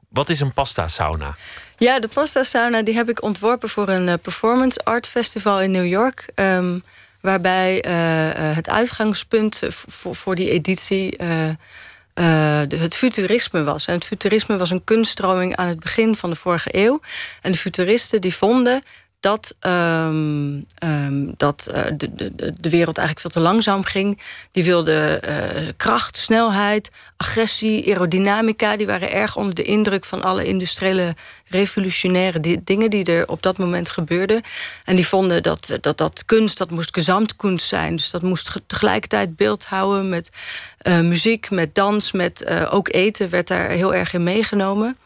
[0.10, 1.36] Wat is een pasta sauna?
[1.78, 5.72] Ja, de Pasta Sauna die heb ik ontworpen voor een eh, performance art festival in
[5.72, 6.32] New York.
[6.36, 6.80] ehm,
[7.24, 9.62] waarbij eh, eh, het uitgangspunt
[10.12, 11.50] voor, die editie eh,
[12.68, 13.86] de- het futurisme was.
[13.86, 17.00] En het futurisme was een kunststroming aan het begin van de vorige eeuw.
[17.42, 18.84] En de futuristen die vonden
[19.24, 24.22] dat, ehm, ehm, dat eh, de, de, de- wereld eigenlijk veel te langzaam ging.
[24.52, 28.78] Die wilden eh, kracht, snelheid, agressie, aerodynamica.
[28.78, 31.16] Die waren erg onder de indruk van alle industriële
[31.48, 34.42] revolutionaire di- dingen die er op dat moment gebeurden.
[34.86, 37.96] En die vonden dat dat, dat kunst, dat moest gezamtkunst zijn.
[37.96, 40.30] Dus dat moest ge- tegelijkertijd beeld houden met
[40.78, 44.98] eh, muziek, met dans, met eh, ook eten werd daar heel erg in meegenomen.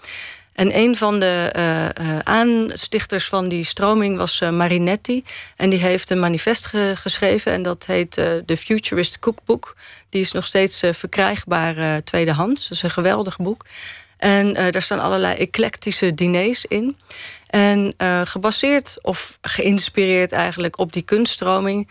[0.58, 5.24] En een van de eh, eh, aanstichters van die stroming was eh, Marinetti.
[5.56, 7.52] En die heeft een manifest ge- geschreven.
[7.52, 8.12] En dat heet
[8.46, 9.76] The Futurist Cookbook.
[10.10, 12.62] Die is nog steeds verkrijgbaar eh, tweedehands.
[12.62, 13.66] Dat is een geweldig boek.
[14.18, 16.98] En daar staan allerlei eclectische diners in.
[17.48, 17.94] En
[18.24, 21.90] gebaseerd of geïnspireerd eigenlijk op die kunststroming...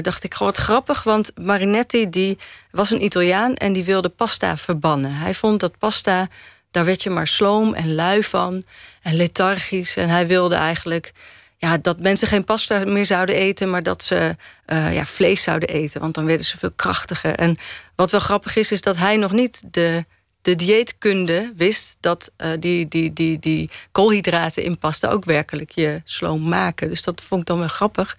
[0.00, 2.38] dacht ik, goh, wat grappig, want Marinetti die
[2.70, 3.54] was een Italiaan...
[3.54, 5.14] en die wilde pasta verbannen.
[5.14, 6.28] Hij vond dat pasta,
[6.74, 8.62] daar werd je maar sloom en lui van...
[9.02, 9.96] en lethargisch.
[9.96, 11.12] En hij wilde eigenlijk
[11.56, 13.70] ja, dat mensen geen pasta meer zouden eten...
[13.70, 14.36] maar dat ze
[14.66, 17.34] eh, ja, vlees zouden eten, want dan werden ze veel krachtiger.
[17.34, 17.58] En
[17.96, 20.04] wat wel grappig is, is dat hij nog niet de
[20.44, 26.02] de dieetkunde wist dat eh, die, die, die, die koolhydraten in pasta ook werkelijk je
[26.04, 26.88] sloom maken.
[26.88, 28.18] Dus dat vond ik dan wel grappig.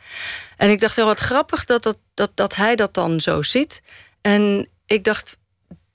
[0.58, 3.82] En ik dacht heel wat grappig dat, dat, dat, dat hij dat dan zo ziet.
[4.22, 5.38] En ik dacht,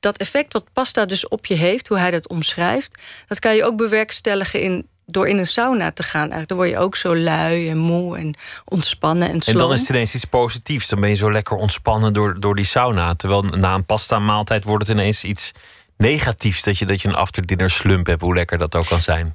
[0.01, 3.64] dat effect wat pasta dus op je heeft, hoe hij dat omschrijft, dat kan je
[3.64, 6.31] ook bewerkstelligen in, door in een sauna te gaan.
[6.31, 9.81] Eigenlijk, dan word je ook zo lui en moe en ontspannen en En dan is
[9.81, 10.89] het ineens iets positiefs.
[10.89, 13.14] Dan ben je zo lekker ontspannen door, door die sauna.
[13.14, 15.52] Terwijl na een pasta maaltijd wordt het ineens iets
[15.97, 16.62] negatiefs.
[16.62, 19.35] Dat je, dat je een after dinner slump hebt, hoe lekker dat ook kan zijn.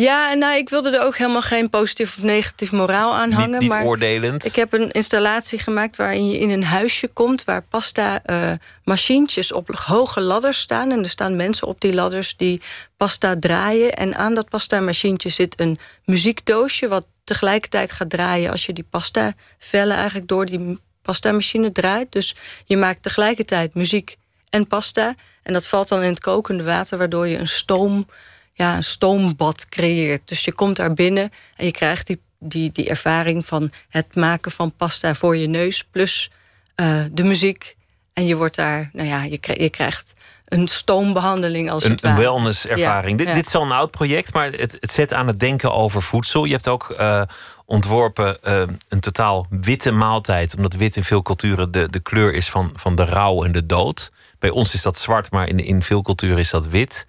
[0.00, 3.50] Ja, en nou, ik wilde er ook helemaal geen positief of negatief moraal aan hangen.
[3.50, 4.44] Niet- niet maar oordelend.
[4.44, 7.44] Ik heb een installatie gemaakt waarin je in een huisje komt...
[7.44, 8.52] waar pasta eh
[8.84, 10.90] machientjes op hoge ladders staan.
[10.90, 12.62] En er staan mensen op die ladders die
[12.96, 13.92] pasta draaien.
[13.92, 16.88] En aan dat pasta machientje zit een muziekdoosje...
[16.88, 19.96] wat tegelijkertijd gaat draaien als je die pasta vellen...
[19.96, 22.12] eigenlijk door die pasta machine draait.
[22.12, 24.16] Dus je maakt tegelijkertijd muziek
[24.50, 25.14] en pasta.
[25.42, 26.98] En dat valt dan in het kokende water...
[26.98, 28.06] waardoor je een stoom
[28.60, 30.28] ja, een stoombad creëert.
[30.28, 34.50] Dus je komt daar binnen en je krijgt die, die, die ervaring van het maken
[34.50, 36.30] van pasta voor je neus, plus
[36.74, 37.76] eh, de muziek.
[38.12, 40.14] En je wordt daar, nou ja, je, krijgt, je krijgt
[40.44, 43.10] een stoombehandeling als Een, het een wellness-ervaring.
[43.10, 43.34] Ja, dit, ja.
[43.34, 46.44] dit is al een oud project, maar het, het zet aan het denken over voedsel.
[46.44, 47.22] Je hebt ook eh,
[47.64, 50.56] ontworpen eh, een totaal witte maaltijd.
[50.56, 53.66] Omdat wit in veel culturen de, de kleur is van, van de rouw en de
[53.66, 54.12] dood.
[54.38, 57.06] Bij ons is dat zwart, maar in, in veel culturen is dat wit.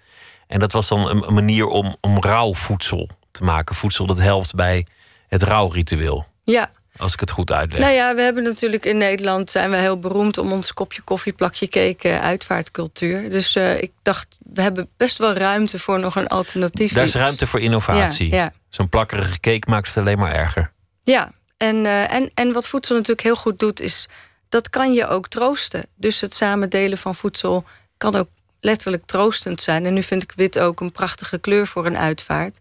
[0.52, 3.74] En dat was dan een, een manier om, om rauw voedsel te maken.
[3.74, 4.86] Voedsel dat helpt bij
[5.28, 6.26] het rouwritueel.
[6.44, 6.70] Ja.
[6.96, 7.80] Als ik het goed uitleg.
[7.80, 11.32] Nou ja, we hebben natuurlijk in Nederland zijn we heel beroemd om ons kopje koffie,
[11.32, 13.30] plakje cake, eh, uitvaartcultuur.
[13.30, 16.92] Dus eh, ik dacht, we hebben best wel ruimte voor nog een alternatief.
[16.92, 17.18] Daar is iets.
[17.18, 18.28] ruimte voor innovatie.
[18.28, 18.52] Ja, ja.
[18.68, 20.72] Zo'n plakkerige cake maakt het alleen maar erger.
[21.02, 24.08] Ja, en, eh, en, en wat voedsel natuurlijk heel goed doet, is
[24.48, 25.86] dat kan je ook troosten.
[25.94, 27.64] Dus het samen delen van voedsel
[27.96, 28.28] kan ook
[28.62, 29.86] letterlijk troostend zijn.
[29.86, 32.60] En nu vind ik wit ook een prachtige kleur voor een uitvaart.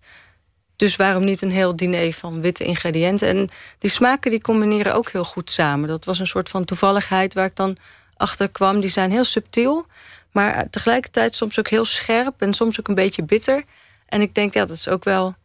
[0.75, 3.27] Dus waarom niet een heel diner van witte ingrediënten?
[3.27, 3.49] En
[3.79, 5.87] die smaken die combineren ook heel goed samen.
[5.87, 7.77] Dat was een soort van toevalligheid waar ik dan
[8.15, 8.79] achter kwam.
[8.79, 9.85] Die zijn heel subtiel,
[10.31, 13.63] maar tegelijkertijd soms ook heel scherp en soms ook een beetje bitter.
[14.05, 15.35] En ik denk, ja, dat is ook wel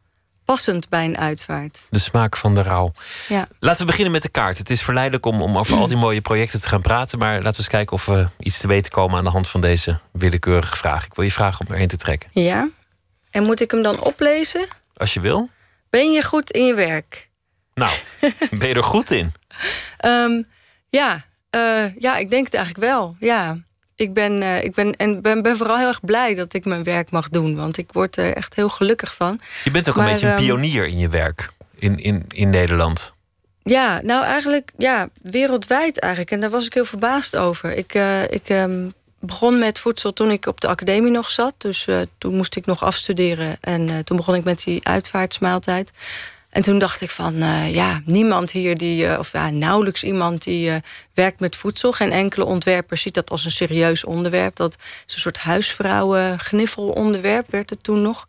[0.47, 1.87] passend bij een uitvaart.
[1.91, 2.93] De smaak van de rouw.
[3.29, 3.49] Ja.
[3.59, 4.59] Laten we beginnen met de kaart.
[4.59, 7.19] Het is verleidelijk om, om over al die mooie projecten te gaan praten.
[7.19, 9.61] Maar laten we eens kijken of we iets te weten komen aan de hand van
[9.61, 11.05] deze willekeurige vraag.
[11.05, 12.31] Ik wil je vragen om erin te trekken.
[12.33, 12.69] Ja.
[13.31, 14.69] En moet ik hem dan oplezen?
[14.97, 15.51] Als je wil.
[15.91, 17.29] Ben je goed in je werk?
[17.75, 17.97] Nou,
[18.51, 19.33] ben je er goed in?
[19.97, 20.43] Ehm,
[20.89, 23.17] ja, eh, ja, ik denk het eigenlijk wel.
[23.21, 23.59] Ja.
[23.97, 26.83] Ik ben, eh, ik ben, en ben, ben vooral heel erg blij dat ik mijn
[26.83, 27.57] werk mag doen.
[27.57, 29.41] Want ik word er echt heel gelukkig van.
[29.65, 31.49] Je bent ook een beetje een ehm, pionier in je werk.
[31.79, 33.13] In, in, in Nederland.
[33.63, 36.33] Ja, nou eigenlijk ja, wereldwijd eigenlijk.
[36.33, 37.77] En daar was ik heel verbaasd over.
[37.77, 38.89] Ik, eh, ik ehm,
[39.21, 41.55] begon met voedsel toen ik op de academie nog zat.
[41.59, 43.57] Dus eh, toen moest ik nog afstuderen.
[43.61, 45.93] En toen begon ik met die uitvaartsmaaltijd.
[46.57, 50.43] En toen dacht ik van, eh, ja, niemand hier die, eh, of ja, nauwelijks iemand
[50.43, 50.77] die eh,
[51.15, 51.93] werkt met voedsel.
[51.93, 54.57] Geen enkele ontwerper ziet dat als een serieus onderwerp.
[54.57, 54.77] Dat
[55.07, 58.25] is een soort huisvrouwen-gniffelonderwerp, werd het toen nog.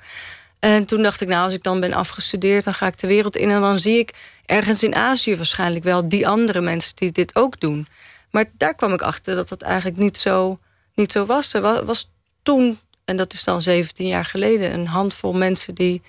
[0.60, 3.36] En toen dacht ik, nou, als ik dan ben afgestudeerd, dan ga ik de wereld
[3.36, 3.50] in.
[3.50, 4.14] En dan zie ik
[4.46, 7.88] ergens in Azië waarschijnlijk wel die andere mensen die dit ook doen.
[8.32, 10.60] Maar daar kwam ik achter dat dat eigenlijk niet zo,
[10.96, 11.54] niet zo was.
[11.54, 12.10] Er wa- was
[12.44, 16.02] toen, en dat is dan 17 jaar geleden, een handvol mensen die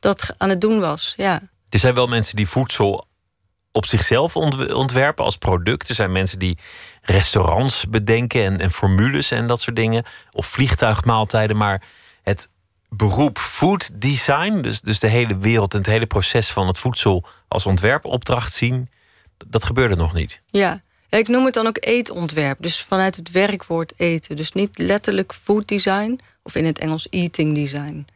[0.00, 1.14] dat aan het doen was.
[1.16, 1.40] Ja.
[1.72, 3.06] Er zijn wel mensen die voedsel
[3.70, 5.88] op zichzelf ont- ontwerpen als product.
[5.88, 6.58] Er zijn mensen die
[7.02, 10.04] restaurants bedenken en, en formules en dat soort dingen.
[10.32, 11.56] Of vliegtuigmaaltijden.
[11.56, 11.82] Maar
[12.22, 12.50] het
[12.88, 17.24] beroep food design, dus, dus de hele wereld en het hele proces van het voedsel
[17.48, 18.90] als ontwerpopdracht zien,
[19.46, 20.42] dat gebeurde nog niet.
[20.50, 20.82] Ja.
[21.08, 22.58] Ik noem het dan ook eetontwerp.
[22.60, 24.36] Dus vanuit het werkwoord eten.
[24.36, 26.20] Dus niet letterlijk food design.
[26.42, 28.06] Of in het Engels eating design.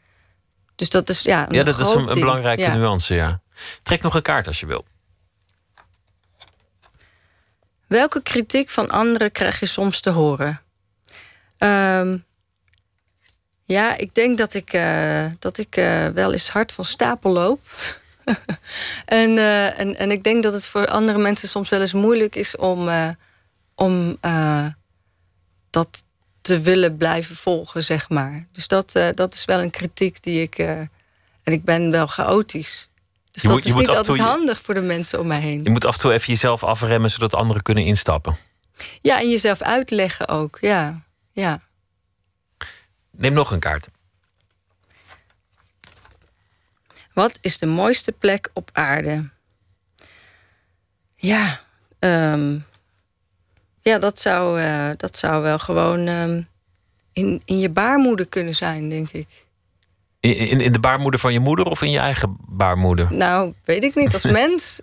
[0.76, 2.74] Dus dat is ja, een ja, dat is een, belangrijke Ja.
[2.74, 3.40] nuance, ja.
[3.82, 4.84] Trek nog een kaart als je wil.
[7.86, 10.60] Welke kritiek van anderen krijg je soms te horen?
[11.58, 12.18] Ehm,
[13.64, 17.60] ja, ik denk dat ik, eh, dat ik eh, wel eens hard van stapel loop.
[19.04, 22.36] en, eh, en, en ik denk dat het voor andere mensen soms wel eens moeilijk
[22.36, 22.90] is om,
[23.74, 24.18] om
[25.70, 26.04] dat
[26.40, 28.46] te willen blijven volgen, zeg maar.
[28.52, 30.58] Dus dat, dat is wel een kritiek die ik.
[30.58, 30.90] en
[31.42, 32.88] ik ben wel chaotisch.
[33.36, 35.26] Dus Je dat moet- je is moet niet altijd toe handig voor de mensen om
[35.26, 35.62] mij heen.
[35.62, 38.36] Je moet af en toe even jezelf afremmen zodat anderen kunnen instappen.
[39.02, 40.58] Ja, en jezelf uitleggen ook.
[40.60, 41.02] Ja,
[41.32, 41.60] ja.
[43.10, 43.88] Neem nog een kaart.
[47.12, 49.30] Wat is de mooiste plek op aarde?
[51.14, 51.60] Ja,
[51.98, 52.58] ehm,
[53.80, 56.42] ja dat, zou, eh, dat zou wel gewoon ehm,
[57.12, 59.45] in, in je baarmoeder kunnen zijn, denk ik.
[60.34, 63.06] In, in, de baarmoeder van je moeder of in je eigen baarmoeder?
[63.10, 64.12] Nou, weet ik niet.
[64.12, 64.80] Als mens.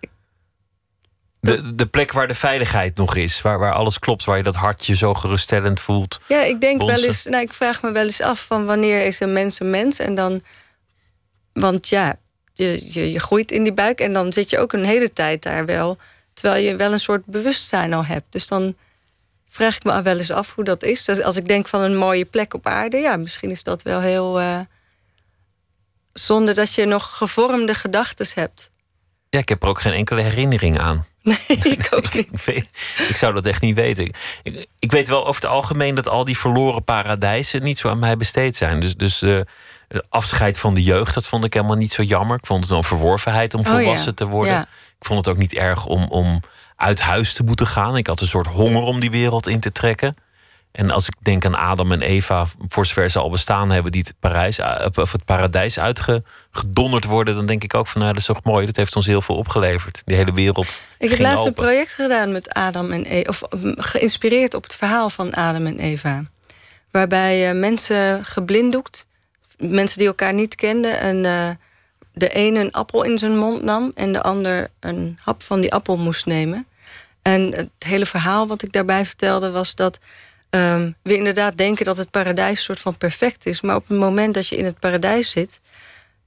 [1.40, 4.56] De, de plek waar de veiligheid nog is, waar, waar alles klopt, waar je dat
[4.56, 6.20] hartje zo geruststellend voelt.
[6.28, 7.26] Ja, ik denk wel eens.
[7.26, 10.00] Nou, ik vraag me wel eens af van wanneer is een mens een mens?
[10.00, 10.42] En dan.
[11.54, 12.16] Want ja,
[12.54, 15.44] je, je, je groeit in die buik en dan zit je ook een hele tijd
[15.44, 15.98] daar wel.
[16.34, 18.26] Terwijl je wel een soort bewustzijn al hebt.
[18.30, 18.76] Dus dan
[19.50, 21.06] vraag ik me wel eens af hoe dat is.
[21.06, 24.00] Dus als ik denk van een mooie plek op aarde, ja, misschien is dat wel
[24.00, 24.40] heel.
[24.40, 24.60] eh,
[26.14, 28.72] zonder dat je nog gevormde gedachten hebt.
[29.30, 31.06] Ja, ik heb er ook geen enkele herinnering aan.
[31.22, 32.28] Nee, ik ook niet.
[32.32, 32.70] ik, weet-
[33.10, 34.12] ik zou dat echt niet weten.
[34.44, 38.00] Ik, ik weet wel over het algemeen dat al die verloren paradijzen niet zo aan
[38.00, 38.80] mij besteed zijn.
[38.80, 39.40] Dus, dus eh,
[40.10, 42.38] afscheid van de jeugd, dat vond ik helemaal niet zo jammer.
[42.38, 44.54] Ik vond het een verworvenheid om Oh ja, volwassen te worden.
[44.54, 44.62] ja.
[45.00, 46.40] Ik vond het ook niet erg om, om
[46.76, 47.98] uit huis te moeten gaan.
[47.98, 50.16] Ik had een soort honger om die wereld in te trekken.
[50.74, 54.02] En als ik denk aan Adam en Eva, voor zover ze al bestaan hebben, die
[54.02, 54.60] het, Parijs,
[54.96, 58.66] of het paradijs uitgedonderd worden, dan denk ik ook van nou, dat is toch mooi.
[58.66, 60.02] Dat heeft ons heel veel opgeleverd.
[60.06, 60.82] Die hele wereld.
[60.98, 63.30] Ik heb laatst een project gedaan met Adam en Eva.
[63.30, 63.42] Of
[63.78, 66.24] geïnspireerd op het verhaal van Adam en Eva.
[66.92, 69.06] Waarbij eh, mensen geblinddoekt,
[69.58, 71.50] mensen die elkaar niet kenden, en eh,
[72.14, 75.74] de ene een appel in zijn mond nam en de ander een hap van die
[75.74, 76.68] appel moest nemen.
[77.22, 80.00] En het hele verhaal wat ik daarbij vertelde was dat
[80.54, 83.62] ehm, we inderdaad denken dat het paradijs soort van perfect is.
[83.62, 85.62] Maar op het moment dat je in het paradijs zit,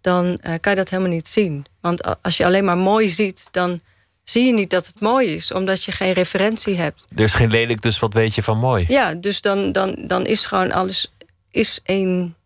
[0.01, 1.67] dan eh, kan je dat helemaal niet zien.
[1.81, 3.81] Want als je alleen maar mooi ziet, dan
[4.25, 7.07] zie je niet dat het mooi is, omdat je geen referentie hebt.
[7.15, 8.85] Er is geen lelijk, dus wat weet je van mooi?
[8.89, 11.13] Ja, dus dan, dan, dan is gewoon alles
[11.51, 12.37] is één,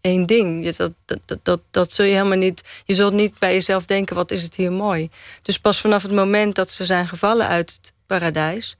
[0.00, 0.76] één ding.
[0.76, 2.62] Dat, dat, dat, dat zul je helemaal niet.
[2.84, 5.10] Je zult niet bij jezelf denken: wat is het hier mooi?
[5.42, 8.76] Dus pas vanaf het moment dat ze zijn gevallen uit het paradijs,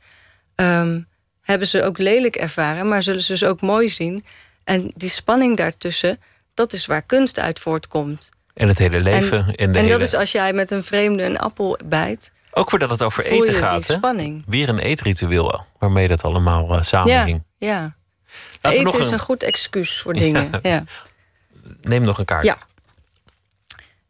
[0.55, 1.01] ehm,
[1.47, 4.25] hebben ze ook lelijk ervaren, maar zullen ze dus ook mooi zien.
[4.65, 6.21] En die spanning daartussen,
[6.55, 8.29] dat is waar kunst uit voortkomt.
[8.55, 9.39] En het hele leven.
[9.39, 9.99] En, En, de en hele...
[9.99, 12.33] dat is als jij met een vreemde een appel bijt.
[12.51, 13.87] Ook weer dat het over eten gaat.
[13.87, 14.41] Hè?
[14.47, 17.43] Weer een eetritueel waarmee dat allemaal Ja, samenhing.
[17.59, 17.81] ja.
[17.81, 17.97] Laten
[18.63, 20.51] we Eten nog is een- een goed excuus voor dingen.
[20.63, 20.85] ja.
[21.83, 22.45] Neem nog een kaart.
[22.45, 22.59] Ja.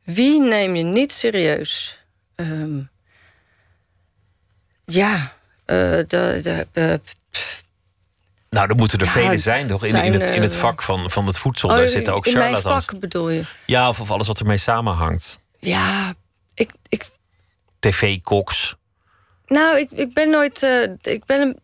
[0.05, 2.01] Wie neem je niet serieus?
[2.35, 2.81] Ehm,
[4.85, 5.33] ja,
[5.65, 7.01] de, de, de-
[8.51, 9.85] Nou, er moeten er Ja, vele zijn, toch?
[9.85, 12.15] In, zijn, in, het, in het eh, vak van, van het voedsel, Oh, daar zitten
[12.15, 12.85] ook in mijn charlatans.
[12.85, 13.43] vak bedoel je?
[13.67, 15.39] Ja, of, of alles wat ermee samenhangt.
[15.59, 16.15] Ja,
[16.55, 17.05] ik, ik,
[17.79, 18.77] TV-koks.
[19.47, 20.63] nou, ik, ik ben nooit.
[20.63, 21.57] eh, ik, ben,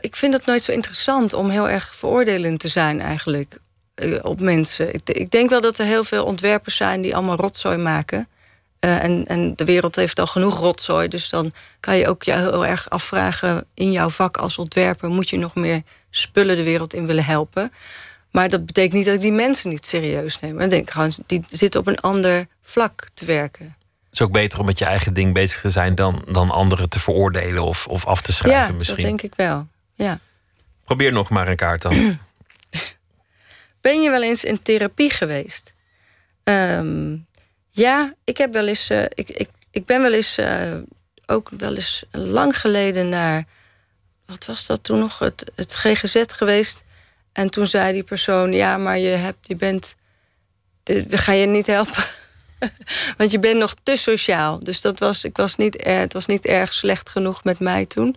[0.00, 3.58] ik vind het nooit zo interessant om heel erg veroordelend te zijn, eigenlijk.
[3.94, 4.94] eh, op mensen.
[4.94, 8.28] Ik, ik denk wel dat er heel veel ontwerpers zijn die allemaal rotzooi maken.
[8.80, 11.08] Eh, en, en de wereld heeft al genoeg rotzooi.
[11.08, 15.30] Dus dan kan je ook je heel erg afvragen in jouw vak als ontwerper: moet
[15.30, 17.72] je nog meer spullen de wereld in willen helpen?
[18.30, 20.60] Maar dat betekent niet dat ik die mensen niet serieus neem.
[20.60, 23.64] Ik denk gewoon, die zitten op een ander vlak te werken.
[23.64, 26.88] Het is ook beter om met je eigen ding bezig te zijn dan, dan anderen
[26.88, 28.96] te veroordelen of, of af te schrijven ja, misschien.
[28.96, 29.66] dat denk ik wel.
[29.94, 30.18] Ja.
[30.84, 31.94] Probeer nog maar een kaart dan.
[33.80, 35.74] Ben je wel eens in therapie geweest?
[36.44, 37.16] Ehm,
[37.78, 38.88] ja, ik heb wel eens.
[38.90, 40.74] eh, ik, ik, ik ben wel eens eh,
[41.26, 43.44] ook wel eens lang geleden naar.
[44.26, 45.18] Wat was dat toen nog?
[45.18, 46.84] Het, het GGZ geweest.
[47.32, 49.94] En toen zei die persoon: Ja, maar je, hebt, je bent.
[50.82, 52.04] dit- We gaan je niet helpen.
[53.16, 54.58] Want je bent nog te sociaal.
[54.58, 57.86] Dus dat was, ik was niet, er, het was niet erg slecht genoeg met mij
[57.86, 58.16] toen.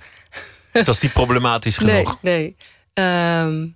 [0.71, 2.21] Het was niet problematisch genoeg.
[2.21, 2.55] Nee, nee.
[2.93, 3.67] Ehm,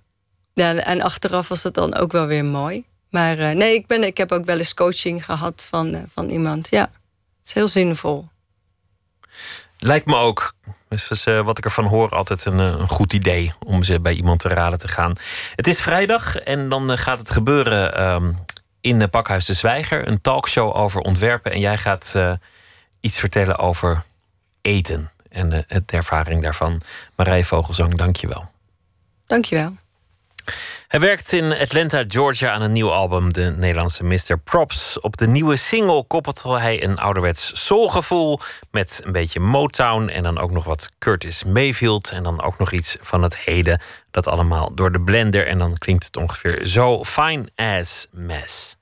[0.54, 2.84] ja, en achteraf was het dan ook wel weer mooi.
[3.16, 6.28] Maar eh, nee, ik, ben, ik heb ook wel eens coaching gehad van, eh, van
[6.28, 6.68] iemand.
[6.70, 8.28] Ja, het is heel zinvol.
[9.78, 10.54] Lijkt me ook,
[10.88, 14.12] dus is, eh, wat ik ervan hoor, altijd een, een goed idee om ze bij
[14.12, 15.12] iemand te raden te gaan.
[15.54, 18.32] Het is vrijdag en dan gaat het gebeuren ehm,
[18.80, 20.08] in Pakhuis de Zwijger.
[20.08, 21.52] Een talkshow over ontwerpen.
[21.52, 22.14] En jij gaat
[23.00, 24.02] iets vertellen over
[24.62, 26.80] eten en het de ervaring daarvan.
[27.14, 28.50] Marije Vogelzang, dank je wel.
[29.26, 29.76] Dankjewel.
[30.86, 34.38] Hij werkt in Atlanta, Georgia aan een nieuw album, de Nederlandse Mr.
[34.44, 35.00] Props.
[35.00, 38.40] Op de nieuwe single koppelt hij een ouderwets soulgevoel
[38.70, 42.72] met een beetje Motown en dan ook nog wat Curtis Mayfield en dan ook nog
[42.72, 43.80] iets van het heden.
[44.10, 48.76] Dat allemaal door de blender en dan klinkt het ongeveer zo fine as mess.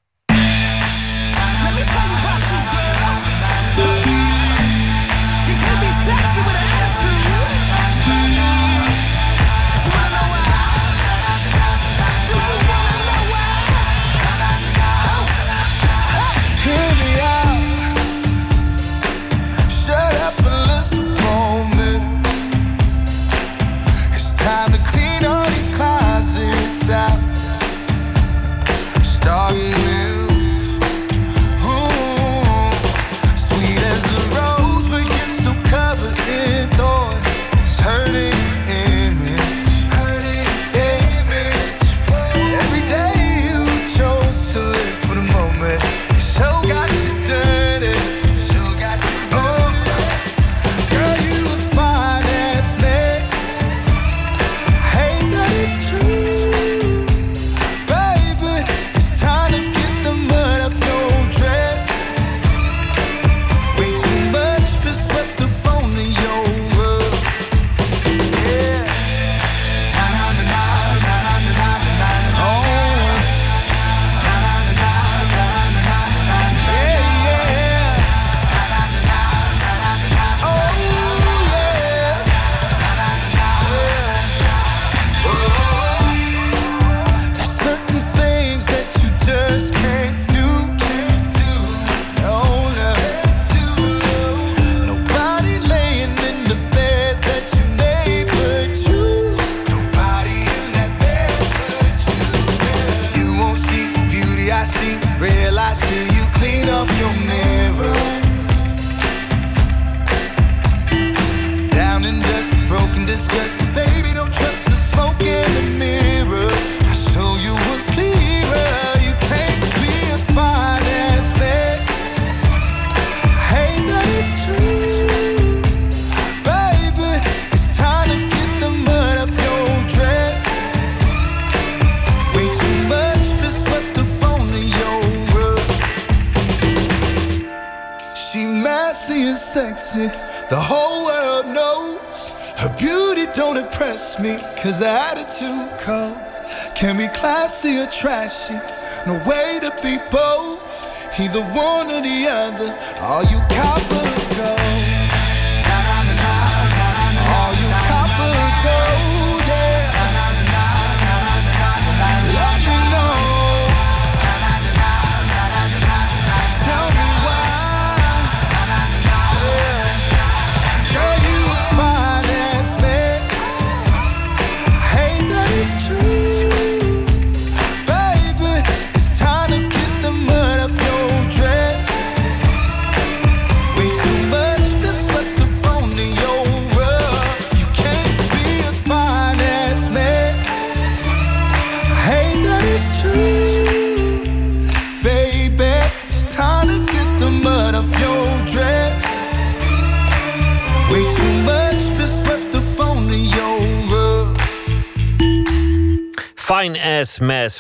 [152.51, 152.84] together.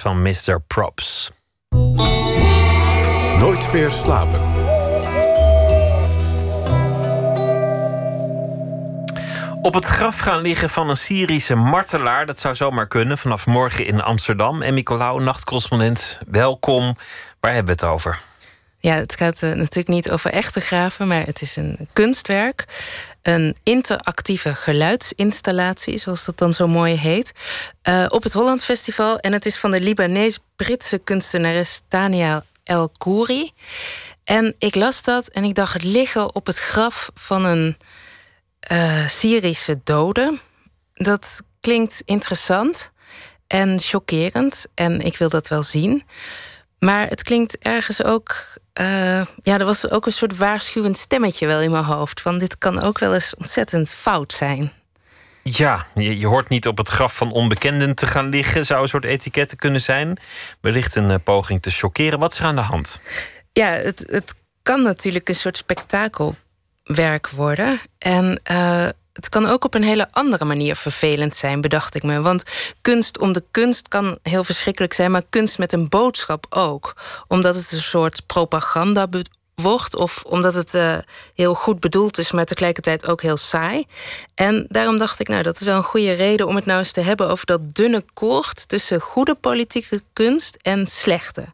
[0.05, 0.61] Van Mr.
[0.67, 1.31] Props.
[3.39, 4.41] Nooit meer slapen.
[9.63, 12.27] Op het graf gaan liggen van een Syrische martelaar.
[12.27, 14.63] Dat zou zomaar kunnen vanaf morgen in Amsterdam.
[14.63, 16.97] En Nicolaou, nachtcorrespondent, welkom.
[17.41, 18.19] Waar hebben we het over?
[18.85, 22.65] Ja, het gaat eh, natuurlijk niet over echte graven, maar het is een kunstwerk.
[23.23, 27.33] Een interactieve geluidsinstallatie, zoals dat dan zo mooi heet.
[27.83, 29.19] eh, op het Holland Festival.
[29.19, 33.53] En het is van de Libanees-Britse kunstenares Tania El Khouri.
[34.25, 37.77] En ik las dat en ik dacht het liggen op het graf van een
[38.61, 40.39] eh, Syrische dode.
[40.95, 42.91] Dat klinkt interessant
[43.47, 44.67] en chockerend.
[44.75, 46.03] En ik wil dat wel zien.
[46.79, 48.53] Maar het klinkt ergens ook.
[48.75, 52.21] Eh, ja, er was ook een soort waarschuwend stemmetje wel in mijn hoofd.
[52.21, 54.73] Van dit kan ook wel eens ontzettend fout zijn.
[55.43, 58.67] Ja, je, je hoort niet op het graf van onbekenden te gaan liggen.
[58.67, 60.19] Zou een soort etiketten kunnen zijn.
[60.61, 62.19] Wellicht een eh, poging te chockeren.
[62.19, 63.01] Wat is er aan de hand?
[63.53, 67.81] Ja, het, het kan natuurlijk een soort spektakelwerk worden.
[67.99, 72.21] En eh, het kan ook op een hele andere manier vervelend zijn, bedacht ik me.
[72.21, 72.43] Want
[72.81, 76.97] kunst om de kunst kan heel verschrikkelijk zijn, maar kunst met een boodschap ook.
[77.29, 79.07] Omdat het een soort propaganda
[79.55, 80.97] wordt, of omdat het eh,
[81.35, 83.85] heel goed bedoeld is, maar tegelijkertijd ook heel saai.
[84.35, 86.93] En daarom dacht ik, nou, dat is wel een goede reden om het nou eens
[86.93, 91.45] te hebben over dat dunne koord tussen goede politieke kunst en slechte.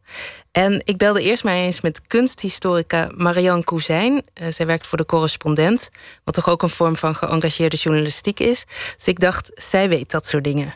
[0.53, 4.23] En ik belde eerst maar eens met kunsthistorica Marianne Couzijn.
[4.35, 5.91] Eh, zij werkt voor de correspondent,
[6.25, 8.65] wat toch ook een vorm van geëngageerde journalistiek is.
[8.97, 10.75] Dus ik dacht, zij weet dat soort dingen.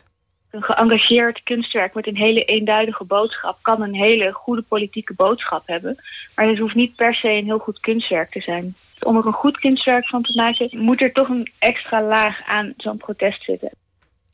[0.54, 5.96] Een geëngageerd kunstwerk met een hele eenduidige boodschap kan een hele goede politieke boodschap hebben.
[6.34, 8.74] Maar het hoeft niet per se een heel goed kunstwerk te zijn.
[9.00, 12.74] Om er een goed kunstwerk van te maken, moet er toch een extra laag aan
[12.76, 13.70] zo'n protest zitten.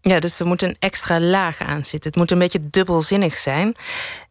[0.00, 2.10] Ja, dus er moet een extra laag aan zitten.
[2.10, 3.74] Het moet een beetje dubbelzinnig zijn.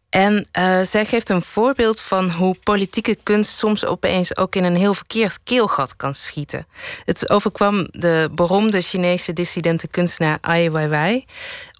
[0.09, 4.75] En eh, zij geeft een voorbeeld van hoe politieke kunst soms opeens ook in een
[4.75, 6.67] heel verkeerd keelgat kan schieten.
[7.05, 11.25] Het overkwam de beroemde Chinese dissidente kunstenaar Ai Weiwei.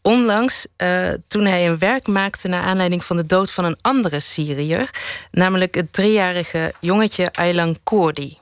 [0.01, 4.19] Onlangs, eh, toen hij een werk maakte naar aanleiding van de dood van een andere
[4.19, 4.89] Syriër,
[5.31, 8.37] namelijk het driejarige jongetje Aylan Kurdi.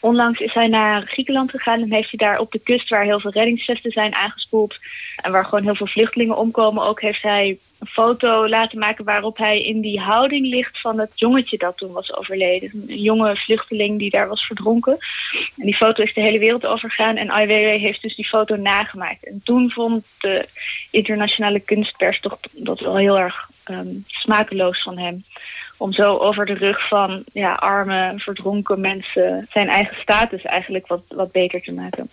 [0.00, 3.20] Onlangs is hij naar Griekenland gegaan en heeft hij daar op de kust, waar heel
[3.20, 4.76] veel reddingsvesten zijn aangespoeld
[5.16, 9.36] en waar gewoon heel veel vluchtelingen omkomen, ook heeft hij een foto laten maken waarop
[9.36, 12.70] hij in die houding ligt van het jongetje dat toen was overleden.
[12.88, 14.96] Een jonge vluchteling die daar was verdronken.
[15.56, 19.26] En die foto is de hele wereld overgegaan en IWW heeft dus die foto nagemaakt.
[19.26, 20.48] En toen vond de
[20.90, 25.24] internationale kunstpers toch dat wel heel erg ehm, smakeloos van hem.
[25.76, 31.02] Om zo over de rug van ja, arme, verdronken mensen zijn eigen status eigenlijk wat,
[31.08, 32.10] wat beter te maken.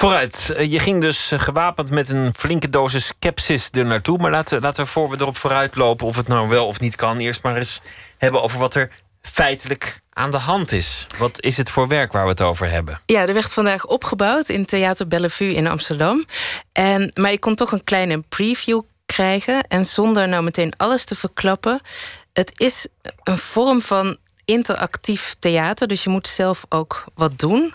[0.00, 4.18] Vooruit, Eh, je ging dus eh, gewapend met een flinke dosis skepsis er naartoe.
[4.18, 6.96] Maar laten, laten we voor we erop vooruit lopen of het nou wel of niet
[6.96, 7.82] kan, eerst maar eens
[8.18, 8.90] hebben over wat er
[9.22, 11.06] feitelijk aan de hand is.
[11.18, 13.00] Wat is het voor werk waar we het over hebben?
[13.06, 16.24] Ja, er werd vandaag opgebouwd in Theater Bellevue in Amsterdam.
[16.72, 19.62] En, maar ik kon toch een kleine preview krijgen.
[19.68, 21.80] En zonder nou meteen alles te verklappen.
[22.32, 22.86] Het is
[23.22, 25.86] een vorm van interactief theater.
[25.86, 27.74] Dus je moet zelf ook wat doen.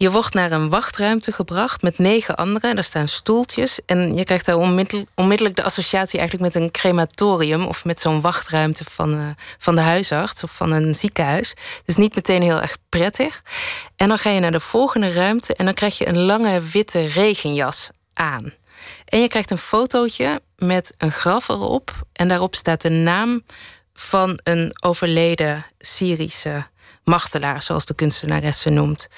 [0.00, 2.74] Je wordt naar een wachtruimte gebracht met negen anderen.
[2.74, 3.78] Daar staan stoeltjes.
[3.86, 7.66] En je krijgt daar onmiddel- onmiddellijk de associatie eigenlijk met een crematorium.
[7.66, 11.54] Of met zo'n wachtruimte van, eh, van de huisarts of van een ziekenhuis.
[11.84, 13.42] Dus niet meteen heel erg prettig.
[13.96, 17.06] En dan ga je naar de volgende ruimte en dan krijg je een lange witte
[17.06, 18.52] regenjas aan.
[19.04, 21.92] En je krijgt een fotootje met een graf erop.
[22.12, 23.42] En daarop staat de naam
[23.94, 26.66] van een overleden Syrische
[27.10, 29.08] machtelaar, zoals de kunstenares ze noemt.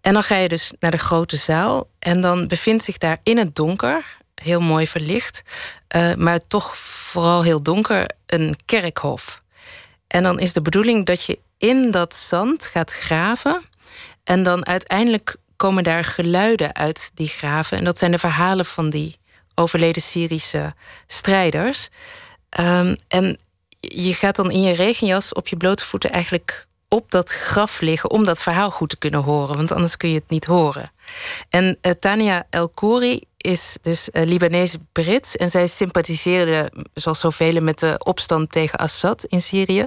[0.00, 1.88] En dan ga je dus naar de grote zaal.
[1.98, 5.42] En dan bevindt zich daar in het donker, heel mooi verlicht,
[5.88, 9.42] eh, maar toch vooral heel donker, een kerkhof.
[10.06, 13.62] En dan is de bedoeling dat je in dat zand gaat graven.
[14.24, 17.78] En dan uiteindelijk komen daar geluiden uit die graven.
[17.78, 19.16] En dat zijn de verhalen van die
[19.54, 20.74] overleden Syrische
[21.06, 21.88] strijders.
[22.48, 23.38] Ehm, en
[23.80, 28.10] je gaat dan in je regenjas op je blote voeten eigenlijk op dat graf liggen
[28.10, 30.90] om dat verhaal goed te kunnen horen, want anders kun je het niet horen.
[31.48, 37.78] En uh, Tania El Khouri is dus uh, Libanees-Brits en zij sympathiseerde, zoals zoveel, met
[37.78, 39.86] de opstand tegen Assad in Syrië.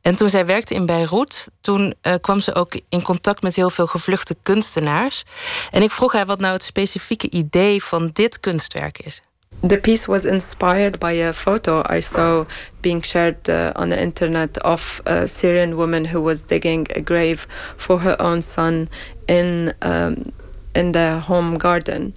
[0.00, 3.70] En toen zij werkte in Beirut, toen uh, kwam ze ook in contact met heel
[3.70, 5.24] veel gevluchte kunstenaars.
[5.70, 9.22] En ik vroeg haar wat nou het specifieke idee van dit kunstwerk is.
[9.62, 12.44] The piece was inspired by a photo I saw
[12.80, 17.46] being shared uh, on the internet of a Syrian woman who was digging a grave
[17.76, 18.88] for her own son
[19.26, 20.32] in, um,
[20.74, 22.14] in the home garden.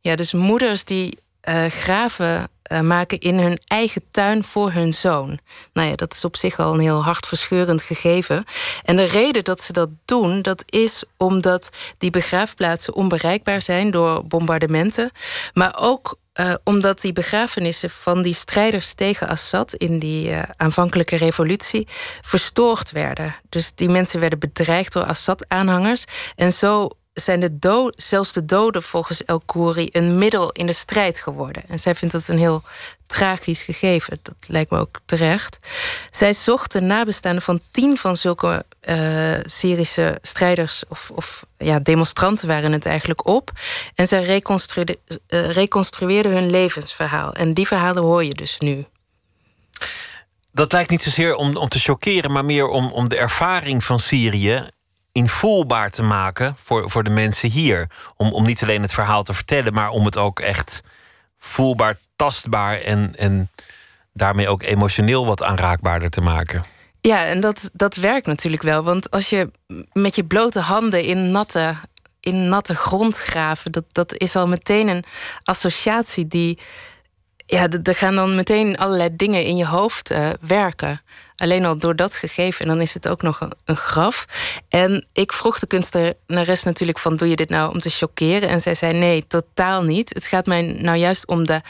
[0.00, 5.38] Ja, dus moeders die uh, graven uh, maken in hun eigen tuin voor hun zoon.
[5.72, 8.44] Nou ja, dat is op zich al een heel hartverscheurend gegeven.
[8.84, 14.26] En de reden dat ze dat doen, dat is omdat die begraafplaatsen onbereikbaar zijn door
[14.26, 15.10] bombardementen.
[15.52, 21.16] Maar ook uh, omdat die begrafenissen van die strijders tegen Assad in die uh, aanvankelijke
[21.16, 21.86] revolutie
[22.22, 23.34] verstoord werden.
[23.48, 26.04] Dus die mensen werden bedreigd door Assad-aanhangers.
[26.36, 26.90] En zo
[27.20, 31.62] zijn de dood, zelfs de doden volgens El Khouri een middel in de strijd geworden.
[31.68, 32.62] En zij vindt dat een heel
[33.06, 34.18] tragisch gegeven.
[34.22, 35.58] Dat lijkt me ook terecht.
[36.10, 42.48] Zij zocht de nabestaanden van tien van zulke uh, Syrische strijders of, of ja, demonstranten
[42.48, 43.50] waren het eigenlijk op.
[43.94, 47.32] En zij reconstrueerde, uh, reconstrueerden hun levensverhaal.
[47.32, 48.86] En die verhalen hoor je dus nu.
[50.52, 53.98] Dat lijkt niet zozeer om, om te chockeren, maar meer om, om de ervaring van
[53.98, 54.70] Syrië
[55.18, 57.90] invoelbaar te maken voor, voor de mensen hier.
[58.16, 60.82] Om, om niet alleen het verhaal te vertellen, maar om het ook echt
[61.38, 63.50] voelbaar, tastbaar en, en
[64.12, 66.62] daarmee ook emotioneel wat aanraakbaarder te maken.
[67.00, 68.82] Ja, en dat, dat werkt natuurlijk wel.
[68.82, 69.50] Want als je
[69.92, 71.74] met je blote handen in natte,
[72.20, 75.04] in natte grond graven, dat, dat is al meteen een
[75.44, 76.58] associatie die.
[77.46, 81.00] Ja, er gaan dan meteen allerlei dingen in je hoofd uh, werken.
[81.38, 82.60] Alleen al door dat gegeven.
[82.60, 84.26] En dan is het ook nog een, graf.
[84.68, 87.16] En ik vroeg de kunstenares natuurlijk van...
[87.16, 88.48] doe je dit nou om te chockeren?
[88.48, 90.08] En zij zei nee, totaal niet.
[90.08, 91.60] Het gaat mij nou juist om de...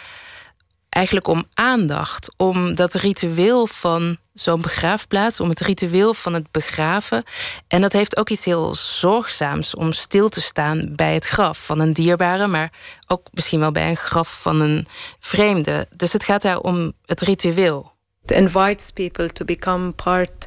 [0.88, 2.28] eigenlijk om aandacht.
[2.36, 5.40] Om dat ritueel van zo'n begraafplaats.
[5.40, 7.24] Om het ritueel van het begraven.
[7.66, 9.74] En dat heeft ook iets heel zorgzaams...
[9.74, 12.46] om stil te staan bij het graf van een dierbare...
[12.46, 12.72] maar
[13.06, 14.86] ook misschien wel bij een graf van een
[15.20, 15.88] vreemde.
[15.96, 17.96] Dus het gaat daar om het ritueel.
[18.28, 20.46] It invites people to become part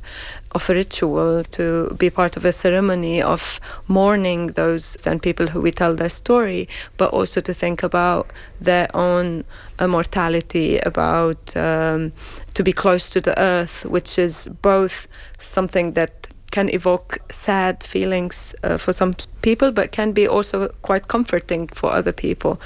[0.51, 5.61] of a ritual, to be part of a ceremony of mourning those and people who
[5.61, 9.45] we tell their story, but also to think about their own
[9.79, 12.11] uh, mortality, about um,
[12.53, 15.07] to be close to the earth, which is both
[15.39, 21.07] something that can evoke sad feelings uh, for some people, but can be also quite
[21.07, 22.61] comforting for other people.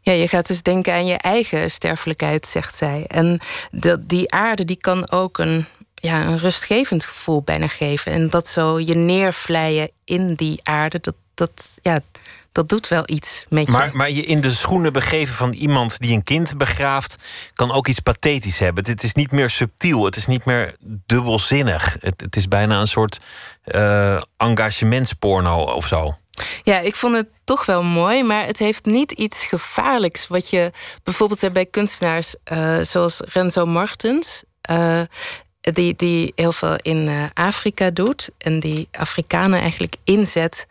[0.00, 3.04] Ja, je gaat dus denken aan je eigen sterfelijkheid, zegt zij.
[3.08, 3.40] En
[3.70, 8.12] de, die aarde die kan ook een, ja, een rustgevend gevoel bijna geven.
[8.12, 12.00] En dat zo je neervlijen in die aarde, dat, dat, ja,
[12.52, 13.72] dat doet wel iets met je.
[13.72, 17.16] Maar, maar je in de schoenen begeven van iemand die een kind begraaft,
[17.54, 18.84] kan ook iets pathetisch hebben.
[18.86, 20.74] Het is niet meer subtiel, het is niet meer
[21.06, 21.96] dubbelzinnig.
[22.00, 23.20] Het, het is bijna een soort
[23.64, 26.16] uh, engagementsporno of zo.
[26.62, 30.28] Ja, ik vond het toch wel mooi, maar het heeft niet iets gevaarlijks.
[30.28, 30.70] Wat je
[31.02, 34.42] bijvoorbeeld hebt bij kunstenaars uh, zoals Renzo Martens.
[34.70, 35.00] Uh,
[35.60, 40.66] die, die heel veel in uh, Afrika doet en die Afrikanen eigenlijk inzet.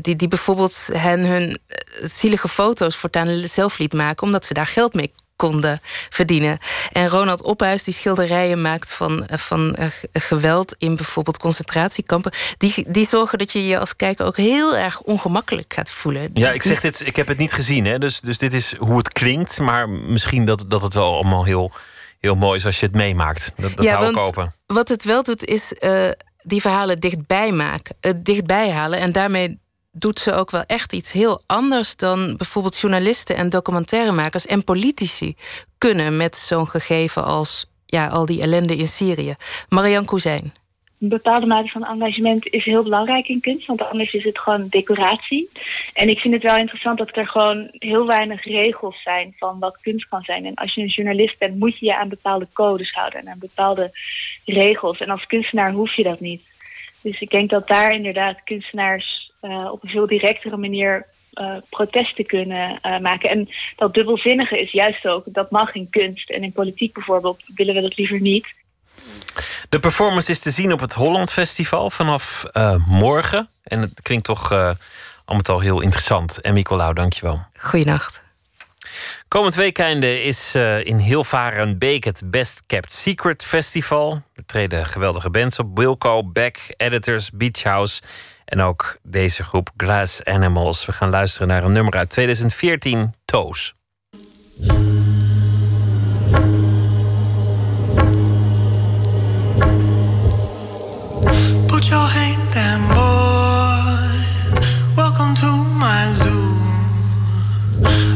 [0.00, 1.58] die, die bijvoorbeeld hen hun
[2.02, 5.80] zielige foto's voortaan zelf liet maken, omdat ze daar geld mee konden
[6.10, 6.58] verdienen.
[6.92, 12.84] En Ronald Ophuis, die schilderijen maakt van, eh, van uh, geweld in bijvoorbeeld concentratiekampen, die,
[12.88, 16.30] die zorgen dat je je als kijker ook heel erg ongemakkelijk gaat voelen.
[16.34, 17.98] Ja, ik zeg dit, ik heb het niet gezien, hè?
[17.98, 21.72] Dus, dus dit is hoe het klinkt, maar misschien dat, dat het wel allemaal heel,
[22.18, 23.52] heel mooi is als je het meemaakt.
[23.56, 24.54] Dat, dat ja, hou ik open.
[24.66, 26.10] Wat het wel doet, is uh,
[26.42, 29.58] die verhalen dichtbij maken, uh, dichtbij halen en daarmee
[29.98, 35.36] doet ze ook wel echt iets heel anders dan bijvoorbeeld journalisten en documentairemakers en politici
[35.78, 39.34] kunnen met zo'n gegeven als ja, al die ellende in Syrië.
[39.68, 40.52] Marianne Cousijn.
[41.00, 44.66] Een bepaalde mate van engagement is heel belangrijk in kunst, want anders is het gewoon
[44.68, 45.50] decoratie.
[45.92, 49.78] En ik vind het wel interessant dat er gewoon heel weinig regels zijn van wat
[49.80, 50.44] kunst kan zijn.
[50.44, 53.38] En als je een journalist bent, moet je je aan bepaalde codes houden en aan
[53.38, 53.90] bepaalde
[54.44, 55.00] regels.
[55.00, 56.42] En als kunstenaar hoef je dat niet.
[57.00, 62.26] Dus ik denk dat daar inderdaad kunstenaars eh, op een veel directere manier eh, protesten
[62.26, 63.30] kunnen eh, maken.
[63.30, 66.30] En dat dubbelzinnige is juist ook, dat mag in kunst.
[66.30, 68.54] En in politiek bijvoorbeeld willen we dat liever niet.
[69.68, 73.48] De performance is te zien op het Holland Festival vanaf eh, morgen.
[73.62, 74.70] En het klinkt toch eh
[75.26, 76.40] al met al heel interessant.
[76.40, 77.46] En Nicolaou, dankjewel.
[77.56, 78.22] Goeienacht.
[79.28, 84.22] Komend weekende is eh, in Hilvarenbeek het Best Kept Secret Festival.
[84.34, 85.78] Er treden geweldige bands op.
[85.78, 88.02] Wilco, Beck, Editors, Beach House
[88.46, 90.86] en ook deze groep Glass Animals.
[90.86, 93.74] We gaan luisteren naar een nummer uit 2014, Toes.
[101.66, 104.24] Put your hand down, boy.
[104.94, 106.56] Welcome to my zoo.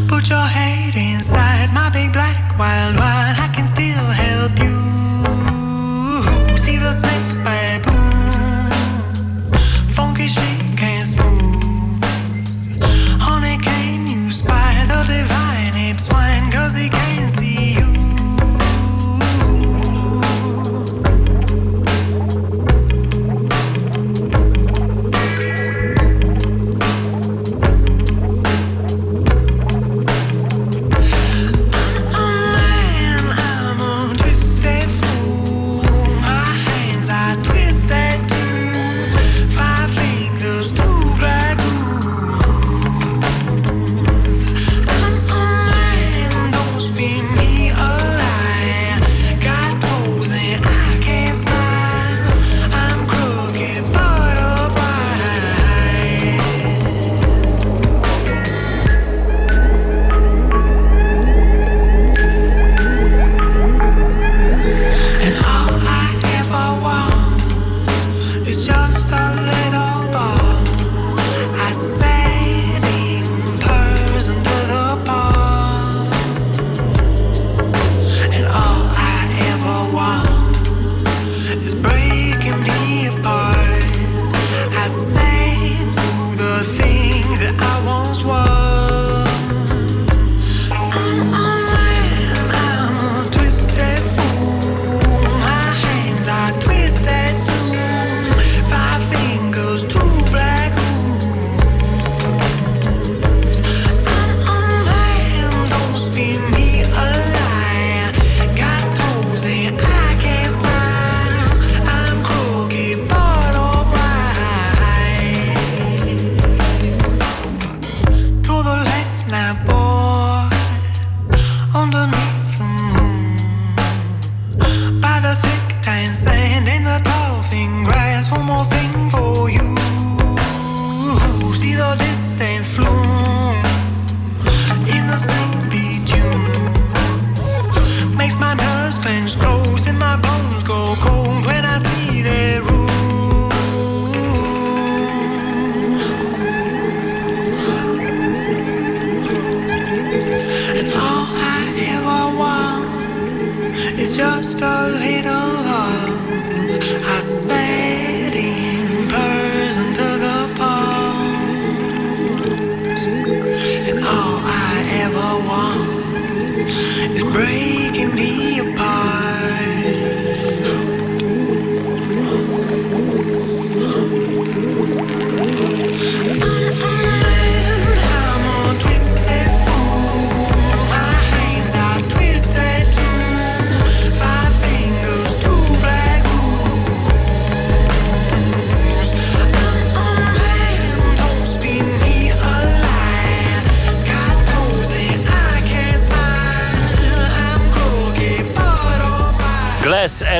[0.06, 3.49] Put your head inside my big black wild wild.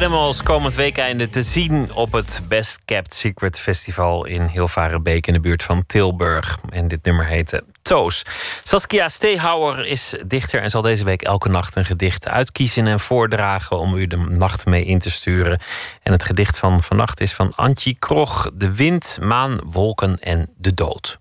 [0.00, 5.40] Animals komend weekende te zien op het Best Kept Secret Festival in Hilvarenbeek in de
[5.40, 6.58] buurt van Tilburg.
[6.68, 8.22] En dit nummer heette Toos.
[8.62, 13.78] Saskia Steehouwer is dichter en zal deze week elke nacht een gedicht uitkiezen en voordragen
[13.78, 15.60] om u de nacht mee in te sturen.
[16.02, 20.74] En het gedicht van vannacht is van Antje Krog, De wind, maan, wolken en de
[20.74, 21.18] dood.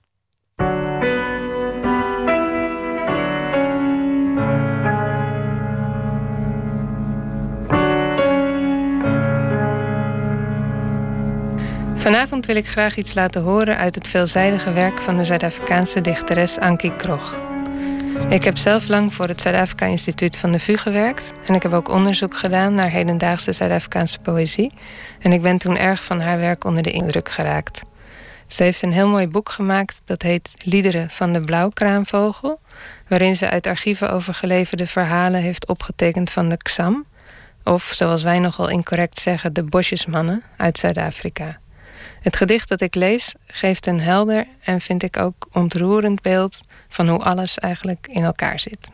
[11.99, 16.59] Vanavond wil ik graag iets laten horen uit het veelzijdige werk van de Zuid-Afrikaanse dichteres
[16.59, 17.41] Ankie Krog.
[18.29, 21.31] Ik heb zelf lang voor het Zuid-Afrika Instituut van de VU gewerkt.
[21.45, 24.71] En ik heb ook onderzoek gedaan naar hedendaagse Zuid-Afrikaanse poëzie.
[25.19, 27.81] En ik ben toen erg van haar werk onder de indruk geraakt.
[28.47, 32.59] Ze heeft een heel mooi boek gemaakt dat heet Liederen van de Blauwkraanvogel.
[33.07, 37.05] Waarin ze uit archieven overgeleverde verhalen heeft opgetekend van de Xam.
[37.63, 41.59] Of zoals wij nogal incorrect zeggen, de bosjesmannen uit Zuid-Afrika.
[42.19, 47.09] Het gedicht dat ik lees geeft een helder en vind ik ook ontroerend beeld van
[47.09, 48.89] hoe alles eigenlijk in elkaar zit.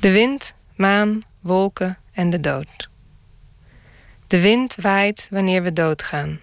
[0.00, 2.88] De wind, maan, wolken en de dood.
[4.26, 6.40] De wind waait wanneer we doodgaan.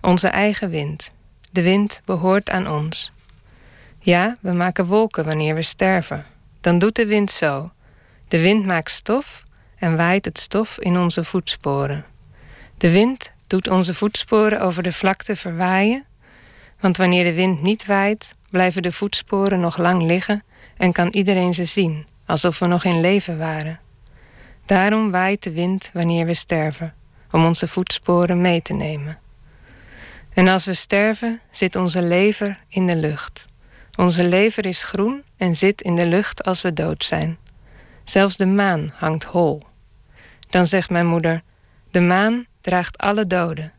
[0.00, 1.12] Onze eigen wind.
[1.52, 3.12] De wind behoort aan ons.
[3.98, 6.24] Ja, we maken wolken wanneer we sterven.
[6.60, 7.72] Dan doet de wind zo.
[8.28, 9.44] De wind maakt stof
[9.76, 12.04] en waait het stof in onze voetsporen.
[12.78, 16.04] De wind doet onze voetsporen over de vlakte verwaaien,
[16.80, 20.44] want wanneer de wind niet waait, blijven de voetsporen nog lang liggen
[20.76, 23.80] en kan iedereen ze zien, alsof we nog in leven waren.
[24.66, 26.94] Daarom waait de wind wanneer we sterven,
[27.30, 29.18] om onze voetsporen mee te nemen.
[30.32, 33.46] En als we sterven, zit onze lever in de lucht.
[33.96, 37.38] Onze lever is groen en zit in de lucht als we dood zijn.
[38.04, 39.62] Zelfs de maan hangt hol.
[40.48, 41.42] Dan zegt mijn moeder:
[41.90, 43.72] De maan draagt alle doden.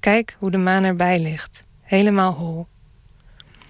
[0.00, 2.66] Kijk hoe de maan erbij ligt, helemaal hol.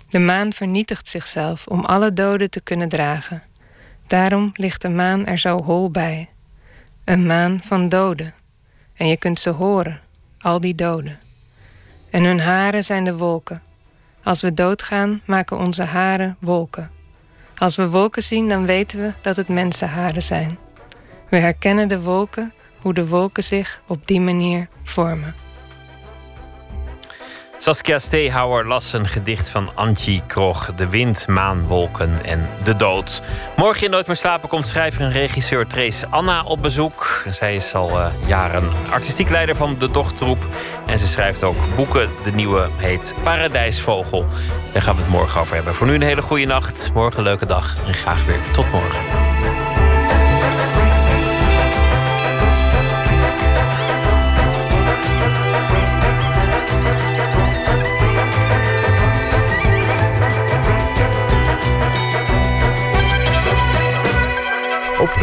[0.09, 3.43] De maan vernietigt zichzelf om alle doden te kunnen dragen.
[4.07, 6.29] Daarom ligt de maan er zo hol bij.
[7.05, 8.35] Een maan van doden.
[8.95, 10.01] En je kunt ze horen,
[10.39, 11.19] al die doden.
[12.11, 13.63] En hun haren zijn de wolken.
[14.23, 16.91] Als we doodgaan, maken onze haren wolken.
[17.57, 20.59] Als we wolken zien, dan weten we dat het mensenharen zijn.
[21.29, 25.35] We herkennen de wolken, hoe de wolken zich op die manier vormen.
[27.61, 30.75] Saskia Steehouwer las een gedicht van Antje Krog.
[30.75, 33.23] De wind, maan, wolken en de dood.
[33.57, 37.25] Morgen in Nooit meer slapen komt schrijver en regisseur Trace Anna op bezoek.
[37.31, 40.49] Zij is al uh, jaren artistiek leider van de Dochtroep.
[40.87, 42.11] En ze schrijft ook boeken.
[42.23, 44.25] De nieuwe heet Paradijsvogel.
[44.73, 45.75] Daar gaan we het morgen over hebben.
[45.75, 46.91] Voor nu een hele goede nacht.
[46.95, 47.77] Morgen een leuke dag.
[47.87, 49.28] En graag weer tot morgen.